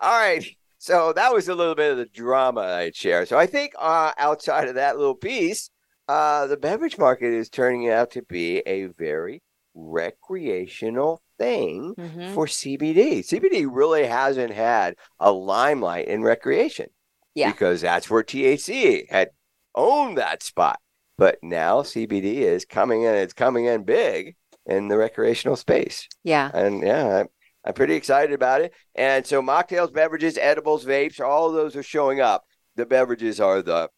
right. 0.01 0.45
So 0.77 1.13
that 1.13 1.33
was 1.33 1.49
a 1.49 1.55
little 1.55 1.73
bit 1.73 1.91
of 1.91 1.97
the 1.97 2.05
drama 2.05 2.61
I'd 2.61 2.95
share. 2.95 3.25
So 3.25 3.39
I 3.39 3.47
think 3.47 3.73
uh, 3.79 4.11
outside 4.19 4.67
of 4.67 4.75
that 4.75 4.97
little 4.97 5.15
piece, 5.15 5.71
uh, 6.07 6.47
the 6.47 6.57
beverage 6.57 6.97
market 6.97 7.33
is 7.33 7.49
turning 7.49 7.89
out 7.89 8.11
to 8.11 8.21
be 8.23 8.59
a 8.65 8.85
very 8.85 9.41
recreational 9.75 11.21
thing 11.37 11.93
Mhm. 11.97 12.33
for 12.33 12.47
CBD. 12.47 13.21
CBD 13.21 13.65
really 13.69 14.05
hasn't 14.05 14.53
had 14.53 14.95
a 15.19 15.31
limelight 15.31 16.07
in 16.07 16.23
recreation. 16.23 16.89
Yeah. 17.35 17.51
Because 17.51 17.81
that's 17.81 18.09
where 18.09 18.23
THC 18.23 19.05
had 19.09 19.29
owned 19.75 20.17
that 20.17 20.41
spot. 20.41 20.79
But 21.17 21.37
now 21.43 21.81
CBD 21.83 22.37
is 22.41 22.65
coming 22.65 23.03
in, 23.03 23.13
it's 23.13 23.33
coming 23.33 23.65
in 23.65 23.83
big 23.83 24.35
in 24.65 24.87
the 24.87 24.97
recreational 24.97 25.55
space. 25.55 26.07
Yeah. 26.23 26.49
And 26.53 26.81
yeah, 26.83 27.19
I'm, 27.21 27.27
I'm 27.63 27.73
pretty 27.73 27.93
excited 27.95 28.33
about 28.33 28.61
it. 28.61 28.73
And 28.95 29.25
so 29.25 29.41
mocktails, 29.41 29.93
beverages, 29.93 30.37
edibles, 30.37 30.85
vapes, 30.85 31.19
all 31.19 31.47
of 31.49 31.53
those 31.53 31.75
are 31.75 31.83
showing 31.83 32.21
up. 32.21 32.43
The 32.75 32.85
beverages 32.85 33.39
are 33.39 33.61
the 33.61 33.89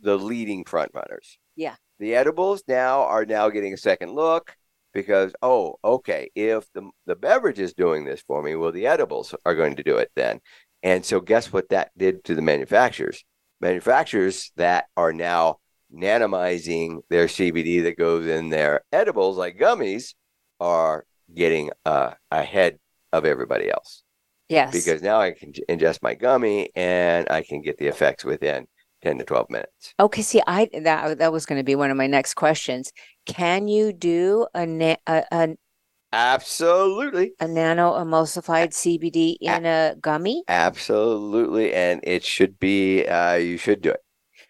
the 0.00 0.16
leading 0.18 0.64
front 0.64 0.90
runners. 0.94 1.38
Yeah. 1.56 1.74
The 1.98 2.14
edibles 2.14 2.62
now 2.68 3.02
are 3.02 3.24
now 3.24 3.48
getting 3.48 3.72
a 3.72 3.78
second 3.78 4.12
look 4.12 4.54
because 4.92 5.34
oh, 5.42 5.76
okay, 5.82 6.30
if 6.34 6.70
the 6.74 6.90
the 7.06 7.16
beverage 7.16 7.58
is 7.58 7.74
doing 7.74 8.04
this 8.04 8.22
for 8.26 8.42
me, 8.42 8.54
well 8.54 8.72
the 8.72 8.86
edibles 8.86 9.34
are 9.44 9.54
going 9.54 9.76
to 9.76 9.82
do 9.82 9.96
it 9.96 10.10
then. 10.14 10.40
And 10.82 11.04
so 11.04 11.20
guess 11.20 11.52
what 11.52 11.70
that 11.70 11.90
did 11.96 12.22
to 12.24 12.34
the 12.34 12.42
manufacturers? 12.42 13.24
Manufacturers 13.60 14.52
that 14.56 14.86
are 14.96 15.12
now 15.12 15.56
nanomizing 15.94 17.00
their 17.10 17.26
CBD 17.26 17.82
that 17.84 17.96
goes 17.98 18.26
in 18.26 18.50
their 18.50 18.82
edibles 18.92 19.36
like 19.36 19.58
gummies 19.58 20.14
are 20.60 21.04
getting 21.34 21.70
uh, 21.84 22.12
ahead 22.30 22.78
of 23.12 23.24
everybody 23.24 23.70
else 23.70 24.02
Yes. 24.48 24.72
because 24.72 25.02
now 25.02 25.20
I 25.20 25.32
can 25.32 25.52
ingest 25.68 26.02
my 26.02 26.14
gummy 26.14 26.70
and 26.74 27.26
I 27.30 27.42
can 27.42 27.62
get 27.62 27.78
the 27.78 27.86
effects 27.86 28.24
within 28.24 28.66
10 29.02 29.18
to 29.18 29.24
12 29.24 29.50
minutes. 29.50 29.94
Okay, 30.00 30.22
see, 30.22 30.42
I 30.46 30.68
that 30.72 31.18
that 31.18 31.32
was 31.32 31.46
going 31.46 31.60
to 31.60 31.64
be 31.64 31.74
one 31.74 31.90
of 31.90 31.96
my 31.96 32.06
next 32.06 32.34
questions. 32.34 32.92
Can 33.26 33.68
you 33.68 33.92
do 33.92 34.46
a 34.54 34.66
na- 34.66 34.96
a, 35.06 35.24
a, 35.30 35.48
Absolutely. 36.12 37.32
a 37.40 37.48
nano 37.48 37.92
emulsified 37.92 38.70
CBD 38.70 39.36
in 39.40 39.66
a 39.66 39.96
gummy? 40.00 40.44
Absolutely. 40.48 41.74
And 41.74 42.00
it 42.04 42.24
should 42.24 42.58
be, 42.58 43.06
uh, 43.06 43.34
you 43.34 43.58
should 43.58 43.82
do 43.82 43.90
it. 43.90 44.00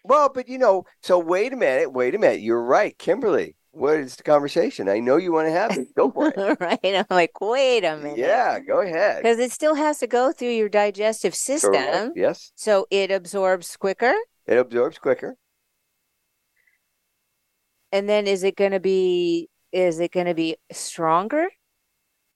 Well, 0.03 0.29
but 0.33 0.47
you 0.47 0.57
know, 0.57 0.85
so 1.01 1.19
wait 1.19 1.51
a 1.53 1.57
minute. 1.57 1.91
Wait 1.91 2.15
a 2.15 2.17
minute. 2.17 2.39
You're 2.39 2.63
right. 2.63 2.97
Kimberly, 2.97 3.55
what 3.71 3.99
is 3.99 4.15
the 4.15 4.23
conversation? 4.23 4.87
I 4.87 4.99
know 4.99 5.17
you 5.17 5.33
want 5.33 5.47
to 5.47 5.51
have 5.51 5.77
it. 5.77 5.93
Go 5.95 6.09
for 6.09 6.33
it. 6.35 6.57
right? 6.59 6.79
I'm 6.83 7.05
like, 7.09 7.41
wait 7.41 7.83
a 7.83 7.97
minute. 7.97 8.17
yeah, 8.17 8.59
go 8.59 8.81
ahead. 8.81 9.23
Because 9.23 9.39
it 9.39 9.51
still 9.51 9.75
has 9.75 9.99
to 9.99 10.07
go 10.07 10.31
through 10.31 10.51
your 10.51 10.69
digestive 10.69 11.35
system. 11.35 11.73
Correct. 11.73 12.11
Yes. 12.15 12.51
So 12.55 12.87
it 12.89 13.11
absorbs 13.11 13.75
quicker. 13.75 14.13
It 14.47 14.57
absorbs 14.57 14.97
quicker. 14.97 15.37
And 17.91 18.07
then 18.09 18.27
is 18.27 18.43
it 18.43 18.55
going 18.55 18.71
to 18.71 18.79
be 18.79 19.49
is 19.71 19.99
it 19.99 20.11
going 20.11 20.25
to 20.27 20.33
be 20.33 20.57
stronger? 20.71 21.49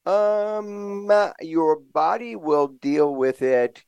Um, 0.05 1.09
uh, 1.09 1.31
your 1.41 1.77
body 1.77 2.35
will 2.35 2.67
deal 2.67 3.13
with 3.13 3.41
it. 3.41 3.83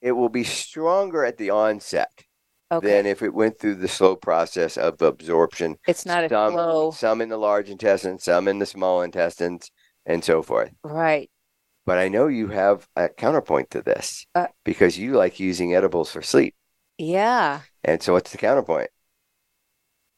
It 0.00 0.12
will 0.12 0.28
be 0.28 0.44
stronger 0.44 1.24
at 1.24 1.38
the 1.38 1.50
onset 1.50 2.10
Okay. 2.72 2.88
than 2.88 3.06
if 3.06 3.22
it 3.22 3.32
went 3.32 3.58
through 3.58 3.76
the 3.76 3.88
slow 3.88 4.16
process 4.16 4.76
of 4.76 5.00
absorption. 5.02 5.76
it's 5.86 6.04
not 6.04 6.24
a 6.24 6.28
some, 6.28 6.52
slow. 6.52 6.90
some 6.90 7.20
in 7.20 7.28
the 7.28 7.36
large 7.36 7.70
intestine, 7.70 8.18
some 8.18 8.48
in 8.48 8.58
the 8.58 8.66
small 8.66 9.02
intestines, 9.02 9.70
and 10.06 10.24
so 10.24 10.42
forth. 10.42 10.72
Right. 10.82 11.30
But 11.86 11.98
I 11.98 12.08
know 12.08 12.26
you 12.26 12.48
have 12.48 12.88
a 12.96 13.08
counterpoint 13.08 13.70
to 13.70 13.82
this 13.82 14.26
Uh, 14.34 14.48
because 14.64 14.98
you 14.98 15.12
like 15.12 15.38
using 15.38 15.74
edibles 15.74 16.10
for 16.10 16.22
sleep. 16.22 16.54
Yeah. 16.98 17.62
And 17.82 18.02
so, 18.02 18.12
what's 18.12 18.30
the 18.30 18.38
counterpoint? 18.38 18.90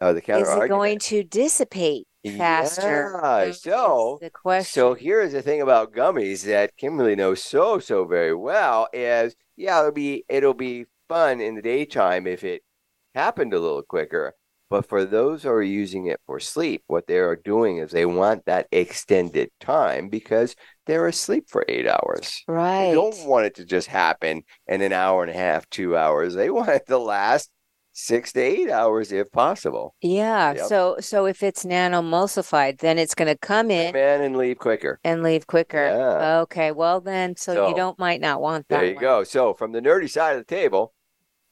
Oh, 0.00 0.12
the 0.12 0.20
counter 0.20 0.50
Is 0.50 0.64
it 0.64 0.68
going 0.68 0.98
to 0.98 1.24
dissipate 1.24 2.06
faster? 2.36 3.18
Yeah, 3.22 3.50
so 3.52 4.18
the 4.20 4.30
question. 4.30 4.70
So 4.70 4.94
here's 4.94 5.32
the 5.32 5.42
thing 5.42 5.62
about 5.62 5.92
gummies 5.92 6.44
that 6.44 6.76
Kimberly 6.76 7.16
knows 7.16 7.42
so 7.42 7.78
so 7.78 8.04
very 8.04 8.34
well 8.34 8.88
is 8.92 9.34
yeah 9.56 9.80
it'll 9.80 9.92
be 9.92 10.24
it'll 10.28 10.54
be 10.54 10.86
fun 11.08 11.40
in 11.40 11.54
the 11.54 11.62
daytime 11.62 12.26
if 12.26 12.44
it 12.44 12.62
happened 13.14 13.54
a 13.54 13.58
little 13.58 13.82
quicker. 13.82 14.34
But 14.68 14.88
for 14.88 15.04
those 15.04 15.44
who 15.44 15.50
are 15.50 15.62
using 15.62 16.06
it 16.06 16.20
for 16.26 16.40
sleep, 16.40 16.82
what 16.88 17.06
they 17.06 17.18
are 17.18 17.36
doing 17.36 17.78
is 17.78 17.92
they 17.92 18.06
want 18.06 18.46
that 18.46 18.66
extended 18.72 19.50
time 19.60 20.08
because 20.08 20.56
they're 20.86 21.06
asleep 21.06 21.44
for 21.48 21.64
eight 21.68 21.86
hours. 21.86 22.42
right. 22.48 22.86
They 22.88 22.94
don't 22.94 23.26
want 23.26 23.46
it 23.46 23.54
to 23.56 23.64
just 23.64 23.86
happen 23.86 24.42
in 24.66 24.80
an 24.82 24.92
hour 24.92 25.22
and 25.22 25.30
a 25.30 25.34
half, 25.38 25.68
two 25.70 25.96
hours. 25.96 26.34
They 26.34 26.50
want 26.58 26.68
it 26.70 26.86
to 26.88 26.98
last 26.98 27.50
six 27.92 28.32
to 28.32 28.40
eight 28.40 28.68
hours 28.68 29.12
if 29.12 29.30
possible. 29.30 29.94
Yeah. 30.02 30.54
Yep. 30.54 30.66
So 30.66 30.96
so 31.00 31.26
if 31.26 31.42
it's 31.42 31.64
nanoemulsified, 31.64 32.78
then 32.80 32.98
it's 32.98 33.14
going 33.14 33.28
to 33.28 33.38
come 33.38 33.70
in 33.70 33.92
Come 33.92 34.00
in 34.00 34.20
and 34.22 34.36
leave 34.36 34.58
quicker. 34.58 34.98
and 35.04 35.22
leave 35.22 35.46
quicker. 35.46 35.86
Yeah. 35.86 36.38
Okay. 36.40 36.72
Well 36.72 37.00
then, 37.00 37.36
so, 37.36 37.54
So, 37.54 37.68
you 37.68 37.74
don't 37.74 37.98
might 37.98 38.20
not 38.20 38.40
want 38.40 38.68
that 38.68 38.80
There 38.80 38.88
you 38.88 38.94
one. 38.96 39.00
go. 39.02 39.24
So, 39.24 39.54
from 39.54 39.72
the 39.72 39.80
nerdy 39.80 40.10
side 40.10 40.32
of 40.36 40.46
the 40.46 40.54
table, 40.54 40.92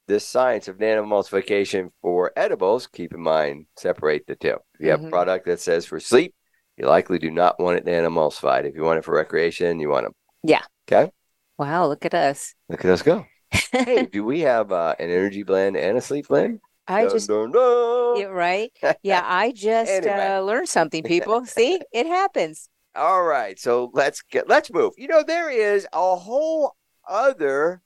this 0.07 0.27
science 0.27 0.69
of 0.69 0.79
nanoemulsification 0.79 1.91
for 2.03 2.33
edibles, 2.37 2.87
keep 2.87 3.15
in 3.15 3.21
mind, 3.21 3.67
separate 3.77 4.27
the 4.27 4.37
two. 4.37 4.57
If 4.75 4.81
you 4.81 4.91
have 4.91 5.01
a 5.01 5.05
Mhm. 5.05 5.11
product 5.11 5.47
that 5.47 5.61
says 5.61 5.87
for 5.87 6.01
sleep, 6.01 6.35
you 6.77 6.87
likely 6.87 7.19
do 7.19 7.31
not 7.31 7.59
want 7.61 7.79
it 7.79 7.85
nanoemulsified. 7.87 8.65
If 8.65 8.75
you 8.75 8.83
want 8.83 8.99
it 8.99 9.05
for 9.05 9.15
recreation, 9.15 9.81
you 9.81 9.89
want 9.89 10.05
them. 10.07 10.15
Yeah. 10.43 10.63
Okay. 10.89 11.11
Wow. 11.59 11.87
Look 11.87 12.05
at 12.05 12.15
us. 12.15 12.55
Look 12.69 12.85
at 12.85 12.91
us 12.91 13.03
go. 13.03 13.27
hey, 13.73 14.07
do 14.07 14.25
we 14.25 14.41
have 14.41 14.73
uh, 14.73 14.95
an 14.99 15.11
energy 15.11 15.43
blend 15.43 15.77
and 15.77 15.97
a 15.97 16.01
sleep 16.01 16.29
blend? 16.29 16.61
I 16.87 17.05
Dun, 17.05 17.13
just 17.13 17.29
dun, 17.29 17.53
dun. 17.53 18.17
yeah, 18.19 18.25
right. 18.27 18.73
Yeah. 19.03 19.23
I 19.25 19.53
just 19.53 19.91
Anyway. 19.91 20.13
uh, 20.13 20.41
learned 20.41 20.69
something. 20.69 21.03
People, 21.03 21.47
see, 21.47 21.81
it 21.93 22.07
happens. 22.07 22.69
All 22.97 23.25
right, 23.25 23.59
so 23.59 23.91
let's 23.93 24.23
get 24.23 24.49
let's 24.49 24.73
move. 24.73 24.93
You 24.97 25.09
know, 25.09 25.23
there 25.25 25.51
is 25.51 25.87
a 25.93 26.15
whole 26.17 26.77
other 27.09 27.83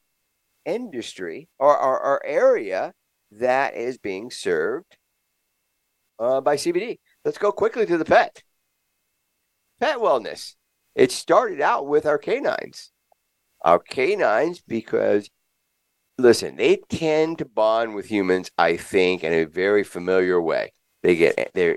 industry 0.68 1.48
or, 1.58 1.76
or, 1.76 2.00
or 2.00 2.26
area 2.26 2.92
that 3.30 3.74
is 3.74 3.98
being 3.98 4.30
served 4.30 4.96
uh, 6.18 6.40
by 6.40 6.56
CBD. 6.56 6.98
Let's 7.24 7.38
go 7.38 7.52
quickly 7.52 7.86
to 7.86 7.98
the 7.98 8.04
pet. 8.04 8.42
Pet 9.80 9.98
wellness. 9.98 10.54
It 10.94 11.12
started 11.12 11.60
out 11.60 11.86
with 11.86 12.06
our 12.06 12.18
canines. 12.18 12.90
Our 13.62 13.78
canines, 13.78 14.60
because 14.60 15.30
listen, 16.18 16.56
they 16.56 16.76
tend 16.88 17.38
to 17.38 17.44
bond 17.44 17.94
with 17.94 18.06
humans, 18.06 18.50
I 18.58 18.76
think, 18.76 19.22
in 19.24 19.32
a 19.32 19.44
very 19.44 19.84
familiar 19.84 20.40
way. 20.40 20.72
They 21.02 21.14
get 21.14 21.50
they 21.54 21.76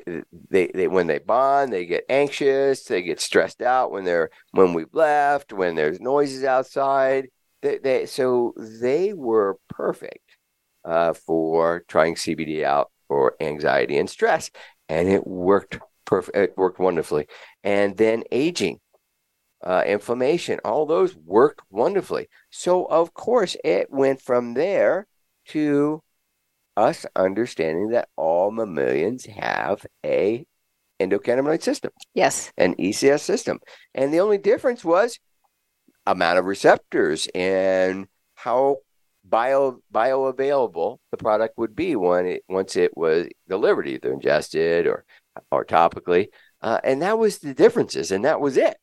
they 0.49 0.71
they 0.73 0.87
when 0.87 1.05
they 1.05 1.19
bond, 1.19 1.71
they 1.71 1.85
get 1.85 2.05
anxious, 2.09 2.83
they 2.85 3.03
get 3.03 3.21
stressed 3.21 3.61
out 3.61 3.91
when 3.91 4.03
they're 4.03 4.31
when 4.51 4.73
we've 4.73 4.93
left, 4.93 5.53
when 5.53 5.75
there's 5.75 5.99
noises 5.99 6.43
outside. 6.43 7.29
They, 7.61 7.77
they 7.77 8.05
so 8.05 8.53
they 8.57 9.13
were 9.13 9.57
perfect 9.69 10.37
uh, 10.83 11.13
for 11.13 11.83
trying 11.87 12.15
CBD 12.15 12.63
out 12.63 12.91
for 13.07 13.35
anxiety 13.39 13.97
and 13.97 14.09
stress, 14.09 14.49
and 14.89 15.07
it 15.07 15.25
worked 15.27 15.79
perfect. 16.05 16.37
It 16.37 16.57
worked 16.57 16.79
wonderfully. 16.79 17.27
And 17.63 17.97
then 17.97 18.23
aging, 18.31 18.79
uh, 19.63 19.83
inflammation, 19.85 20.59
all 20.65 20.85
those 20.85 21.15
worked 21.15 21.61
wonderfully. 21.69 22.29
So 22.49 22.85
of 22.85 23.13
course 23.13 23.55
it 23.63 23.91
went 23.91 24.21
from 24.21 24.53
there 24.53 25.07
to 25.47 26.01
us 26.77 27.05
understanding 27.15 27.89
that 27.89 28.09
all 28.15 28.51
mammalians 28.51 29.25
have 29.25 29.85
a 30.05 30.45
endocannabinoid 30.99 31.61
system, 31.61 31.91
Yes. 32.13 32.51
an 32.57 32.75
ECS 32.75 33.21
system. 33.21 33.59
And 33.93 34.13
the 34.13 34.19
only 34.19 34.37
difference 34.37 34.85
was 34.85 35.19
amount 36.11 36.39
of 36.39 36.45
receptors 36.45 37.27
and 37.33 38.07
how 38.35 38.77
bio 39.23 39.79
bioavailable 39.93 40.97
the 41.11 41.17
product 41.17 41.57
would 41.57 41.75
be 41.75 41.95
when 41.95 42.25
it 42.25 42.43
once 42.49 42.75
it 42.75 42.95
was 42.95 43.27
delivered, 43.47 43.87
either 43.87 44.11
ingested 44.11 44.87
or 44.87 45.05
or 45.51 45.65
topically. 45.65 46.27
Uh, 46.61 46.79
and 46.83 47.01
that 47.01 47.17
was 47.17 47.39
the 47.39 47.53
differences, 47.53 48.11
and 48.11 48.25
that 48.25 48.39
was 48.39 48.57
it. 48.57 48.77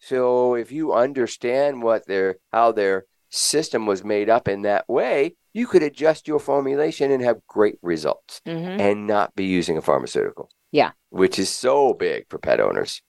So 0.00 0.54
if 0.54 0.70
you 0.70 0.92
understand 0.92 1.82
what 1.82 2.06
their 2.06 2.36
how 2.52 2.72
their 2.72 3.06
system 3.30 3.86
was 3.86 4.04
made 4.04 4.28
up 4.30 4.46
in 4.46 4.62
that 4.62 4.88
way, 4.88 5.34
you 5.52 5.66
could 5.66 5.82
adjust 5.82 6.28
your 6.28 6.38
formulation 6.38 7.10
and 7.10 7.22
have 7.22 7.46
great 7.48 7.78
results 7.82 8.40
hmm 8.44 8.52
and 8.52 9.06
not 9.06 9.34
be 9.34 9.44
using 9.44 9.76
a 9.76 9.82
pharmaceutical. 9.82 10.50
Yeah. 10.72 10.90
Which 11.10 11.38
is 11.38 11.48
so 11.48 11.94
big 11.94 12.26
for 12.28 12.38
pet 12.38 12.60
owners. 12.60 13.00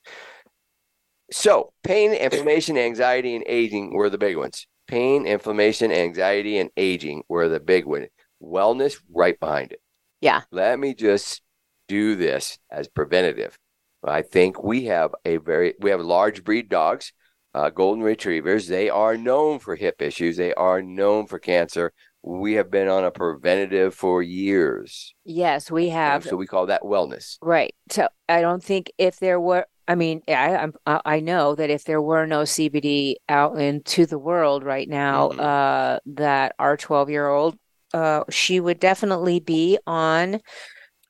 So, 1.31 1.73
pain, 1.83 2.13
inflammation, 2.13 2.77
anxiety, 2.77 3.35
and 3.35 3.43
aging 3.47 3.93
were 3.93 4.09
the 4.09 4.17
big 4.17 4.37
ones. 4.37 4.67
Pain, 4.87 5.25
inflammation, 5.25 5.91
anxiety, 5.91 6.59
and 6.59 6.69
aging 6.77 7.23
were 7.27 7.49
the 7.49 7.59
big 7.59 7.85
one. 7.85 8.07
Wellness 8.41 8.97
right 9.11 9.39
behind 9.39 9.71
it. 9.71 9.81
Yeah. 10.21 10.41
Let 10.51 10.79
me 10.79 10.93
just 10.93 11.41
do 11.87 12.15
this 12.15 12.59
as 12.71 12.87
preventative. 12.87 13.57
I 14.03 14.21
think 14.21 14.63
we 14.63 14.85
have 14.85 15.15
a 15.25 15.37
very 15.37 15.73
we 15.79 15.89
have 15.89 15.99
large 15.99 16.43
breed 16.43 16.69
dogs, 16.69 17.11
uh, 17.55 17.71
golden 17.71 18.03
retrievers. 18.03 18.67
They 18.67 18.89
are 18.89 19.17
known 19.17 19.59
for 19.59 19.75
hip 19.75 20.01
issues. 20.01 20.37
They 20.37 20.53
are 20.53 20.81
known 20.81 21.25
for 21.25 21.39
cancer. 21.39 21.91
We 22.21 22.53
have 22.53 22.71
been 22.71 22.87
on 22.87 23.03
a 23.03 23.11
preventative 23.11 23.93
for 23.93 24.21
years. 24.21 25.13
Yes, 25.23 25.71
we 25.71 25.89
have. 25.89 26.23
So 26.23 26.35
we 26.35 26.47
call 26.47 26.67
that 26.67 26.81
wellness. 26.81 27.37
Right. 27.41 27.73
So 27.89 28.07
I 28.27 28.41
don't 28.41 28.63
think 28.63 28.91
if 28.97 29.17
there 29.17 29.39
were, 29.39 29.65
I 29.87 29.95
mean, 29.95 30.23
I 30.27 30.55
I'm, 30.57 30.73
I 30.85 31.19
know 31.19 31.55
that 31.55 31.69
if 31.69 31.83
there 31.83 32.01
were 32.01 32.25
no 32.25 32.43
CBD 32.43 33.17
out 33.29 33.59
into 33.59 34.05
the 34.05 34.17
world 34.19 34.63
right 34.63 34.87
now, 34.89 35.29
Mhm. 35.29 35.39
uh, 35.39 35.99
that 36.07 36.55
our 36.59 36.77
12 36.77 37.09
year 37.09 37.27
old, 37.27 37.57
uh, 37.93 38.23
she 38.29 38.59
would 38.59 38.79
definitely 38.79 39.39
be 39.39 39.77
on. 39.85 40.35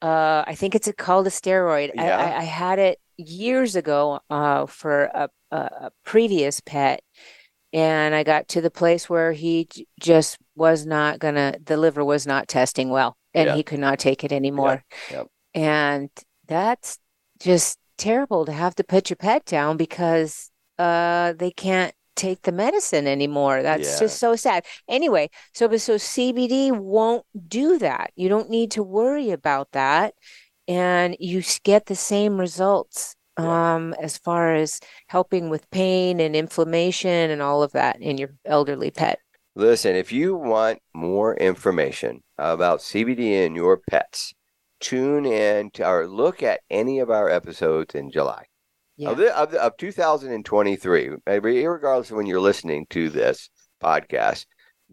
Uh, 0.02 0.44
I 0.46 0.56
think 0.56 0.76
it's 0.76 0.88
a, 0.88 0.94
called 0.94 1.28
a 1.28 1.30
steroid. 1.32 1.92
I, 1.98 2.06
Yeah. 2.06 2.18
I, 2.18 2.40
I 2.40 2.44
had 2.44 2.80
it 2.80 3.00
years 3.18 3.76
ago, 3.76 4.20
uh, 4.30 4.66
for 4.66 5.06
a, 5.06 5.30
a, 5.52 5.92
previous 6.04 6.60
pet, 6.60 7.02
and 7.74 8.14
I 8.14 8.24
got 8.24 8.48
to 8.50 8.62
the 8.62 8.72
place 8.72 9.10
where 9.10 9.32
he 9.32 9.66
j- 9.66 9.88
just 10.00 10.38
was 10.56 10.86
not 10.86 11.20
gonna, 11.20 11.56
the 11.64 11.78
liver 11.78 12.04
was 12.04 12.28
not 12.28 12.48
testing 12.48 12.90
well, 12.90 13.18
and 13.34 13.48
Yeah. 13.48 13.56
he 13.56 13.64
could 13.64 13.80
not 13.80 14.00
take 14.00 14.24
it 14.24 14.32
anymore. 14.32 14.84
Yep. 15.12 15.28
And 15.54 16.10
that's 16.48 17.00
just 17.40 17.80
terrible 17.98 18.46
to 18.46 18.52
have 18.52 18.76
to 18.76 18.84
put 18.84 19.10
your 19.10 19.18
pet 19.18 19.46
down 19.46 19.78
because 19.78 20.52
uh 20.80 21.34
they 21.34 21.52
can't 21.52 21.94
take 22.16 22.42
the 22.44 22.52
medicine 22.52 23.08
anymore. 23.08 23.62
That's 23.62 23.90
Yeah. 23.92 24.00
just 24.00 24.20
so 24.20 24.36
sad. 24.36 24.66
Anyway, 24.88 25.30
so 25.54 25.68
but 25.68 25.82
so 25.82 25.98
CBD 25.98 26.72
won't 26.72 27.26
do 27.48 27.78
that. 27.80 28.12
You 28.16 28.30
don't 28.30 28.50
need 28.50 28.72
to 28.72 28.84
worry 28.84 29.32
about 29.32 29.72
that 29.74 30.14
and 30.68 31.16
you 31.20 31.44
get 31.64 31.86
the 31.88 31.96
same 31.96 32.38
results 32.40 33.16
Yeah. 33.38 33.76
um 33.76 33.94
as 34.02 34.18
far 34.18 34.56
as 34.56 34.80
helping 35.08 35.50
with 35.50 35.70
pain 35.72 36.20
and 36.20 36.36
inflammation 36.36 37.32
and 37.32 37.42
all 37.42 37.64
of 37.64 37.74
that 37.74 38.02
in 38.02 38.18
your 38.18 38.32
elderly 38.46 38.92
pet. 38.92 39.20
Listen, 39.56 39.96
if 39.96 40.12
you 40.12 40.36
want 40.36 40.80
more 40.94 41.36
information 41.36 42.24
about 42.38 42.82
CBD 42.82 43.46
and 43.46 43.56
your 43.56 43.78
pets, 43.78 44.34
tune 44.80 45.26
in 45.26 45.72
to 45.72 45.88
or 45.88 46.08
look 46.08 46.44
at 46.44 46.62
any 46.70 47.00
of 47.00 47.10
our 47.10 47.30
episodes 47.30 47.96
in 47.96 48.12
July. 48.12 48.46
Yeah. 48.98 49.10
Of, 49.10 49.18
the, 49.18 49.38
of, 49.38 49.52
the, 49.52 49.62
of 49.62 49.78
2023, 49.78 51.10
uh, 51.28 51.42
regardless 51.42 52.12
of 52.12 52.18
when 52.18 52.26
you're 52.26 52.40
listening 52.40 52.86
to 52.92 53.10
this 53.10 53.50
podcast, 53.84 54.46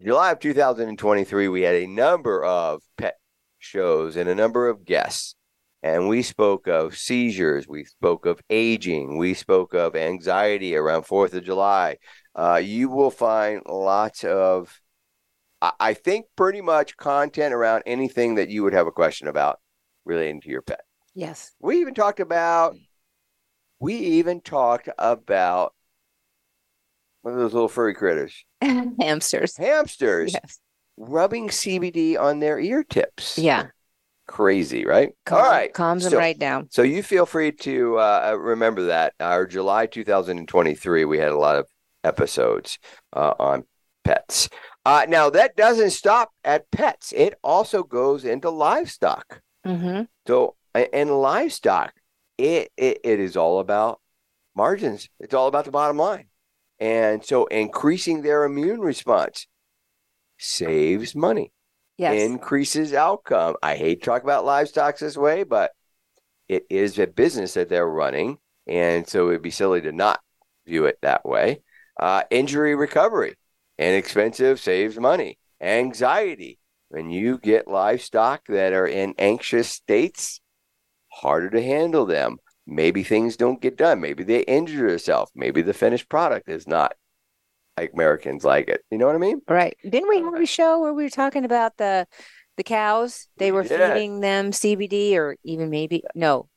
July 0.03 0.31
of 0.31 0.39
2023, 0.39 1.47
we 1.47 1.61
had 1.61 1.75
a 1.75 1.87
number 1.87 2.43
of 2.43 2.81
pet 2.97 3.15
shows 3.59 4.17
and 4.17 4.27
a 4.27 4.35
number 4.35 4.67
of 4.67 4.83
guests. 4.85 5.35
And 5.81 6.07
we 6.07 6.21
spoke 6.21 6.67
of 6.67 6.97
seizures, 6.97 7.67
we 7.67 7.83
spoke 7.83 8.25
of 8.25 8.41
aging, 8.49 9.17
we 9.17 9.33
spoke 9.33 9.73
of 9.73 9.95
anxiety 9.95 10.75
around 10.75 11.03
4th 11.03 11.33
of 11.33 11.43
July. 11.43 11.97
Uh, 12.33 12.61
you 12.63 12.89
will 12.89 13.11
find 13.11 13.61
lots 13.67 14.23
of, 14.23 14.79
I 15.61 15.93
think, 15.93 16.25
pretty 16.37 16.61
much 16.61 16.97
content 16.97 17.53
around 17.53 17.83
anything 17.85 18.35
that 18.35 18.49
you 18.49 18.63
would 18.63 18.73
have 18.73 18.87
a 18.87 18.91
question 18.91 19.27
about 19.27 19.59
relating 20.05 20.41
to 20.41 20.49
your 20.49 20.61
pet. 20.61 20.81
Yes. 21.15 21.51
We 21.59 21.81
even 21.81 21.93
talked 21.93 22.19
about 22.19 22.75
we 23.79 23.95
even 23.95 24.41
talked 24.41 24.89
about 24.97 25.73
one 27.21 27.33
of 27.33 27.39
those 27.39 27.53
little 27.53 27.69
furry 27.69 27.93
critters, 27.93 28.45
Hamsters. 28.61 29.55
hamsters, 29.57 30.33
Yes. 30.33 30.59
rubbing 30.97 31.49
CBD 31.49 32.19
on 32.19 32.39
their 32.39 32.59
ear 32.59 32.83
tips. 32.83 33.37
Yeah. 33.37 33.67
Crazy, 34.27 34.85
right? 34.85 35.13
Calm, 35.25 35.39
All 35.39 35.49
right. 35.51 35.73
Calms 35.73 36.03
them 36.09 36.13
right 36.17 36.37
down. 36.37 36.67
So 36.71 36.81
you 36.81 37.03
feel 37.03 37.25
free 37.25 37.51
to 37.51 37.97
uh, 37.97 38.35
remember 38.39 38.83
that 38.83 39.13
our 39.19 39.45
July 39.45 39.85
2023, 39.85 41.03
we 41.05 41.17
had 41.17 41.29
a 41.31 41.37
lot 41.37 41.57
of 41.57 41.67
episodes 42.05 42.79
uh, 43.13 43.33
on 43.37 43.65
pets. 44.05 44.49
Uh, 44.85 45.05
now 45.09 45.29
that 45.29 45.55
doesn't 45.57 45.91
stop 45.91 46.31
at 46.43 46.69
pets; 46.71 47.13
it 47.15 47.35
also 47.43 47.83
goes 47.83 48.23
into 48.25 48.49
livestock. 48.49 49.41
Mm-hmm. 49.65 50.03
So 50.27 50.55
a- 50.75 50.99
in 50.99 51.09
livestock, 51.09 51.93
it, 52.37 52.71
it 52.77 52.99
it 53.03 53.19
is 53.19 53.37
all 53.37 53.59
about 53.59 54.01
margins. 54.55 55.09
It's 55.19 55.33
all 55.33 55.47
about 55.47 55.65
the 55.65 55.71
bottom 55.71 55.97
line. 55.97 56.27
And 56.79 57.23
so 57.23 57.45
increasing 57.45 58.21
their 58.21 58.43
immune 58.43 58.81
response 58.81 59.47
saves 60.37 61.15
money, 61.15 61.51
Yes. 61.97 62.21
increases 62.21 62.93
outcome. 62.93 63.55
I 63.63 63.75
hate 63.75 64.01
to 64.01 64.05
talk 64.05 64.23
about 64.23 64.45
livestock 64.45 64.97
this 64.97 65.15
way, 65.15 65.43
but 65.43 65.71
it 66.49 66.65
is 66.69 66.99
a 66.99 67.07
business 67.07 67.53
that 67.53 67.69
they're 67.69 67.87
running. 67.87 68.37
And 68.67 69.07
so 69.07 69.29
it'd 69.29 69.41
be 69.41 69.51
silly 69.51 69.81
to 69.81 69.91
not 69.91 70.19
view 70.65 70.85
it 70.85 70.97
that 71.01 71.23
way. 71.25 71.61
Uh, 71.99 72.23
injury 72.31 72.75
recovery, 72.75 73.35
inexpensive, 73.77 74.59
saves 74.59 74.97
money. 74.99 75.37
Anxiety, 75.61 76.59
when 76.93 77.09
you 77.09 77.39
get 77.39 77.67
livestock 77.67 78.41
that 78.49 78.71
are 78.71 78.85
in 78.85 79.15
anxious 79.17 79.67
states, 79.67 80.39
harder 81.11 81.49
to 81.49 81.61
handle 81.61 82.05
them. 82.05 82.37
Maybe 82.67 83.01
things 83.03 83.35
don't 83.35 83.59
get 83.59 83.77
done. 83.77 83.99
Maybe 83.99 84.23
they 84.23 84.41
injure 84.41 84.89
yourself. 84.89 85.31
Maybe 85.33 85.63
the 85.63 85.73
finished 85.73 86.07
product 86.07 86.47
is 86.49 86.67
not 86.67 86.93
like 87.77 87.93
Americans 87.93 88.43
like 88.43 88.67
it. 88.67 88.81
You 88.91 88.99
know 88.99 89.07
what 89.07 89.15
I 89.15 89.17
mean? 89.17 89.41
Right. 89.49 89.75
Didn't 89.83 90.07
we 90.07 90.19
have 90.21 90.35
a 90.35 90.45
show 90.45 90.79
where 90.81 90.93
we 90.93 91.03
were 91.03 91.09
talking 91.09 91.45
about 91.45 91.77
the 91.77 92.05
the 92.57 92.63
cows? 92.63 93.27
They 93.37 93.51
were 93.51 93.63
did. 93.63 93.79
feeding 93.81 94.19
them 94.19 94.51
CBD 94.51 95.15
or 95.15 95.35
even 95.43 95.71
maybe 95.71 96.03
no, 96.13 96.47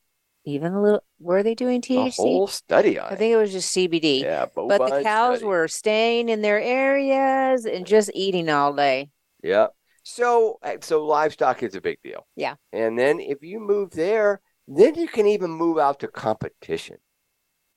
even 0.44 0.74
a 0.74 0.82
little 0.82 1.02
were 1.18 1.42
they 1.42 1.54
doing 1.54 1.78
A 1.78 1.80
THC? 1.80 2.16
whole 2.16 2.46
study 2.46 2.98
on 2.98 3.10
I 3.10 3.16
think 3.16 3.32
it 3.32 3.36
was 3.38 3.52
just 3.52 3.74
CBD. 3.74 4.20
Yeah, 4.20 4.44
But 4.54 4.68
the 4.68 5.02
cows 5.02 5.38
study. 5.38 5.48
were 5.48 5.66
staying 5.66 6.28
in 6.28 6.42
their 6.42 6.60
areas 6.60 7.64
and 7.64 7.86
just 7.86 8.10
eating 8.14 8.50
all 8.50 8.74
day. 8.74 9.08
Yeah. 9.42 9.68
So 10.08 10.60
uh, 10.62 10.76
so 10.82 11.04
livestock 11.04 11.64
is 11.64 11.74
a 11.74 11.80
big 11.80 11.98
deal. 12.04 12.28
Yeah. 12.36 12.54
And 12.72 12.96
then 12.96 13.18
if 13.18 13.42
you 13.42 13.58
move 13.58 13.90
there, 13.90 14.40
then 14.68 14.94
you 14.94 15.08
can 15.08 15.26
even 15.26 15.50
move 15.50 15.78
out 15.78 15.98
to 16.00 16.06
competition. 16.06 16.98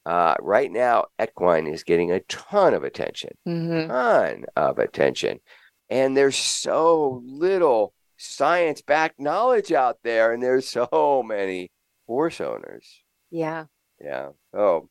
Uh, 0.05 0.36
right 0.39 0.71
now, 0.71 1.05
equine 1.21 1.65
is 1.65 1.84
getting 1.84 2.11
a 2.11 2.19
ton 2.21 2.75
of 2.75 2.84
attention, 2.84 3.32
Mm-hmm. 3.47 3.89
ton 3.91 4.45
of 4.55 4.77
attention, 4.77 5.39
and 5.89 6.15
there's 6.15 6.36
so 6.38 7.23
little 7.25 7.93
science-backed 8.17 9.19
knowledge 9.19 9.71
out 9.71 9.97
there, 10.03 10.32
and 10.32 10.41
there's 10.43 10.67
so 10.69 11.23
many 11.25 11.71
horse 12.05 12.39
owners. 12.41 13.03
Yeah. 13.32 13.65
Yeah. 13.99 14.30
Oh. 14.53 14.88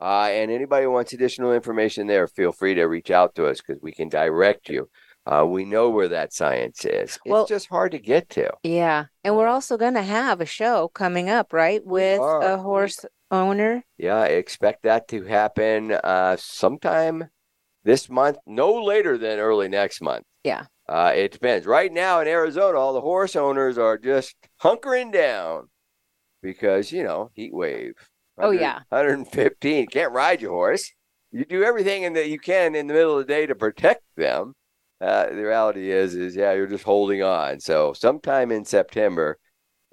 Uh, 0.00 0.28
and 0.30 0.50
anybody 0.50 0.84
who 0.84 0.90
wants 0.90 1.12
additional 1.14 1.52
information 1.54 2.06
there, 2.06 2.26
feel 2.26 2.52
free 2.52 2.74
to 2.74 2.84
reach 2.84 3.10
out 3.10 3.34
to 3.34 3.46
us 3.46 3.60
because 3.60 3.82
we 3.82 3.92
can 3.92 4.08
direct 4.10 4.68
you. 4.68 4.88
Uh, 5.30 5.46
we 5.46 5.64
know 5.64 5.88
where 5.88 6.08
that 6.08 6.32
science 6.32 6.84
is. 6.84 7.14
It's 7.14 7.18
Well- 7.24 7.46
just 7.46 7.68
hard 7.68 7.92
to 7.92 7.98
get 8.00 8.28
to. 8.30 8.50
Yeah. 8.64 9.04
And 9.22 9.36
we're 9.36 9.46
also 9.46 9.76
going 9.76 9.94
to 9.94 10.02
have 10.02 10.40
a 10.40 10.46
show 10.46 10.88
coming 10.88 11.30
up, 11.30 11.52
right? 11.52 11.84
With 11.84 12.20
a 12.20 12.58
horse 12.58 13.04
owner. 13.30 13.84
Yeah, 13.96 14.16
I 14.16 14.26
expect 14.26 14.82
that 14.82 15.06
to 15.08 15.22
happen 15.24 15.92
uh, 15.92 16.36
sometime 16.36 17.28
this 17.84 18.10
month, 18.10 18.38
no 18.44 18.72
later 18.82 19.16
than 19.16 19.38
early 19.38 19.68
next 19.68 20.00
month. 20.00 20.24
Yeah. 20.42 20.64
Uh, 20.88 21.12
it 21.14 21.30
depends. 21.30 21.64
Right 21.66 21.92
now 21.92 22.20
in 22.20 22.26
Arizona, 22.26 22.76
all 22.76 22.92
the 22.92 23.00
horse 23.00 23.36
owners 23.36 23.78
are 23.78 23.98
just 23.98 24.34
hunkering 24.60 25.12
down 25.12 25.68
because, 26.42 26.90
you 26.90 27.04
know, 27.04 27.30
heat 27.34 27.54
wave. 27.54 27.92
Oh, 28.36 28.50
yeah. 28.50 28.80
115. 28.88 29.86
Can't 29.86 30.12
ride 30.12 30.40
your 30.40 30.50
horse. 30.50 30.90
You 31.30 31.44
do 31.44 31.62
everything 31.62 32.02
in 32.02 32.14
that 32.14 32.28
you 32.28 32.40
can 32.40 32.74
in 32.74 32.88
the 32.88 32.94
middle 32.94 33.18
of 33.18 33.26
the 33.26 33.32
day 33.32 33.46
to 33.46 33.54
protect 33.54 34.02
them. 34.16 34.54
Uh, 35.00 35.26
the 35.30 35.42
reality 35.42 35.90
is, 35.90 36.14
is 36.14 36.36
yeah, 36.36 36.52
you're 36.52 36.66
just 36.66 36.84
holding 36.84 37.22
on. 37.22 37.60
So 37.60 37.92
sometime 37.92 38.52
in 38.52 38.64
September, 38.64 39.38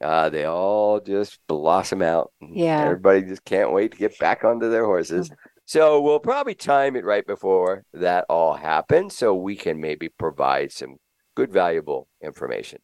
uh, 0.01 0.29
they 0.29 0.45
all 0.45 0.99
just 0.99 1.39
blossom 1.47 2.01
out. 2.01 2.31
Yeah. 2.41 2.81
Everybody 2.83 3.23
just 3.23 3.45
can't 3.45 3.71
wait 3.71 3.91
to 3.93 3.97
get 3.97 4.19
back 4.19 4.43
onto 4.43 4.69
their 4.69 4.85
horses. 4.85 5.31
So 5.65 6.01
we'll 6.01 6.19
probably 6.19 6.55
time 6.55 6.95
it 6.95 7.03
right 7.03 7.25
before 7.25 7.83
that 7.93 8.25
all 8.29 8.53
happens 8.53 9.17
so 9.17 9.33
we 9.33 9.55
can 9.55 9.81
maybe 9.81 10.09
provide 10.09 10.71
some 10.71 10.97
good, 11.35 11.51
valuable 11.51 12.07
information. 12.23 12.79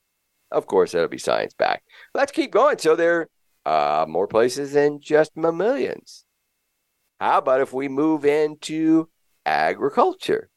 Of 0.51 0.67
course, 0.67 0.91
that'll 0.91 1.07
be 1.07 1.17
science 1.17 1.53
back. 1.53 1.83
Let's 2.13 2.31
keep 2.31 2.51
going. 2.51 2.77
So 2.79 2.95
there 2.95 3.29
are 3.65 4.03
uh, 4.03 4.05
more 4.05 4.27
places 4.27 4.73
than 4.73 4.99
just 5.01 5.35
mammalians. 5.35 6.25
How 7.19 7.37
about 7.37 7.61
if 7.61 7.73
we 7.73 7.87
move 7.87 8.25
into 8.25 9.09
agriculture? 9.45 10.49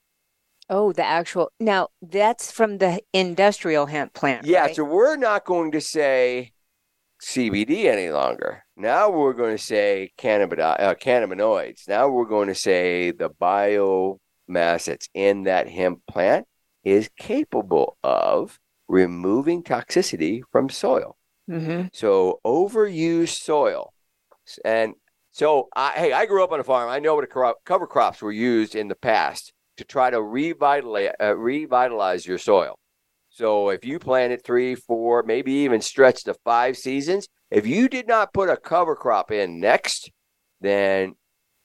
Oh, 0.68 0.92
the 0.92 1.04
actual. 1.04 1.50
Now, 1.60 1.88
that's 2.02 2.50
from 2.50 2.78
the 2.78 3.00
industrial 3.12 3.86
hemp 3.86 4.14
plant. 4.14 4.46
Yeah, 4.46 4.62
right? 4.62 4.76
so 4.76 4.84
we're 4.84 5.16
not 5.16 5.44
going 5.44 5.72
to 5.72 5.80
say 5.80 6.52
CBD 7.22 7.84
any 7.86 8.10
longer. 8.10 8.64
Now 8.76 9.08
we're 9.10 9.32
going 9.32 9.56
to 9.56 9.62
say 9.62 10.12
cannabid- 10.18 10.58
uh, 10.60 10.94
cannabinoids. 10.96 11.88
Now 11.88 12.08
we're 12.08 12.26
going 12.26 12.48
to 12.48 12.54
say 12.54 13.10
the 13.12 13.30
biomass 13.30 14.86
that's 14.86 15.08
in 15.14 15.44
that 15.44 15.68
hemp 15.68 16.00
plant 16.10 16.46
is 16.84 17.08
capable 17.18 17.96
of 18.02 18.58
removing 18.88 19.62
toxicity 19.62 20.42
from 20.52 20.68
soil. 20.68 21.16
Mhm. 21.48 21.90
So 21.92 22.40
overused 22.44 23.40
soil, 23.40 23.92
and 24.64 24.94
so 25.30 25.68
I, 25.74 25.90
hey, 25.92 26.12
I 26.12 26.26
grew 26.26 26.42
up 26.42 26.52
on 26.52 26.60
a 26.60 26.64
farm. 26.64 26.90
I 26.90 26.98
know 26.98 27.14
what 27.14 27.24
a 27.24 27.28
crop, 27.28 27.58
cover 27.64 27.86
crops 27.86 28.20
were 28.20 28.32
used 28.32 28.74
in 28.74 28.88
the 28.88 28.94
past 28.96 29.52
to 29.76 29.84
try 29.84 30.10
to 30.10 30.22
revitalize 30.22 31.12
uh, 31.20 31.36
revitalize 31.36 32.26
your 32.26 32.38
soil. 32.38 32.78
So 33.30 33.68
if 33.68 33.84
you 33.84 33.98
planted 33.98 34.42
three, 34.42 34.74
four, 34.74 35.22
maybe 35.22 35.52
even 35.52 35.80
stretch 35.80 36.24
to 36.24 36.34
five 36.44 36.76
seasons, 36.76 37.28
if 37.50 37.66
you 37.66 37.88
did 37.88 38.08
not 38.08 38.32
put 38.32 38.48
a 38.48 38.56
cover 38.56 38.96
crop 38.96 39.30
in 39.30 39.60
next, 39.60 40.10
then 40.60 41.14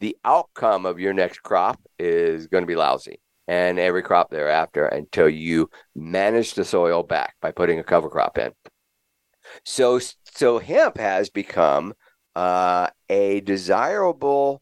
the 0.02 0.18
outcome 0.26 0.86
of 0.86 1.00
your 1.00 1.14
next 1.14 1.40
crop 1.44 1.80
is 1.98 2.48
going 2.48 2.64
to 2.64 2.68
be 2.68 2.76
lousy 2.76 3.22
and 3.48 3.80
every 3.80 4.02
crop 4.02 4.30
thereafter 4.30 4.86
until 4.86 5.30
you 5.30 5.70
manage 5.96 6.54
the 6.54 6.66
soil 6.66 7.04
back 7.04 7.36
by 7.42 7.52
putting 7.52 7.80
a 7.80 7.84
cover 7.84 8.10
crop 8.10 8.38
in. 8.38 8.52
So, 9.66 10.00
so 10.26 10.60
hemp 10.60 10.98
has 10.98 11.30
become 11.30 11.94
uh, 12.36 12.88
a 13.10 13.42
desirable 13.42 14.62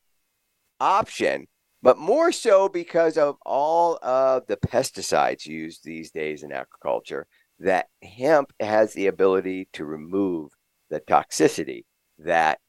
option, 0.79 1.47
but 1.81 1.97
more 1.97 2.31
so 2.31 2.69
because 2.69 3.17
of 3.17 3.37
all 3.45 3.97
of 4.03 4.45
the 4.47 4.57
pesticides 4.57 5.45
used 5.45 5.83
these 5.83 6.11
days 6.11 6.43
in 6.43 6.51
agriculture. 6.51 7.27
That 7.61 7.87
hemp 8.01 8.53
has 8.61 8.93
the 8.93 9.07
ability 9.07 9.67
to 9.73 9.83
remove 9.83 10.51
the 10.89 11.01
toxicity 11.01 11.83
that 12.19 12.59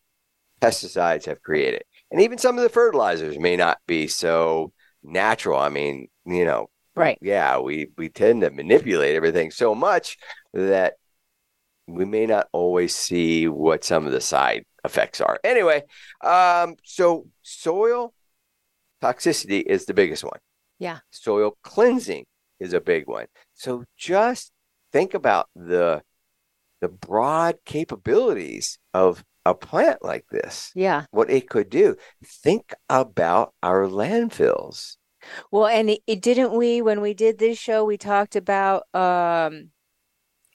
pesticides 0.60 1.26
have 1.26 1.42
created, 1.42 1.84
and 2.10 2.20
even 2.20 2.38
some 2.38 2.56
of 2.58 2.64
the 2.64 2.68
fertilizers 2.68 3.38
may 3.38 3.56
not 3.56 3.78
be 3.86 4.08
so 4.08 4.72
natural. 5.04 5.58
I 5.58 5.68
mean, 5.68 6.08
you 6.26 6.44
know, 6.44 6.70
Right. 6.96 7.18
yeah, 7.22 7.58
we 7.58 7.92
we 7.96 8.08
tend 8.08 8.42
to 8.42 8.50
manipulate 8.50 9.14
everything 9.14 9.52
so 9.52 9.74
much 9.76 10.18
that 10.52 10.94
we 11.86 12.04
may 12.04 12.26
not 12.26 12.48
always 12.52 12.94
see 12.94 13.48
what 13.48 13.84
some 13.84 14.06
of 14.06 14.12
the 14.12 14.20
side 14.20 14.64
effects 14.84 15.20
are. 15.20 15.38
Anyway, 15.44 15.82
um, 16.20 16.76
so 16.84 17.26
soil 17.42 18.12
toxicity 19.02 19.62
is 19.66 19.86
the 19.86 19.94
biggest 19.94 20.24
one. 20.24 20.38
Yeah. 20.78 20.98
Soil 21.10 21.56
cleansing 21.62 22.24
is 22.58 22.72
a 22.72 22.80
big 22.80 23.06
one. 23.06 23.26
So 23.54 23.84
just 23.96 24.52
think 24.92 25.14
about 25.14 25.48
the 25.54 26.02
the 26.80 26.88
broad 26.88 27.56
capabilities 27.66 28.78
of 28.94 29.22
a 29.44 29.54
plant 29.54 30.02
like 30.02 30.24
this, 30.30 30.70
Yeah. 30.74 31.04
what 31.10 31.30
it 31.30 31.48
could 31.48 31.68
do. 31.70 31.96
Think 32.24 32.72
about 32.88 33.52
our 33.62 33.86
landfills. 33.86 34.96
Well, 35.50 35.66
and 35.66 35.90
it, 35.90 36.00
it 36.06 36.22
didn't 36.22 36.52
we 36.52 36.80
when 36.80 37.00
we 37.02 37.12
did 37.14 37.38
this 37.38 37.58
show, 37.58 37.84
we 37.84 37.98
talked 37.98 38.36
about 38.36 38.84
um 38.94 39.70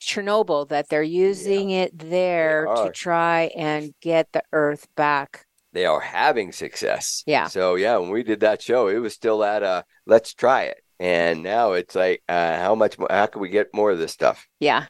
Chernobyl 0.02 0.68
that 0.70 0.89
they're 0.89 1.02
using 1.04 1.70
it 1.72 1.98
there 1.98 2.66
to 2.66 2.91
try 2.91 3.52
and 3.56 3.93
get 4.02 4.32
the 4.34 4.43
earth 4.52 4.88
back. 4.96 5.45
They 5.76 5.86
are 5.86 5.99
having 5.99 6.53
success. 6.53 7.21
Yeah. 7.28 7.47
So 7.47 7.76
yeah, 7.76 7.97
when 7.97 8.09
we 8.09 8.23
did 8.23 8.39
that 8.39 8.61
show, 8.61 8.88
it 8.88 8.97
was 8.97 9.13
still 9.13 9.43
at 9.43 9.61
uh 9.61 9.84
let's 10.07 10.34
try 10.34 10.63
it. 10.63 10.82
And 10.99 11.43
now 11.43 11.73
it's 11.73 11.93
like 11.93 12.23
uh 12.30 12.57
how 12.57 12.76
much 12.76 12.97
more 12.97 13.09
how 13.11 13.26
can 13.28 13.41
we 13.41 13.49
get 13.49 13.73
more 13.73 13.91
of 13.91 13.99
this 13.99 14.13
stuff? 14.13 14.47
Yeah. 14.59 14.86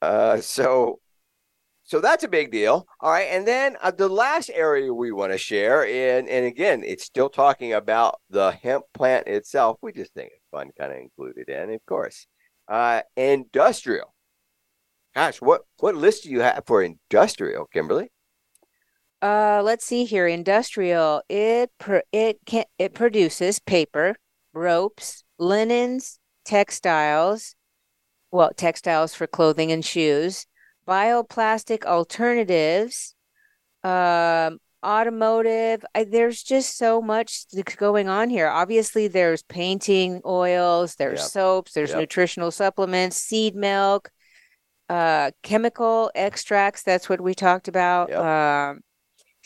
Uh 0.00 0.40
so 0.40 1.00
so 1.82 2.00
that's 2.00 2.22
a 2.22 2.28
big 2.28 2.52
deal. 2.52 2.86
All 3.00 3.10
right. 3.10 3.26
And 3.28 3.46
then 3.46 3.76
uh, 3.82 3.90
the 3.90 4.08
last 4.08 4.48
area 4.54 4.94
we 4.94 5.10
want 5.10 5.32
to 5.32 5.38
share 5.38 5.84
and 5.84 6.28
and 6.28 6.46
again, 6.46 6.84
it's 6.84 7.04
still 7.04 7.28
talking 7.28 7.72
about 7.72 8.20
the 8.30 8.52
hemp 8.52 8.84
plant 8.94 9.26
itself. 9.26 9.78
We 9.82 9.92
just 9.92 10.14
think 10.14 10.30
it's 10.32 10.46
fun 10.52 10.70
kind 10.78 10.92
of 10.92 10.98
include 10.98 11.38
it 11.38 11.48
in, 11.48 11.74
of 11.74 11.84
course. 11.86 12.28
Uh 12.68 13.02
industrial. 13.16 14.14
Gosh, 15.16 15.42
what 15.42 15.62
what 15.80 15.96
list 15.96 16.22
do 16.22 16.30
you 16.30 16.40
have 16.40 16.62
for 16.66 16.84
industrial, 16.84 17.66
Kimberly? 17.66 18.12
Uh, 19.22 19.60
let's 19.62 19.84
see 19.84 20.04
here. 20.04 20.26
Industrial. 20.26 21.22
It 21.28 21.70
pr- 21.78 21.98
it 22.12 22.38
can 22.46 22.64
it 22.78 22.94
produces 22.94 23.58
paper, 23.58 24.16
ropes, 24.52 25.24
linens, 25.38 26.18
textiles. 26.44 27.54
Well, 28.32 28.52
textiles 28.56 29.12
for 29.14 29.26
clothing 29.26 29.72
and 29.72 29.84
shoes, 29.84 30.46
bioplastic 30.86 31.84
alternatives, 31.84 33.14
um, 33.82 34.58
automotive. 34.86 35.84
I, 35.94 36.04
there's 36.04 36.42
just 36.42 36.78
so 36.78 37.02
much 37.02 37.44
going 37.76 38.08
on 38.08 38.30
here. 38.30 38.48
Obviously, 38.48 39.08
there's 39.08 39.42
painting 39.42 40.20
oils, 40.24 40.94
there's 40.94 41.18
Yep. 41.20 41.28
soaps, 41.28 41.72
there's 41.72 41.90
Yep. 41.90 41.98
nutritional 41.98 42.50
supplements, 42.52 43.16
seed 43.16 43.56
milk, 43.56 44.10
uh, 44.88 45.32
chemical 45.42 46.10
extracts. 46.14 46.82
That's 46.84 47.08
what 47.08 47.20
we 47.20 47.34
talked 47.34 47.66
about. 47.68 48.10
Yep. 48.10 48.18
Um, 48.18 48.80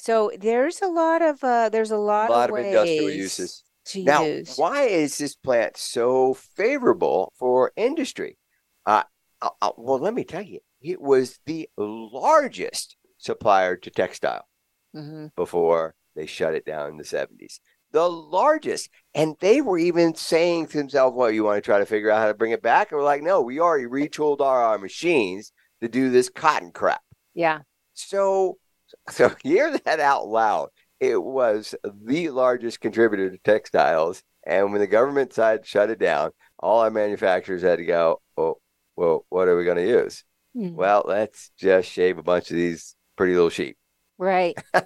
so 0.05 0.31
there's 0.39 0.83
a 0.83 0.89
lot 0.89 1.23
of 1.23 1.43
uh, 1.43 1.69
there's 1.69 1.91
a 1.91 1.97
lot, 1.99 2.29
A 2.29 2.33
lot 2.33 2.51
of 2.51 2.51
of 2.51 2.59
industrial 2.59 3.11
ways 3.11 3.19
uses. 3.19 3.63
to 3.87 4.01
use 4.01 4.19
Now, 4.19 4.21
use. 4.21 4.57
why 4.57 4.83
is 4.85 5.19
this 5.19 5.35
plant 5.37 5.77
so 5.77 6.35
favorable 6.35 7.33
for 7.37 7.73
industry? 7.77 8.39
Uh, 8.87 9.05
uh, 9.41 9.51
uh, 9.63 9.73
well, 9.77 9.99
let 9.99 10.15
me 10.15 10.25
tell 10.25 10.43
you, 10.43 10.61
it 10.81 11.01
was 11.01 11.39
the 11.47 11.69
largest 11.79 12.97
supplier 13.19 13.77
to 13.77 13.91
textile 13.91 14.47
hmm 14.95 15.27
before 15.37 15.95
they 16.17 16.27
shut 16.27 16.55
it 16.55 16.65
down 16.67 16.91
in 16.91 16.97
the 16.99 17.05
70s. 17.05 17.61
The 17.93 18.09
largest. 18.11 18.91
And 19.15 19.37
they 19.41 19.61
were 19.63 19.79
even 19.79 20.15
saying 20.15 20.69
to 20.69 20.79
themselves, 20.79 21.17
well, 21.17 21.31
you 21.31 21.45
want 21.45 21.59
to 21.59 21.63
try 21.67 21.79
to 21.79 21.87
figure 21.87 22.11
out 22.11 22.21
how 22.21 22.29
to 22.29 22.35
bring 22.35 22.53
it 22.53 22.63
back? 22.63 22.91
And 22.93 22.99
we're 22.99 23.05
like, 23.05 23.23
no, 23.23 23.41
we 23.43 23.61
already 23.61 23.87
retooled 23.87 24.41
our, 24.41 24.63
our 24.65 24.79
machines 24.79 25.53
to 25.83 25.89
do 25.89 26.11
this 26.11 26.29
cotton 26.29 26.73
crap. 26.73 27.03
Yeah. 27.35 27.63
So, 27.95 28.59
so 29.11 29.31
hear 29.43 29.77
that 29.79 30.01
out 30.01 30.29
loud. 30.29 30.69
It 31.01 31.23
was 31.23 31.75
the 31.85 32.31
largest 32.31 32.81
contributor 32.81 33.31
to 33.31 33.39
textiles, 33.39 34.23
and 34.47 34.73
when 34.73 34.81
the 34.81 34.87
government 34.87 35.33
side 35.33 35.67
shut 35.67 35.91
it 35.91 35.99
down, 35.99 36.31
all 36.59 36.81
our 36.81 36.91
manufacturers 36.91 37.63
had 37.63 37.79
to 37.79 37.85
go. 37.85 38.21
Oh, 38.37 38.59
well, 38.97 39.27
what 39.29 39.49
are 39.49 39.57
we 39.57 39.65
going 39.65 39.77
to 39.77 39.89
use? 39.89 40.25
Mm. 40.57 40.75
Well, 40.75 41.05
let's 41.07 41.51
just 41.59 41.91
shave 41.91 42.19
a 42.19 42.23
bunch 42.23 42.51
of 42.51 42.57
these 42.57 42.95
pretty 43.17 43.35
little 43.35 43.51
sheep. 43.51 43.77
Right. 44.19 44.57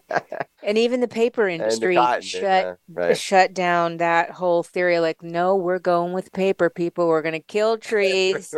And 0.68 0.76
even 0.76 1.00
the 1.00 1.08
paper 1.08 1.46
the 1.46 1.54
industry 1.54 1.94
cotton, 1.94 2.20
shut 2.20 2.78
right. 2.90 3.16
shut 3.16 3.54
down 3.54 3.98
that 3.98 4.32
whole 4.32 4.62
theory. 4.62 4.98
Like, 4.98 5.22
no, 5.22 5.56
we're 5.56 5.78
going 5.78 6.12
with 6.12 6.32
paper. 6.32 6.68
People, 6.68 7.08
we're 7.08 7.22
going 7.22 7.32
to 7.32 7.40
kill 7.40 7.78
trees. 7.78 8.54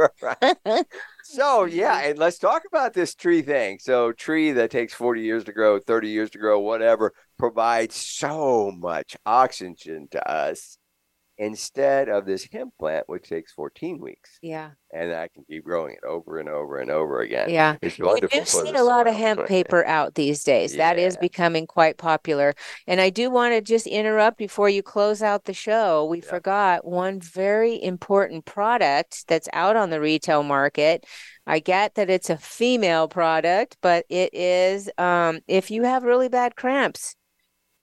So 1.33 1.65
yeah, 1.65 2.01
and 2.01 2.19
let's 2.19 2.39
talk 2.39 2.65
about 2.67 2.93
this 2.93 3.15
tree 3.15 3.43
thing. 3.43 3.79
So 3.79 4.11
tree 4.11 4.51
that 4.51 4.73
takes 4.73 4.93
40 4.93 5.21
years 5.21 5.45
to 5.45 5.53
grow, 5.53 5.79
30 5.79 6.09
years 6.09 6.29
to 6.31 6.39
grow, 6.39 6.59
whatever, 6.59 7.13
provides 7.39 7.95
so 7.95 8.73
much 8.73 9.17
oxygen 9.25 10.09
to 10.11 10.29
us 10.29 10.77
instead 11.41 12.11
of 12.11 12.27
this 12.27 12.47
hemp 12.53 12.75
plant, 12.79 13.09
which 13.09 13.27
takes 13.31 13.51
14 13.53 13.99
weeks. 13.99 14.39
yeah. 14.43 14.71
And 14.93 15.15
I 15.15 15.29
can 15.29 15.45
keep 15.49 15.65
growing 15.65 15.95
it 15.95 16.05
over 16.05 16.39
and 16.41 16.49
over 16.49 16.79
and 16.79 16.91
over 16.91 17.21
again. 17.21 17.49
Yeah. 17.49 17.77
It's 17.81 17.97
wonderful. 17.99 18.41
do 18.41 18.45
for 18.45 18.67
see 18.67 18.73
the 18.73 18.83
a 18.83 18.83
lot 18.83 19.07
of 19.07 19.15
hemp 19.15 19.47
paper 19.47 19.87
out 19.87 20.17
these 20.17 20.43
days. 20.43 20.75
Yeah. 20.75 20.79
That 20.79 20.99
is 20.99 21.17
becoming 21.17 21.69
quite 21.69 21.97
popular. 21.97 22.55
And 22.89 23.01
I 23.01 23.09
do 23.09 23.31
want 23.31 23.55
to 23.55 23.61
just 23.61 23.87
interrupt 23.87 24.37
before 24.37 24.69
you 24.69 24.83
close 24.83 25.23
out 25.23 25.45
the 25.45 25.55
show. 25.55 26.05
We 26.07 26.19
Yeah. 26.19 26.29
forgot 26.29 26.85
one 26.85 27.21
very 27.21 27.81
important 27.83 28.45
product 28.47 29.29
that's 29.29 29.49
out 29.53 29.77
on 29.77 29.91
the 29.91 30.01
retail 30.01 30.43
market. 30.43 31.07
I 31.47 31.61
get 31.61 31.95
that 31.95 32.11
it's 32.11 32.29
a 32.29 32.37
female 32.37 33.07
product, 33.09 33.77
but 33.81 34.05
it 34.09 34.35
is 34.35 34.91
um, 34.99 35.39
if 35.47 35.71
you 35.71 35.85
have 35.85 36.03
really 36.03 36.29
bad 36.29 36.57
cramps, 36.57 37.15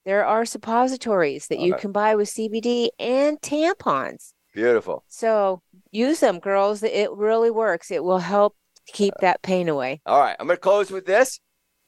there 0.08 0.24
are 0.24 0.46
suppositories 0.46 1.48
that 1.48 1.58
you 1.58 1.74
Uh, 1.74 1.78
can 1.78 1.92
buy 1.92 2.16
with 2.16 2.30
CBD 2.30 2.88
and 2.98 3.38
tampons. 3.42 4.32
Beautiful. 4.54 5.04
So 5.06 5.60
use 5.90 6.20
them, 6.20 6.38
girls. 6.38 6.82
It 6.82 7.10
really 7.12 7.50
works. 7.50 7.90
It 7.90 8.02
will 8.02 8.18
help 8.20 8.56
keep 8.86 9.12
that 9.20 9.42
pain 9.42 9.68
away. 9.68 10.00
All 10.06 10.18
right, 10.18 10.34
I'm 10.40 10.46
going 10.46 10.56
to 10.56 10.60
close 10.60 10.90
with 10.90 11.04
this. 11.04 11.40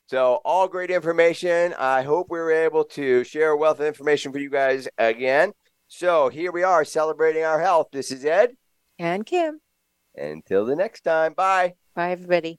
So, 0.08 0.40
all 0.44 0.68
great 0.68 0.90
information. 0.90 1.72
I 1.78 2.02
hope 2.02 2.26
we 2.30 2.38
were 2.38 2.52
able 2.52 2.84
to 2.98 3.24
share 3.24 3.50
a 3.52 3.56
wealth 3.56 3.80
of 3.80 3.86
information 3.86 4.32
for 4.32 4.38
you 4.38 4.50
guys 4.50 4.86
again. 4.98 5.52
So, 5.88 6.28
here 6.28 6.52
we 6.52 6.62
are 6.62 6.84
celebrating 6.84 7.44
our 7.44 7.60
health. 7.60 7.86
This 7.92 8.10
is 8.10 8.24
Ed. 8.24 8.50
And 8.98 9.24
Kim. 9.24 9.60
Until 10.14 10.66
the 10.66 10.76
next 10.76 11.02
time, 11.02 11.32
bye. 11.32 11.74
Bye, 11.94 12.10
everybody. 12.10 12.58